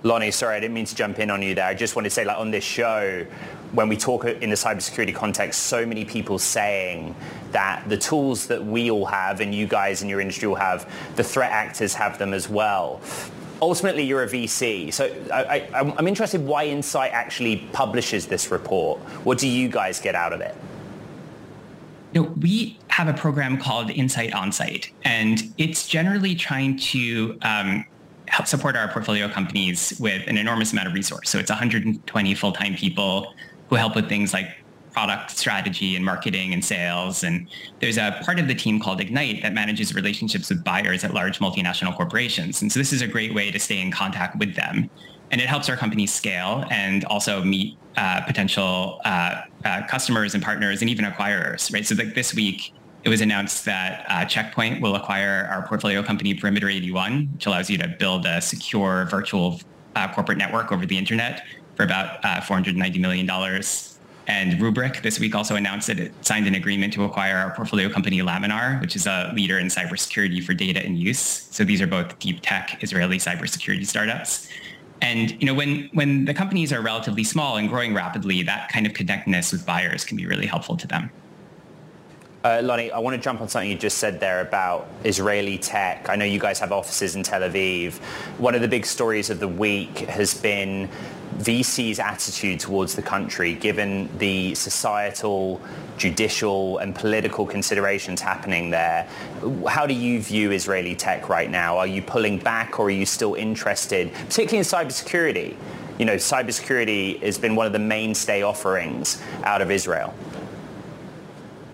Lonne, 0.03 0.31
sorry, 0.31 0.57
I 0.57 0.59
didn't 0.59 0.73
mean 0.73 0.85
to 0.85 0.95
jump 0.95 1.19
in 1.19 1.31
on 1.31 1.41
you 1.41 1.55
there. 1.55 1.65
I 1.65 1.73
just 1.73 1.95
wanted 1.95 2.09
to 2.09 2.15
say, 2.15 2.25
like 2.25 2.37
on 2.37 2.51
this 2.51 2.63
show, 2.63 3.25
when 3.71 3.87
we 3.87 3.95
talk 3.95 4.25
in 4.25 4.49
the 4.49 4.55
cybersecurity 4.55 5.15
context, 5.15 5.63
so 5.63 5.85
many 5.85 6.03
people 6.03 6.37
saying 6.37 7.15
that 7.51 7.87
the 7.87 7.97
tools 7.97 8.47
that 8.47 8.63
we 8.63 8.91
all 8.91 9.05
have 9.05 9.39
and 9.39 9.55
you 9.55 9.65
guys 9.65 10.03
in 10.03 10.09
your 10.09 10.19
industry 10.19 10.47
will 10.47 10.55
have, 10.55 10.91
the 11.15 11.23
threat 11.23 11.51
actors 11.51 11.93
have 11.93 12.17
them 12.17 12.33
as 12.33 12.49
well. 12.49 12.99
Ultimately, 13.63 14.03
you're 14.03 14.23
a 14.23 14.27
VC. 14.27 14.93
So 14.93 15.05
I, 15.33 15.65
am 15.73 16.05
interested 16.05 16.45
why 16.45 16.65
Insight 16.65 17.13
actually 17.13 17.65
publishes 17.71 18.27
this 18.27 18.51
report. 18.51 18.99
What 19.23 19.37
do 19.37 19.47
you 19.47 19.69
guys 19.69 20.01
get 20.01 20.15
out 20.15 20.33
of 20.33 20.41
it? 20.41 20.53
You 22.11 22.23
know, 22.23 22.33
we 22.41 22.77
have 22.89 23.07
a 23.07 23.13
program 23.13 23.57
called 23.57 23.89
Insight 23.89 24.31
Onsite, 24.31 24.91
and 25.05 25.41
it's 25.57 25.87
generally 25.87 26.35
trying 26.35 26.77
to 26.77 27.39
um, 27.41 27.85
help 28.27 28.47
support 28.47 28.75
our 28.75 28.89
portfolio 28.89 29.29
companies 29.29 29.97
with 29.97 30.27
an 30.27 30.37
enormous 30.37 30.73
amount 30.73 30.89
of 30.89 30.93
resource. 30.93 31.29
So 31.29 31.39
it's 31.39 31.49
120 31.49 32.35
full-time 32.35 32.75
people 32.75 33.33
who 33.69 33.77
help 33.77 33.95
with 33.95 34.09
things 34.09 34.33
like 34.33 34.57
product 34.93 35.31
strategy 35.31 35.95
and 35.95 36.05
marketing 36.05 36.53
and 36.53 36.63
sales. 36.63 37.23
And 37.23 37.47
there's 37.79 37.97
a 37.97 38.19
part 38.23 38.39
of 38.39 38.47
the 38.47 38.55
team 38.55 38.79
called 38.79 39.01
Ignite 39.01 39.41
that 39.41 39.53
manages 39.53 39.93
relationships 39.93 40.49
with 40.49 40.63
buyers 40.63 41.03
at 41.03 41.13
large 41.13 41.39
multinational 41.39 41.95
corporations. 41.95 42.61
And 42.61 42.71
so 42.71 42.79
this 42.79 42.93
is 42.93 43.01
a 43.01 43.07
great 43.07 43.33
way 43.33 43.51
to 43.51 43.59
stay 43.59 43.81
in 43.81 43.91
contact 43.91 44.37
with 44.37 44.55
them. 44.55 44.89
And 45.31 45.41
it 45.41 45.47
helps 45.47 45.67
our 45.67 45.75
company 45.75 46.05
scale 46.05 46.63
and 46.69 47.05
also 47.05 47.43
meet 47.43 47.77
uh, 47.97 48.21
potential 48.21 49.01
uh, 49.03 49.41
uh, 49.65 49.81
customers 49.87 50.35
and 50.35 50.43
partners 50.43 50.81
and 50.81 50.89
even 50.89 51.05
acquirers, 51.05 51.73
right? 51.73 51.85
So 51.85 51.95
like 51.95 52.13
this 52.13 52.35
week, 52.35 52.73
it 53.03 53.09
was 53.09 53.19
announced 53.19 53.65
that 53.65 54.05
uh, 54.07 54.25
Checkpoint 54.25 54.81
will 54.81 54.95
acquire 54.95 55.49
our 55.51 55.67
portfolio 55.67 56.03
company 56.03 56.33
Perimeter 56.33 56.69
81, 56.69 57.29
which 57.33 57.45
allows 57.47 57.69
you 57.69 57.77
to 57.79 57.87
build 57.87 58.25
a 58.25 58.41
secure 58.41 59.07
virtual 59.09 59.59
uh, 59.95 60.07
corporate 60.13 60.37
network 60.37 60.71
over 60.71 60.85
the 60.85 60.97
internet 60.97 61.43
for 61.75 61.83
about 61.83 62.23
uh, 62.23 62.39
$490 62.41 62.99
million. 62.99 63.27
And 64.27 64.53
Rubrik 64.53 65.01
this 65.01 65.19
week 65.19 65.35
also 65.35 65.55
announced 65.55 65.87
that 65.87 65.99
it 65.99 66.13
signed 66.25 66.47
an 66.47 66.55
agreement 66.55 66.93
to 66.93 67.03
acquire 67.03 67.35
our 67.35 67.53
portfolio 67.53 67.89
company 67.89 68.19
Laminar, 68.19 68.79
which 68.79 68.95
is 68.95 69.05
a 69.05 69.31
leader 69.35 69.59
in 69.59 69.67
cybersecurity 69.67 70.41
for 70.43 70.53
data 70.53 70.83
and 70.83 70.97
use. 70.97 71.19
So 71.19 71.63
these 71.63 71.81
are 71.81 71.87
both 71.87 72.17
deep 72.19 72.39
tech 72.41 72.81
Israeli 72.81 73.17
cybersecurity 73.17 73.85
startups. 73.85 74.47
And 75.01 75.31
you 75.41 75.45
know, 75.45 75.53
when 75.53 75.89
when 75.93 76.25
the 76.25 76.33
companies 76.33 76.71
are 76.71 76.81
relatively 76.81 77.25
small 77.25 77.57
and 77.57 77.67
growing 77.67 77.93
rapidly, 77.93 78.41
that 78.43 78.69
kind 78.69 78.85
of 78.85 78.93
connectedness 78.93 79.51
with 79.51 79.65
buyers 79.65 80.05
can 80.05 80.15
be 80.15 80.25
really 80.25 80.45
helpful 80.45 80.77
to 80.77 80.87
them. 80.87 81.11
Uh, 82.45 82.59
Lonne, 82.61 82.91
I 82.93 82.99
want 82.99 83.15
to 83.15 83.21
jump 83.21 83.39
on 83.39 83.47
something 83.47 83.69
you 83.69 83.77
just 83.77 83.99
said 83.99 84.19
there 84.19 84.41
about 84.41 84.89
Israeli 85.05 85.57
tech. 85.57 86.09
I 86.09 86.17
know 86.17 86.25
you 86.25 86.39
guys 86.39 86.59
have 86.59 86.73
offices 86.73 87.15
in 87.15 87.23
Tel 87.23 87.39
Aviv. 87.39 87.93
One 88.37 88.53
of 88.53 88.59
the 88.59 88.67
big 88.67 88.85
stories 88.85 89.29
of 89.29 89.39
the 89.39 89.47
week 89.47 89.99
has 89.99 90.33
been 90.33 90.89
VC's 91.37 91.99
attitude 91.99 92.59
towards 92.59 92.95
the 92.95 93.01
country, 93.01 93.53
given 93.53 94.09
the 94.17 94.53
societal, 94.55 95.61
judicial, 95.97 96.79
and 96.79 96.93
political 96.93 97.45
considerations 97.45 98.19
happening 98.19 98.71
there. 98.71 99.07
How 99.65 99.87
do 99.87 99.93
you 99.93 100.21
view 100.21 100.51
Israeli 100.51 100.95
tech 100.95 101.29
right 101.29 101.49
now? 101.49 101.77
Are 101.77 101.87
you 101.87 102.01
pulling 102.01 102.39
back 102.39 102.77
or 102.77 102.87
are 102.87 102.89
you 102.89 103.05
still 103.05 103.35
interested, 103.35 104.11
particularly 104.13 104.57
in 104.57 104.65
cybersecurity? 104.65 105.55
You 105.97 106.05
know, 106.05 106.15
cybersecurity 106.15 107.21
has 107.23 107.37
been 107.37 107.55
one 107.55 107.67
of 107.67 107.71
the 107.71 107.79
mainstay 107.79 108.41
offerings 108.41 109.21
out 109.43 109.61
of 109.61 109.71
Israel 109.71 110.13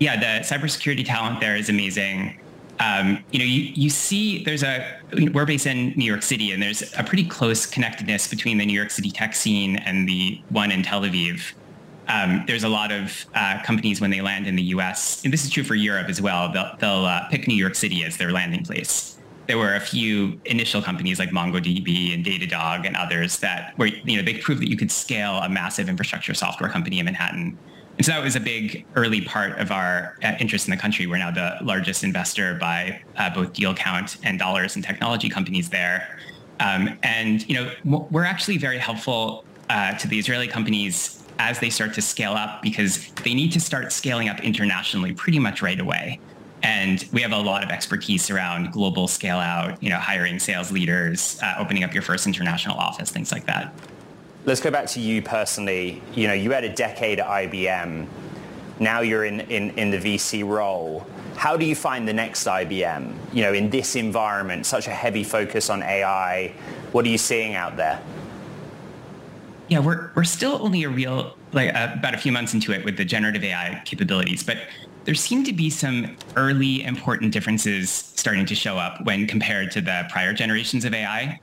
yeah, 0.00 0.18
the 0.18 0.44
cybersecurity 0.44 1.04
talent 1.04 1.40
there 1.40 1.54
is 1.54 1.68
amazing. 1.68 2.40
Um, 2.80 3.22
you 3.30 3.38
know, 3.38 3.44
you, 3.44 3.70
you 3.74 3.90
see 3.90 4.42
there's 4.42 4.62
a, 4.62 4.98
we're 5.34 5.44
based 5.44 5.66
in 5.66 5.90
New 5.90 6.06
York 6.06 6.22
City 6.22 6.50
and 6.52 6.62
there's 6.62 6.82
a 6.96 7.04
pretty 7.04 7.26
close 7.26 7.66
connectedness 7.66 8.26
between 8.26 8.56
the 8.56 8.64
New 8.64 8.72
York 8.72 8.90
City 8.90 9.10
tech 9.10 9.34
scene 9.36 9.76
and 9.76 10.08
the 10.08 10.40
one 10.48 10.72
in 10.72 10.82
Tel 10.82 11.02
Aviv. 11.02 11.52
Um, 12.08 12.42
there's 12.46 12.64
a 12.64 12.68
lot 12.68 12.90
of 12.90 13.26
uh, 13.34 13.62
companies 13.62 14.00
when 14.00 14.10
they 14.10 14.22
land 14.22 14.46
in 14.46 14.56
the 14.56 14.62
US, 14.62 15.22
and 15.22 15.32
this 15.32 15.44
is 15.44 15.50
true 15.50 15.62
for 15.62 15.74
Europe 15.74 16.08
as 16.08 16.20
well, 16.22 16.50
they'll, 16.50 16.74
they'll 16.78 17.04
uh, 17.04 17.28
pick 17.28 17.46
New 17.46 17.54
York 17.54 17.74
City 17.74 18.02
as 18.02 18.16
their 18.16 18.32
landing 18.32 18.64
place. 18.64 19.18
There 19.46 19.58
were 19.58 19.74
a 19.74 19.80
few 19.80 20.40
initial 20.46 20.80
companies 20.80 21.18
like 21.18 21.30
MongoDB 21.30 22.14
and 22.14 22.24
Datadog 22.24 22.86
and 22.86 22.96
others 22.96 23.38
that 23.40 23.76
were, 23.78 23.86
you 23.86 24.16
know, 24.16 24.22
they 24.22 24.38
proved 24.38 24.62
that 24.62 24.70
you 24.70 24.76
could 24.76 24.90
scale 24.90 25.34
a 25.34 25.48
massive 25.48 25.88
infrastructure 25.88 26.32
software 26.32 26.70
company 26.70 26.98
in 26.98 27.04
Manhattan 27.04 27.58
and 28.00 28.06
so 28.06 28.12
that 28.12 28.24
was 28.24 28.34
a 28.34 28.40
big 28.40 28.86
early 28.96 29.20
part 29.20 29.58
of 29.58 29.70
our 29.70 30.16
uh, 30.24 30.32
interest 30.40 30.66
in 30.66 30.70
the 30.70 30.76
country. 30.78 31.06
We're 31.06 31.18
now 31.18 31.30
the 31.30 31.58
largest 31.60 32.02
investor 32.02 32.54
by 32.54 33.02
uh, 33.18 33.28
both 33.28 33.52
deal 33.52 33.74
count 33.74 34.16
and 34.22 34.38
dollars 34.38 34.74
in 34.74 34.80
technology 34.80 35.28
companies 35.28 35.68
there. 35.68 36.18
Um, 36.60 36.98
and 37.02 37.46
you 37.46 37.56
know, 37.56 38.06
we're 38.10 38.24
actually 38.24 38.56
very 38.56 38.78
helpful 38.78 39.44
uh, 39.68 39.98
to 39.98 40.08
the 40.08 40.18
Israeli 40.18 40.48
companies 40.48 41.22
as 41.38 41.58
they 41.58 41.68
start 41.68 41.92
to 41.92 42.00
scale 42.00 42.32
up 42.32 42.62
because 42.62 43.06
they 43.22 43.34
need 43.34 43.52
to 43.52 43.60
start 43.60 43.92
scaling 43.92 44.30
up 44.30 44.40
internationally 44.40 45.12
pretty 45.12 45.38
much 45.38 45.60
right 45.60 45.78
away. 45.78 46.20
And 46.62 47.06
we 47.12 47.20
have 47.20 47.32
a 47.32 47.38
lot 47.38 47.62
of 47.62 47.68
expertise 47.68 48.30
around 48.30 48.72
global 48.72 49.08
scale 49.08 49.36
out, 49.36 49.82
you 49.82 49.90
know, 49.90 49.98
hiring 49.98 50.38
sales 50.38 50.72
leaders, 50.72 51.38
uh, 51.42 51.56
opening 51.58 51.84
up 51.84 51.92
your 51.92 52.02
first 52.02 52.26
international 52.26 52.78
office, 52.78 53.10
things 53.10 53.30
like 53.30 53.44
that. 53.44 53.74
Let's 54.46 54.60
go 54.60 54.70
back 54.70 54.86
to 54.88 55.00
you 55.00 55.20
personally. 55.20 56.02
You 56.14 56.26
know, 56.26 56.32
you 56.32 56.50
had 56.52 56.64
a 56.64 56.74
decade 56.74 57.20
at 57.20 57.26
IBM. 57.26 58.06
Now 58.78 59.00
you're 59.00 59.26
in, 59.26 59.40
in, 59.40 59.70
in 59.78 59.90
the 59.90 59.98
VC 59.98 60.46
role. 60.46 61.06
How 61.36 61.56
do 61.58 61.66
you 61.66 61.74
find 61.74 62.08
the 62.08 62.14
next 62.14 62.46
IBM? 62.46 63.14
You 63.34 63.42
know, 63.42 63.52
in 63.52 63.68
this 63.68 63.96
environment, 63.96 64.64
such 64.64 64.86
a 64.86 64.90
heavy 64.90 65.24
focus 65.24 65.68
on 65.68 65.82
AI. 65.82 66.54
What 66.92 67.04
are 67.04 67.08
you 67.08 67.18
seeing 67.18 67.54
out 67.54 67.76
there? 67.76 68.02
Yeah, 69.68 69.80
we're, 69.80 70.10
we're 70.14 70.24
still 70.24 70.58
only 70.62 70.84
a 70.84 70.88
real, 70.88 71.36
like 71.52 71.74
uh, 71.74 71.90
about 71.94 72.14
a 72.14 72.18
few 72.18 72.32
months 72.32 72.54
into 72.54 72.72
it 72.72 72.84
with 72.84 72.96
the 72.96 73.04
generative 73.04 73.44
AI 73.44 73.82
capabilities, 73.84 74.42
but 74.42 74.56
there 75.04 75.14
seem 75.14 75.44
to 75.44 75.52
be 75.52 75.70
some 75.70 76.16
early 76.36 76.82
important 76.82 77.32
differences 77.32 77.90
starting 77.90 78.46
to 78.46 78.54
show 78.54 78.78
up 78.78 79.04
when 79.04 79.26
compared 79.26 79.70
to 79.72 79.80
the 79.80 80.06
prior 80.10 80.32
generations 80.32 80.84
of 80.84 80.94
AI 80.94 81.38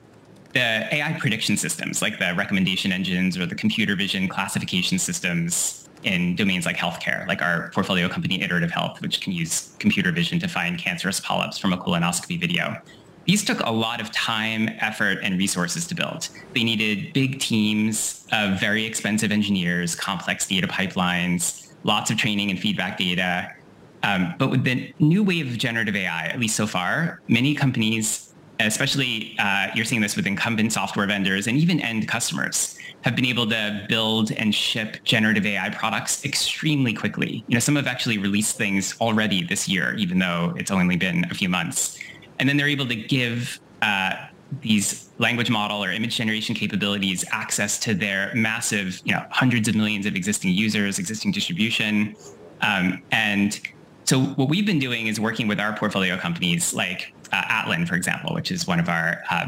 the 0.58 0.96
AI 0.96 1.16
prediction 1.20 1.56
systems, 1.56 2.02
like 2.02 2.18
the 2.18 2.34
recommendation 2.36 2.92
engines 2.92 3.38
or 3.38 3.46
the 3.46 3.54
computer 3.54 3.96
vision 3.96 4.28
classification 4.28 4.98
systems 4.98 5.88
in 6.02 6.36
domains 6.36 6.66
like 6.66 6.76
healthcare, 6.76 7.28
like 7.28 7.44
our 7.44 7.70
portfolio 7.76 8.10
company 8.10 8.42
Iterative 8.42 8.72
Health, 8.72 9.00
which 9.02 9.22
can 9.22 9.34
use 9.34 9.76
computer 9.78 10.12
vision 10.12 10.40
to 10.40 10.48
find 10.48 10.80
cancerous 10.80 11.20
polyps 11.20 11.60
from 11.60 11.74
a 11.74 11.78
colonoscopy 11.78 12.40
video. 12.40 12.76
These 13.26 13.46
took 13.46 13.60
a 13.60 13.70
lot 13.70 14.02
of 14.02 14.12
time, 14.12 14.70
effort, 14.80 15.20
and 15.22 15.38
resources 15.38 15.86
to 15.88 15.96
build. 15.96 16.30
They 16.56 16.64
needed 16.64 17.14
big 17.14 17.40
teams 17.40 18.26
of 18.32 18.60
very 18.60 18.84
expensive 18.84 19.32
engineers, 19.32 19.94
complex 19.94 20.48
data 20.48 20.66
pipelines, 20.66 21.72
lots 21.84 22.10
of 22.10 22.18
training 22.18 22.50
and 22.50 22.60
feedback 22.60 22.98
data. 22.98 23.54
Um, 24.02 24.34
but 24.40 24.50
with 24.50 24.64
the 24.64 24.92
new 24.98 25.24
wave 25.24 25.52
of 25.52 25.58
generative 25.60 25.96
AI, 25.96 26.28
at 26.28 26.40
least 26.40 26.56
so 26.56 26.66
far, 26.66 27.22
many 27.28 27.54
companies 27.54 28.27
especially 28.60 29.36
uh, 29.40 29.68
you're 29.76 29.86
seeing 29.86 30.02
this 30.02 30.16
with 30.16 30.26
incumbent 30.26 30.74
software 30.74 31.06
vendors 31.08 31.48
and 31.48 31.58
even 31.58 31.80
end 31.80 32.08
customers 32.08 32.78
have 33.02 33.16
been 33.16 33.26
able 33.26 33.48
to 33.48 33.86
build 33.88 34.32
and 34.32 34.54
ship 34.54 34.98
generative 35.04 35.46
AI 35.46 35.70
products 35.70 36.26
extremely 36.26 36.94
quickly. 36.94 37.44
You 37.48 37.56
know, 37.56 37.60
some 37.60 37.76
have 37.76 37.88
actually 37.88 38.18
released 38.18 38.58
things 38.58 38.96
already 39.00 39.44
this 39.44 39.68
year, 39.68 39.96
even 39.96 40.20
though 40.20 40.54
it's 40.58 40.72
only 40.72 40.98
been 40.98 41.26
a 41.30 41.36
few 41.36 41.50
months. 41.50 42.00
And 42.40 42.50
then 42.50 42.58
they're 42.58 42.68
able 42.68 42.88
to 42.88 42.96
give 42.96 43.60
uh, 43.82 44.14
these 44.62 45.10
language 45.20 45.50
model 45.50 45.84
or 45.84 45.92
image 45.92 46.18
generation 46.18 46.56
capabilities 46.56 47.24
access 47.32 47.80
to 47.80 47.94
their 47.94 48.32
massive, 48.34 49.02
you 49.04 49.14
know, 49.14 49.26
hundreds 49.30 49.68
of 49.68 49.76
millions 49.76 50.06
of 50.06 50.16
existing 50.16 50.52
users, 50.52 51.00
existing 51.00 51.32
distribution. 51.32 52.16
Um, 52.62 53.02
and 53.12 53.60
so 54.06 54.22
what 54.22 54.50
we've 54.50 54.66
been 54.66 54.80
doing 54.80 55.08
is 55.08 55.20
working 55.20 55.48
with 55.48 55.60
our 55.60 55.76
portfolio 55.76 56.18
companies 56.18 56.74
like 56.74 57.14
uh, 57.32 57.42
Atlan, 57.44 57.88
for 57.88 57.96
example, 57.96 58.34
which 58.34 58.52
is 58.52 58.68
one 58.68 58.80
of 58.80 58.90
our 58.90 59.24
uh, 59.30 59.48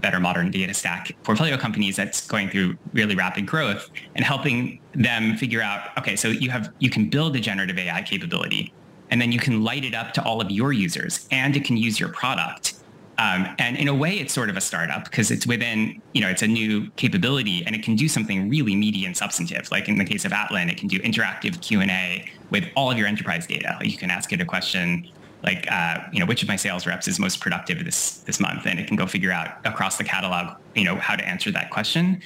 better 0.00 0.20
modern 0.20 0.50
data 0.50 0.72
stack 0.72 1.10
portfolio 1.22 1.56
companies 1.56 1.96
that's 1.96 2.26
going 2.26 2.48
through 2.48 2.76
really 2.92 3.14
rapid 3.14 3.46
growth 3.46 3.90
and 4.14 4.24
helping 4.24 4.80
them 4.94 5.36
figure 5.36 5.60
out, 5.60 5.96
okay, 5.98 6.16
so 6.16 6.28
you 6.28 6.50
have 6.50 6.72
you 6.78 6.90
can 6.90 7.08
build 7.08 7.34
a 7.36 7.40
generative 7.40 7.78
AI 7.78 8.02
capability 8.02 8.72
and 9.10 9.20
then 9.20 9.32
you 9.32 9.38
can 9.38 9.62
light 9.62 9.84
it 9.84 9.94
up 9.94 10.12
to 10.14 10.24
all 10.24 10.40
of 10.40 10.50
your 10.50 10.72
users 10.72 11.26
and 11.30 11.56
it 11.56 11.64
can 11.64 11.76
use 11.76 11.98
your 11.98 12.10
product. 12.10 12.74
Um, 13.18 13.48
and 13.58 13.76
in 13.76 13.88
a 13.88 13.94
way, 13.94 14.20
it's 14.20 14.32
sort 14.32 14.48
of 14.48 14.56
a 14.56 14.60
startup 14.60 15.04
because 15.04 15.32
it's 15.32 15.44
within, 15.44 16.00
you 16.12 16.20
know, 16.20 16.28
it's 16.28 16.42
a 16.42 16.46
new 16.46 16.88
capability 16.90 17.64
and 17.66 17.74
it 17.74 17.82
can 17.82 17.96
do 17.96 18.06
something 18.06 18.48
really 18.48 18.76
meaty 18.76 19.06
and 19.06 19.16
substantive. 19.16 19.68
Like 19.72 19.88
in 19.88 19.98
the 19.98 20.04
case 20.04 20.24
of 20.24 20.30
Atlan, 20.30 20.70
it 20.70 20.76
can 20.76 20.86
do 20.86 21.00
interactive 21.00 21.60
Q&A 21.60 22.30
with 22.50 22.64
all 22.76 22.92
of 22.92 22.96
your 22.96 23.08
enterprise 23.08 23.44
data. 23.46 23.76
Like 23.80 23.90
you 23.90 23.98
can 23.98 24.10
ask 24.10 24.32
it 24.32 24.40
a 24.40 24.44
question 24.44 25.10
like 25.42 25.70
uh, 25.70 25.98
you 26.12 26.20
know 26.20 26.26
which 26.26 26.42
of 26.42 26.48
my 26.48 26.56
sales 26.56 26.86
reps 26.86 27.08
is 27.08 27.18
most 27.18 27.40
productive 27.40 27.84
this 27.84 28.18
this 28.18 28.40
month? 28.40 28.66
And 28.66 28.78
it 28.78 28.86
can 28.86 28.96
go 28.96 29.06
figure 29.06 29.32
out 29.32 29.56
across 29.64 29.96
the 29.96 30.04
catalog 30.04 30.56
you 30.74 30.84
know 30.84 30.96
how 30.96 31.16
to 31.16 31.26
answer 31.26 31.50
that 31.52 31.70
question. 31.70 32.20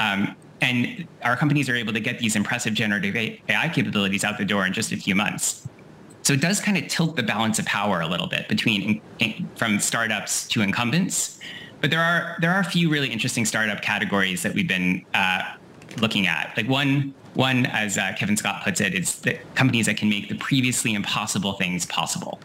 Um, 0.00 0.36
and 0.60 1.06
our 1.22 1.36
companies 1.36 1.68
are 1.68 1.76
able 1.76 1.92
to 1.92 2.00
get 2.00 2.18
these 2.18 2.34
impressive 2.34 2.72
generative 2.74 3.14
ai 3.14 3.68
capabilities 3.68 4.24
out 4.24 4.38
the 4.38 4.44
door 4.44 4.66
in 4.66 4.72
just 4.72 4.90
a 4.90 4.96
few 4.96 5.14
months. 5.14 5.68
So 6.22 6.32
it 6.32 6.40
does 6.40 6.60
kind 6.60 6.76
of 6.76 6.88
tilt 6.88 7.14
the 7.14 7.22
balance 7.22 7.58
of 7.58 7.66
power 7.66 8.00
a 8.00 8.06
little 8.06 8.26
bit 8.26 8.48
between 8.48 9.00
from 9.54 9.78
startups 9.78 10.48
to 10.48 10.62
incumbents. 10.62 11.38
But 11.80 11.90
there 11.90 12.00
are 12.00 12.36
there 12.40 12.52
are 12.52 12.60
a 12.60 12.64
few 12.64 12.90
really 12.90 13.12
interesting 13.12 13.44
startup 13.44 13.82
categories 13.82 14.42
that 14.42 14.54
we've 14.54 14.66
been 14.66 15.04
uh, 15.14 15.42
looking 15.98 16.26
at. 16.26 16.52
Like 16.56 16.68
one 16.68 17.14
one, 17.34 17.66
as 17.66 17.98
uh, 17.98 18.14
Kevin 18.18 18.36
Scott 18.36 18.64
puts 18.64 18.80
it, 18.80 18.94
is 18.94 19.16
the 19.16 19.34
companies 19.54 19.86
that 19.86 19.98
can 19.98 20.08
make 20.08 20.28
the 20.28 20.36
previously 20.36 20.94
impossible 20.94 21.52
things 21.52 21.84
possible, 21.84 22.40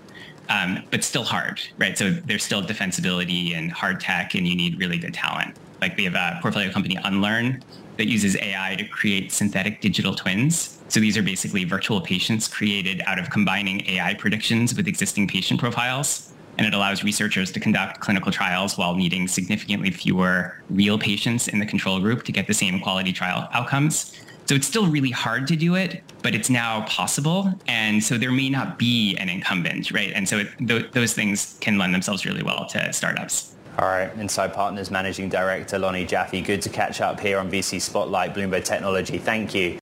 um, 0.51 0.83
but 0.91 1.03
still 1.03 1.23
hard, 1.23 1.61
right? 1.77 1.97
So 1.97 2.11
there's 2.11 2.43
still 2.43 2.61
defensibility 2.61 3.55
and 3.55 3.71
hard 3.71 3.99
tech, 4.01 4.35
and 4.35 4.47
you 4.47 4.55
need 4.55 4.77
really 4.77 4.97
good 4.97 5.13
talent. 5.13 5.55
Like 5.79 5.95
we 5.95 6.03
have 6.03 6.15
a 6.15 6.39
portfolio 6.41 6.69
company, 6.71 6.97
Unlearn, 7.03 7.63
that 7.97 8.07
uses 8.07 8.35
AI 8.35 8.75
to 8.77 8.85
create 8.85 9.31
synthetic 9.31 9.79
digital 9.79 10.13
twins. 10.13 10.79
So 10.89 10.99
these 10.99 11.17
are 11.17 11.23
basically 11.23 11.63
virtual 11.63 12.01
patients 12.01 12.47
created 12.47 13.01
out 13.05 13.17
of 13.17 13.29
combining 13.29 13.85
AI 13.87 14.13
predictions 14.15 14.75
with 14.75 14.87
existing 14.87 15.27
patient 15.27 15.59
profiles 15.59 16.33
and 16.57 16.67
it 16.67 16.73
allows 16.73 17.03
researchers 17.03 17.51
to 17.51 17.59
conduct 17.59 18.01
clinical 18.01 18.31
trials 18.31 18.77
while 18.77 18.93
needing 18.93 19.27
significantly 19.27 19.89
fewer 19.89 20.61
real 20.69 20.99
patients 20.99 21.47
in 21.47 21.59
the 21.59 21.65
control 21.65 21.99
group 21.99 22.23
to 22.23 22.31
get 22.31 22.45
the 22.45 22.53
same 22.53 22.79
quality 22.79 23.13
trial 23.13 23.47
outcomes. 23.53 24.13
So 24.45 24.55
it's 24.55 24.67
still 24.67 24.85
really 24.85 25.11
hard 25.11 25.47
to 25.47 25.55
do 25.55 25.75
it, 25.75 26.03
but 26.21 26.35
it's 26.35 26.49
now 26.49 26.81
possible. 26.87 27.53
And 27.67 28.03
so 28.03 28.17
there 28.17 28.31
may 28.31 28.49
not 28.49 28.77
be 28.77 29.15
an 29.17 29.29
incumbent, 29.29 29.91
right? 29.91 30.11
And 30.13 30.27
so 30.27 30.39
it, 30.39 30.47
th- 30.65 30.91
those 30.91 31.13
things 31.13 31.57
can 31.61 31.77
lend 31.77 31.93
themselves 31.93 32.25
really 32.25 32.43
well 32.43 32.65
to 32.67 32.93
startups. 32.93 33.55
All 33.79 33.87
right, 33.87 34.11
Insight 34.19 34.53
Partners 34.53 34.91
Managing 34.91 35.29
Director 35.29 35.79
Lonne 35.79 36.05
Jaffe, 36.05 36.41
good 36.41 36.61
to 36.61 36.69
catch 36.69 36.99
up 36.99 37.19
here 37.19 37.39
on 37.39 37.49
VC 37.49 37.81
Spotlight, 37.81 38.35
Bloomberg 38.35 38.65
Technology. 38.65 39.17
Thank 39.17 39.55
you. 39.55 39.80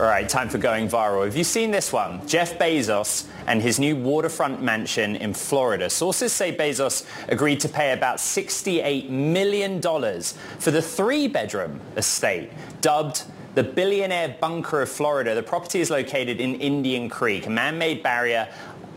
All 0.00 0.06
right, 0.06 0.26
time 0.26 0.48
for 0.48 0.56
going 0.56 0.88
viral. 0.88 1.26
Have 1.26 1.36
you 1.36 1.44
seen 1.44 1.70
this 1.70 1.92
one? 1.92 2.26
Jeff 2.26 2.58
Bezos 2.58 3.26
and 3.46 3.60
his 3.60 3.78
new 3.78 3.94
waterfront 3.94 4.62
mansion 4.62 5.14
in 5.14 5.34
Florida. 5.34 5.90
Sources 5.90 6.32
say 6.32 6.56
Bezos 6.56 7.04
agreed 7.28 7.60
to 7.60 7.68
pay 7.68 7.92
about 7.92 8.16
$68 8.16 9.10
million 9.10 9.82
for 10.58 10.70
the 10.70 10.80
three-bedroom 10.80 11.82
estate, 11.98 12.50
dubbed 12.80 13.24
the 13.54 13.62
billionaire 13.62 14.38
bunker 14.40 14.80
of 14.80 14.88
Florida. 14.88 15.34
The 15.34 15.42
property 15.42 15.82
is 15.82 15.90
located 15.90 16.40
in 16.40 16.54
Indian 16.54 17.10
Creek, 17.10 17.44
a 17.44 17.50
man-made 17.50 18.02
barrier 18.02 18.48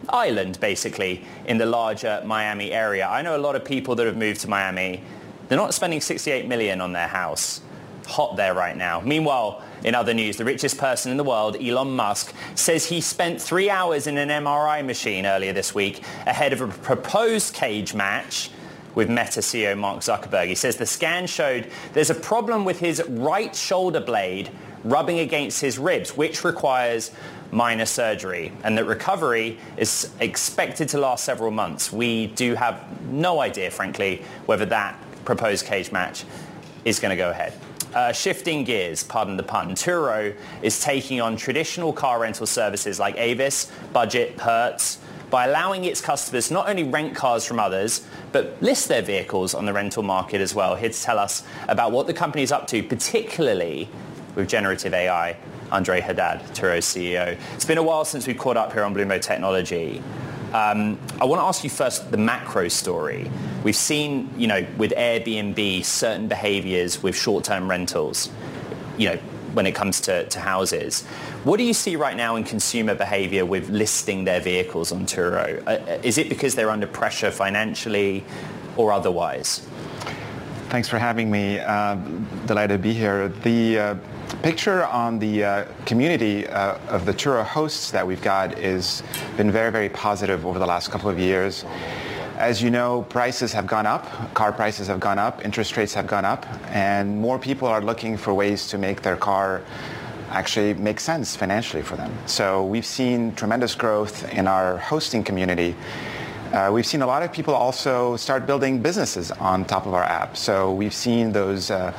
island, 0.08 0.58
basically, 0.62 1.26
in 1.48 1.58
the 1.58 1.66
larger 1.66 2.24
Miami 2.26 2.72
area. 2.72 3.10
I 3.10 3.22
know 3.24 3.36
a 3.36 3.44
lot 3.44 3.58
of 3.58 3.66
people 3.66 3.94
that 3.96 4.06
have 4.06 4.16
moved 4.16 4.40
to 4.40 4.48
Miami. 4.48 5.04
They're 5.50 5.58
not 5.58 5.74
spending 5.74 6.00
68 6.00 6.48
million 6.48 6.80
on 6.80 6.94
their 6.94 7.10
house. 7.10 7.60
Hot 8.08 8.36
there 8.36 8.54
right 8.54 8.76
now. 8.76 9.02
Meanwhile, 9.02 9.64
in 9.84 9.96
other 9.96 10.14
news, 10.14 10.38
the 10.38 10.46
richest 10.46 10.78
person 10.78 11.12
in 11.12 11.18
the 11.18 11.24
world, 11.24 11.58
Elon 11.62 11.96
Musk, 11.96 12.34
says 12.56 12.86
he 12.86 13.02
spent 13.02 13.42
three 13.42 13.70
hours 13.70 14.08
in 14.08 14.18
an 14.18 14.30
MRI 14.30 14.86
machine 14.86 15.26
earlier 15.26 15.54
this 15.54 15.74
week 15.74 16.04
ahead 16.26 16.54
of 16.54 16.62
a 16.62 16.68
proposed 16.68 17.54
cage 17.54 17.94
match 17.94 18.50
with 18.96 19.10
Meta 19.10 19.40
CEO 19.40 19.78
Mark 19.78 20.02
Zuckerberg. 20.02 20.48
He 20.48 20.56
says 20.56 20.76
the 20.76 20.86
scan 20.86 21.28
showed 21.28 21.70
there's 21.94 22.10
a 22.10 22.16
problem 22.16 22.66
with 22.66 22.80
his 22.80 23.04
right 23.08 23.56
shoulder 23.56 24.00
blade 24.00 24.52
rubbing 24.84 25.20
against 25.20 25.62
his 25.62 25.80
ribs, 25.80 26.16
which 26.16 26.44
requires 26.44 27.12
minor 27.52 27.86
surgery, 27.86 28.52
and 28.64 28.78
that 28.78 28.86
recovery 28.86 29.58
is 29.78 30.12
expected 30.20 30.90
to 30.90 30.98
last 30.98 31.24
several 31.24 31.52
months. 31.52 31.92
We 31.92 32.28
do 32.28 32.56
have 32.56 32.84
no 33.04 33.40
idea, 33.40 33.72
frankly, 33.72 34.24
whether 34.46 34.66
that 34.66 35.00
proposed 35.24 35.66
cage 35.66 35.92
match 35.92 36.26
is 36.84 37.00
going 37.00 37.12
to 37.12 37.16
go 37.16 37.30
ahead. 37.30 37.54
Uh, 37.94 38.12
shifting 38.12 38.64
gears, 38.64 39.04
pardon 39.04 39.38
the 39.38 39.44
pun, 39.44 39.76
Turo 39.76 40.36
is 40.64 40.82
taking 40.82 41.22
on 41.22 41.38
traditional 41.38 41.94
car 41.94 42.20
rental 42.20 42.48
services 42.48 43.00
like 43.00 43.16
Avis, 43.18 43.72
Budget, 43.92 44.40
Hertz, 44.40 44.98
by 45.30 45.46
allowing 45.46 45.86
its 45.86 46.02
customers 46.02 46.50
not 46.50 46.68
only 46.68 46.84
rent 46.84 47.16
cars 47.16 47.46
from 47.46 47.60
others, 47.60 48.06
but 48.32 48.60
list 48.62 48.88
their 48.88 49.04
vehicles 49.04 49.54
on 49.54 49.66
the 49.66 49.74
rental 49.74 50.02
market 50.02 50.42
as 50.42 50.56
well. 50.56 50.76
Here 50.76 50.90
to 50.90 51.02
tell 51.02 51.20
us 51.20 51.44
about 51.68 51.92
what 51.92 52.08
the 52.08 52.14
company 52.14 52.42
is 52.42 52.52
up 52.52 52.66
to, 52.68 52.82
particularly 52.82 53.88
with 54.36 54.48
generative 54.50 54.94
AI, 54.94 55.38
Andre 55.72 56.02
Haddad, 56.02 56.42
Turo's 56.56 56.86
CEO. 56.86 57.38
It's 57.54 57.66
been 57.66 57.78
a 57.78 57.84
while 57.84 58.06
since 58.06 58.26
we 58.26 58.34
caught 58.34 58.58
up 58.58 58.74
here 58.74 58.84
on 58.84 58.96
Bloomberg 58.96 59.22
Technology. 59.22 60.02
Um, 60.54 61.00
I 61.20 61.26
want 61.26 61.40
to 61.42 61.46
ask 61.46 61.64
you 61.64 61.70
first 61.72 62.12
the 62.12 62.18
macro 62.18 62.68
story. 62.68 63.30
We've 63.64 63.76
seen, 63.76 64.30
you 64.38 64.46
know, 64.46 64.66
with 64.78 64.92
Airbnb, 64.92 65.84
certain 65.84 66.28
behaviors 66.28 67.02
with 67.02 67.16
short-term 67.16 67.68
rentals, 67.68 68.30
you 68.98 69.10
know, 69.10 69.16
when 69.54 69.66
it 69.66 69.74
comes 69.74 70.00
to, 70.02 70.28
to 70.28 70.40
houses. 70.40 71.04
What 71.44 71.58
do 71.58 71.64
you 71.64 71.74
see 71.74 71.96
right 71.96 72.16
now 72.16 72.36
in 72.36 72.44
consumer 72.44 72.94
behavior 72.94 73.46
with 73.46 73.70
listing 73.70 74.26
their 74.26 74.40
vehicles 74.42 74.92
on 74.92 75.08
Turo? 75.08 75.62
Uh, 75.66 75.72
uh 75.72 76.00
is 76.04 76.20
it 76.20 76.30
because 76.30 76.54
they're 76.54 76.72
under 76.72 76.88
pressure 76.88 77.32
financially 77.32 78.24
or 78.78 78.92
otherwise? 78.92 79.66
Thanks 80.70 80.88
for 80.88 81.00
having 81.00 81.32
me. 81.32 81.60
Uh, 81.60 81.96
delighted 82.46 82.78
to 82.78 82.84
be 82.84 82.94
here. 82.94 83.30
The 83.30 83.80
uh, 83.80 83.96
picture 84.42 84.86
on 84.86 85.20
the 85.20 85.44
uh, 85.44 85.66
community 85.86 86.48
uh, 86.48 86.78
of 86.90 87.06
the 87.06 87.14
Turo 87.14 87.44
hosts 87.44 87.92
that 87.92 88.06
we've 88.06 88.22
got 88.22 88.58
has 88.60 89.04
been 89.38 89.52
very, 89.52 89.72
very 89.72 89.90
positive 89.90 90.46
over 90.46 90.60
the 90.60 90.66
last 90.66 90.92
couple 90.92 91.10
of 91.10 91.18
years. 91.18 91.66
As 92.38 92.62
you 92.62 92.70
know, 92.70 93.04
prices 93.04 93.54
have 93.54 93.68
gone 93.68 93.86
up, 93.86 94.34
car 94.34 94.52
prices 94.52 94.88
have 94.88 95.00
gone 95.00 95.20
up, 95.20 95.46
interest 95.46 95.78
rates 95.78 95.94
have 95.94 96.08
gone 96.08 96.26
up, 96.26 96.46
and 96.70 97.18
more 97.20 97.40
people 97.40 97.68
are 97.68 97.82
looking 97.82 98.18
for 98.18 98.34
ways 98.34 98.68
to 98.70 98.78
make 98.78 99.02
their 99.02 99.16
car 99.16 99.62
actually 100.30 100.74
make 100.74 101.00
sense 101.00 101.36
financially 101.36 101.84
for 101.84 101.96
them. 101.96 102.12
So 102.26 102.66
we've 102.66 102.86
seen 102.86 103.36
tremendous 103.36 103.76
growth 103.76 104.28
in 104.34 104.48
our 104.48 104.78
hosting 104.78 105.24
community 105.24 105.76
uh, 106.54 106.70
we've 106.72 106.86
seen 106.86 107.02
a 107.02 107.08
lot 107.08 107.24
of 107.24 107.34
people 107.34 107.56
also 107.56 108.16
start 108.16 108.46
building 108.46 108.80
businesses 108.80 109.32
on 109.32 109.66
top 109.66 109.88
of 109.88 109.94
our 109.96 110.04
app. 110.04 110.38
So 110.38 110.72
we've 110.72 110.94
seen 110.94 111.32
those 111.32 111.72
uh, 111.72 111.92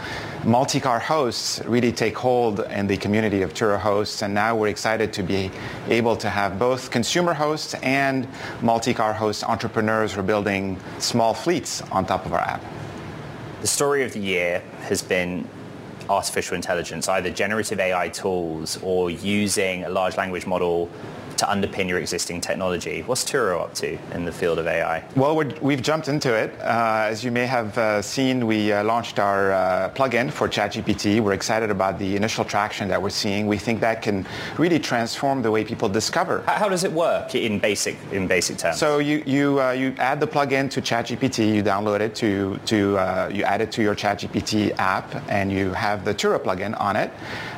multi-car 0.45 1.01
hosts 1.01 1.61
really 1.65 1.91
take 1.91 2.17
hold 2.17 2.61
in 2.61 2.87
the 2.87 2.97
community 2.97 3.43
of 3.43 3.53
Turo 3.53 3.77
hosts, 3.77 4.23
and 4.23 4.33
now 4.33 4.55
we're 4.55 4.69
excited 4.69 5.13
to 5.15 5.25
be 5.25 5.51
able 5.89 6.17
to 6.19 6.31
have 6.31 6.57
both 6.57 6.93
consumer 6.93 7.35
hosts 7.35 7.75
and 7.83 8.29
multi-car 8.63 9.13
host 9.13 9.43
entrepreneurs 9.43 10.13
who 10.13 10.21
are 10.21 10.23
building 10.23 10.79
small 11.01 11.35
fleets 11.35 11.83
on 11.91 12.07
top 12.07 12.25
of 12.25 12.33
our 12.33 12.41
app. 12.41 12.63
The 13.61 13.67
story 13.67 14.05
of 14.05 14.13
the 14.13 14.21
year 14.21 14.63
has 14.83 15.03
been 15.03 15.49
artificial 16.09 16.55
intelligence, 16.55 17.09
either 17.09 17.31
generative 17.31 17.81
AI 17.81 18.09
tools 18.11 18.79
or 18.83 19.11
using 19.11 19.83
a 19.85 19.89
large 19.89 20.17
language 20.17 20.47
model 20.47 20.89
to 21.39 21.47
underpin 21.47 21.89
your 21.89 21.99
existing 21.99 22.41
technology. 22.41 23.03
What's 23.03 23.25
Turo 23.25 23.63
up 23.63 23.75
to 23.75 23.99
in 24.13 24.25
the 24.25 24.33
field 24.33 24.59
of 24.59 24.67
AI? 24.67 25.05
Well, 25.17 25.37
we 25.37 25.75
have 25.75 25.83
jumped 25.83 26.09
into 26.09 26.35
it. 26.35 26.53
Uh, 26.61 27.07
as 27.09 27.25
you 27.25 27.31
may 27.31 27.47
have 27.47 27.77
uh, 27.77 28.03
seen, 28.03 28.47
we 28.47 28.73
uh, 28.73 28.85
launched 28.85 29.19
our 29.19 29.53
uh, 29.53 29.91
plugin 29.95 30.31
for 30.31 30.49
ChatGPT. 30.49 31.21
We're 31.21 31.33
excited 31.33 31.71
about 31.71 31.99
the 31.99 32.17
initial 32.17 32.45
traction 32.45 32.89
that 32.89 33.01
we're 33.01 33.11
seeing. 33.11 33.47
We 33.47 33.59
think 33.59 33.81
that 33.81 34.03
can 34.03 34.27
really 34.59 34.79
transform 34.79 35.43
the 35.43 35.51
way 35.51 35.65
people 35.65 35.89
discover. 35.89 36.43
How, 36.47 36.55
how 36.55 36.69
does 36.69 36.85
it 36.85 36.93
work 36.93 37.35
in 37.35 37.59
basic 37.59 37.97
in 38.13 38.27
basic 38.27 38.59
terms? 38.59 38.79
So 38.79 38.99
you 38.99 39.23
you 39.27 39.61
uh, 39.61 39.73
you 39.73 39.95
add 39.99 40.21
the 40.21 40.27
plugin 40.27 40.71
to 40.71 40.81
ChatGPT. 40.81 41.55
You 41.55 41.63
download 41.63 42.01
it 42.01 42.15
to 42.17 42.59
to 42.67 42.99
uh, 42.99 43.31
you 43.33 43.43
add 43.45 43.61
it 43.61 43.73
to 43.73 43.83
your 43.83 43.95
ChatGPT 43.95 44.75
app, 44.79 45.09
and 45.29 45.51
you 45.51 45.73
have 45.73 46.05
the 46.05 46.15
Turo 46.15 46.39
plugin 46.39 46.79
on 46.81 46.97
it, 46.97 47.11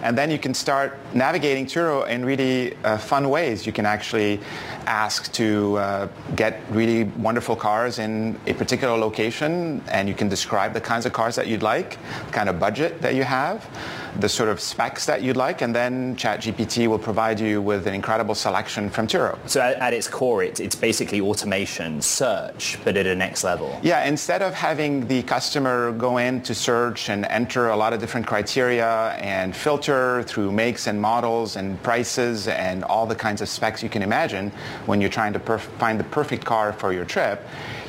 and 0.03 0.17
then 0.17 0.31
you 0.31 0.39
can 0.39 0.55
start 0.55 0.99
navigating 1.15 1.67
Turo 1.67 2.09
in 2.09 2.25
really 2.25 2.77
fun 2.99 3.29
ways 3.29 3.66
you 3.67 3.73
can 3.73 3.87
actually 3.87 4.41
ask 4.87 5.33
to 5.33 5.77
uh, 5.79 6.09
get 6.35 6.61
really 6.71 7.05
wonderful 7.05 7.57
cars 7.57 7.99
in 7.99 8.39
a 8.47 8.55
particular 8.55 8.97
location 8.97 9.83
and 9.89 10.09
you 10.09 10.15
can 10.15 10.29
describe 10.29 10.73
the 10.73 10.81
kinds 10.81 11.07
of 11.07 11.13
cars 11.13 11.37
that 11.37 11.47
you'd 11.47 11.63
like, 11.63 11.99
the 12.27 12.33
kind 12.33 12.49
of 12.49 12.59
budget 12.61 13.03
that 13.03 13.15
you 13.15 13.25
have, 13.25 13.69
the 14.21 14.29
sort 14.29 14.49
of 14.49 14.61
specs 14.61 15.07
that 15.07 15.23
you'd 15.23 15.37
like, 15.37 15.63
and 15.63 15.75
then 15.75 16.17
ChatGPT 16.17 16.89
will 16.89 16.99
provide 16.99 17.39
you 17.39 17.61
with 17.61 17.87
an 17.87 17.95
incredible 17.95 18.35
selection 18.35 18.89
from 18.91 19.07
Turo. 19.07 19.39
So 19.47 19.61
at, 19.61 19.77
at 19.77 19.93
its 19.93 20.09
core, 20.09 20.43
it, 20.43 20.61
it's 20.61 20.75
basically 20.75 21.21
automation, 21.21 22.01
search, 22.01 22.79
but 22.85 22.97
at 22.97 23.07
a 23.07 23.15
next 23.15 23.45
level. 23.45 23.79
Yeah, 23.83 24.05
instead 24.05 24.43
of 24.43 24.55
having 24.55 25.07
the 25.07 25.23
customer 25.23 25.93
go 25.93 26.19
in 26.19 26.43
to 26.43 26.55
search 26.55 27.09
and 27.09 27.25
enter 27.27 27.69
a 27.69 27.77
lot 27.77 27.93
of 27.93 28.01
different 28.01 28.27
criteria 28.27 29.11
and 29.19 29.55
filter 29.55 30.23
through 30.23 30.53
makes 30.53 30.87
and 30.87 31.01
models 31.01 31.57
and 31.57 31.83
prices 31.83 32.49
and 32.49 32.85
all 32.85 33.07
the 33.07 33.15
kinds 33.15 33.43
of 33.43 33.49
specs 33.49 33.83
you 33.83 33.89
can 33.89 34.03
imagine, 34.03 34.51
when 34.87 35.01
you're 35.01 35.11
trying 35.11 35.33
to 35.33 35.39
perf- 35.39 35.61
find 35.79 36.01
the 36.01 36.05
perfect 36.05 36.45
car 36.45 36.73
for 36.73 36.93
your 36.93 37.05
trip, 37.05 37.47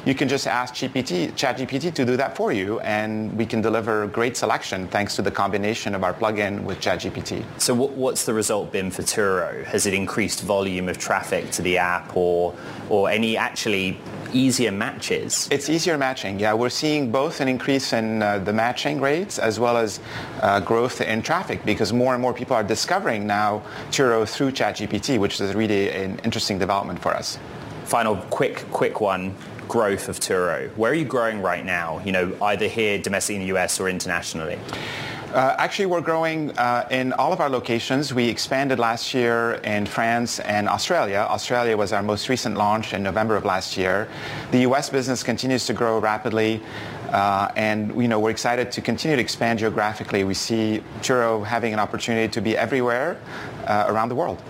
you 0.08 0.16
can 0.16 0.30
just 0.30 0.48
ask 0.48 0.74
GPT, 0.74 1.34
ChatGPT 1.34 1.94
to 1.94 2.06
do 2.06 2.16
that 2.16 2.34
for 2.38 2.54
you, 2.54 2.80
and 2.80 3.38
we 3.38 3.46
can 3.46 3.60
deliver 3.60 4.08
great 4.08 4.38
selection 4.38 4.88
thanks 4.88 5.18
to 5.18 5.22
the 5.22 5.30
combination 5.30 5.94
of 5.94 6.02
our 6.02 6.14
plugin 6.14 6.64
with 6.64 6.80
ChatGPT. 6.80 7.44
So 7.58 7.74
what's 7.76 8.24
the 8.24 8.34
result 8.34 8.72
been 8.72 8.90
for 8.90 9.02
Turo? 9.02 9.66
Has 9.66 9.86
it 9.86 9.94
increased 9.94 10.44
volume 10.44 10.88
of 10.88 10.98
traffic 10.98 11.52
to 11.52 11.62
the 11.62 11.78
app 11.78 12.16
or, 12.16 12.56
or 12.90 13.10
any 13.10 13.36
actually 13.36 14.00
easier 14.34 14.72
matches. 14.72 15.48
It's 15.52 15.70
easier 15.70 15.98
matching. 15.98 16.38
Yeah, 16.38 16.54
we're 16.54 16.70
seeing 16.70 17.12
both 17.12 17.40
an 17.40 17.48
increase 17.48 17.94
in 17.94 18.22
uh, 18.22 18.40
the 18.40 18.52
matching 18.52 19.00
rates 19.00 19.40
as 19.40 19.58
well 19.58 19.78
as 19.78 20.02
uh, 20.42 20.60
growth 20.60 21.00
in 21.00 21.22
traffic 21.22 21.64
because 21.64 21.94
more 21.94 22.14
and 22.14 22.22
more 22.22 22.34
people 22.34 22.54
are 22.54 22.64
discovering 22.64 23.26
now 23.26 23.64
Turo 23.90 24.28
through 24.28 24.52
ChatGPT, 24.52 25.18
which 25.18 25.40
is 25.40 25.56
really 25.56 25.90
an 25.92 26.20
interesting 26.26 26.60
development 26.60 27.00
for 27.02 27.14
us. 27.14 27.40
Final 27.86 28.18
quick, 28.18 28.70
quick 28.70 29.00
one 29.00 29.34
growth 29.68 30.10
of 30.10 30.20
Turo. 30.20 30.70
Where 30.76 30.92
are 30.92 30.96
you 30.96 31.06
growing 31.06 31.42
right 31.42 31.66
now? 31.66 32.02
You 32.06 32.12
know, 32.12 32.38
either 32.42 32.68
here 32.68 32.98
domestically 32.98 33.36
in 33.36 33.42
the 33.42 33.58
US 33.58 33.80
or 33.80 33.90
internationally? 33.90 34.60
Uh, 35.34 35.54
actually, 35.58 35.86
we're 35.86 36.02
growing 36.02 36.58
uh, 36.58 36.88
in 36.90 37.12
all 37.14 37.34
of 37.34 37.42
our 37.42 37.50
locations. 37.50 38.14
We 38.14 38.30
expanded 38.30 38.80
last 38.80 39.14
year 39.14 39.56
in 39.56 39.86
France 39.86 40.40
and 40.40 40.70
Australia. 40.70 41.18
Australia 41.30 41.76
was 41.76 41.92
our 41.92 42.02
most 42.02 42.30
recent 42.30 42.56
launch 42.56 42.94
in 42.94 43.04
November 43.04 43.36
of 43.36 43.44
last 43.44 43.76
year. 43.76 44.08
The 44.52 44.60
U.S. 44.62 44.90
business 44.90 45.24
continues 45.24 45.66
to 45.66 45.74
grow 45.74 46.00
rapidly, 46.00 46.62
uh, 47.12 47.52
and 47.58 47.94
you 48.02 48.08
know 48.08 48.22
we're 48.22 48.32
excited 48.32 48.72
to 48.72 48.82
continue 48.82 49.18
to 49.18 49.22
expand 49.22 49.60
geographically. 49.60 50.24
We 50.24 50.34
see 50.34 50.82
Turo 51.02 51.46
having 51.46 51.74
an 51.74 51.80
opportunity 51.80 52.32
to 52.32 52.40
be 52.40 52.56
everywhere 52.56 53.20
uh, 53.66 53.86
around 53.90 54.08
the 54.08 54.16
world. 54.16 54.42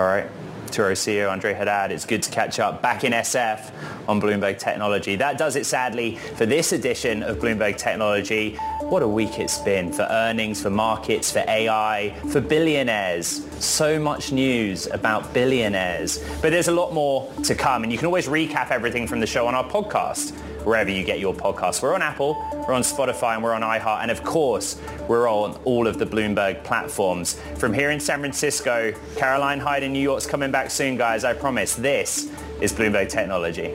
All 0.00 0.06
right. 0.06 0.26
Turo 0.74 0.90
CEO 0.92 1.30
Andre 1.30 1.54
Haddad. 1.54 1.92
It's 1.92 2.04
good 2.04 2.20
to 2.24 2.32
catch 2.32 2.58
up 2.58 2.82
back 2.82 3.04
in 3.04 3.12
SF 3.12 3.70
on 4.08 4.20
Bloomberg 4.20 4.58
Technology. 4.58 5.14
That 5.14 5.38
does 5.38 5.54
it 5.54 5.66
sadly 5.66 6.16
for 6.16 6.46
this 6.46 6.72
edition 6.72 7.22
of 7.22 7.38
Bloomberg 7.38 7.76
Technology. 7.76 8.56
What 8.80 9.00
a 9.00 9.06
week 9.08 9.38
it's 9.38 9.58
been 9.58 9.92
for 9.92 10.02
earnings, 10.10 10.60
for 10.60 10.70
markets, 10.70 11.30
for 11.30 11.44
AI, 11.46 12.12
for 12.32 12.40
billionaires. 12.40 13.46
So 13.64 14.00
much 14.00 14.32
news 14.32 14.88
about 14.88 15.32
billionaires. 15.32 16.18
But 16.42 16.50
there's 16.50 16.68
a 16.68 16.72
lot 16.72 16.92
more 16.92 17.32
to 17.44 17.54
come 17.54 17.84
and 17.84 17.92
you 17.92 17.96
can 17.96 18.06
always 18.06 18.26
recap 18.26 18.72
everything 18.72 19.06
from 19.06 19.20
the 19.20 19.28
show 19.28 19.46
on 19.46 19.54
our 19.54 19.64
podcast 19.64 20.32
wherever 20.64 20.90
you 20.90 21.04
get 21.04 21.18
your 21.20 21.34
podcasts. 21.34 21.82
We're 21.82 21.94
on 21.94 22.02
Apple, 22.02 22.34
we're 22.66 22.74
on 22.74 22.82
Spotify, 22.82 23.34
and 23.34 23.42
we're 23.42 23.54
on 23.54 23.62
iHeart. 23.62 24.02
And 24.02 24.10
of 24.10 24.22
course, 24.24 24.80
we're 25.08 25.28
on 25.28 25.58
all 25.64 25.86
of 25.86 25.98
the 25.98 26.06
Bloomberg 26.06 26.64
platforms. 26.64 27.40
From 27.56 27.72
here 27.72 27.90
in 27.90 28.00
San 28.00 28.20
Francisco, 28.20 28.92
Caroline 29.16 29.60
Hyde 29.60 29.82
in 29.82 29.92
New 29.92 30.00
York's 30.02 30.26
coming 30.26 30.50
back 30.50 30.70
soon, 30.70 30.96
guys. 30.96 31.24
I 31.24 31.34
promise. 31.34 31.74
This 31.74 32.30
is 32.60 32.72
Bloomberg 32.72 33.08
Technology. 33.08 33.74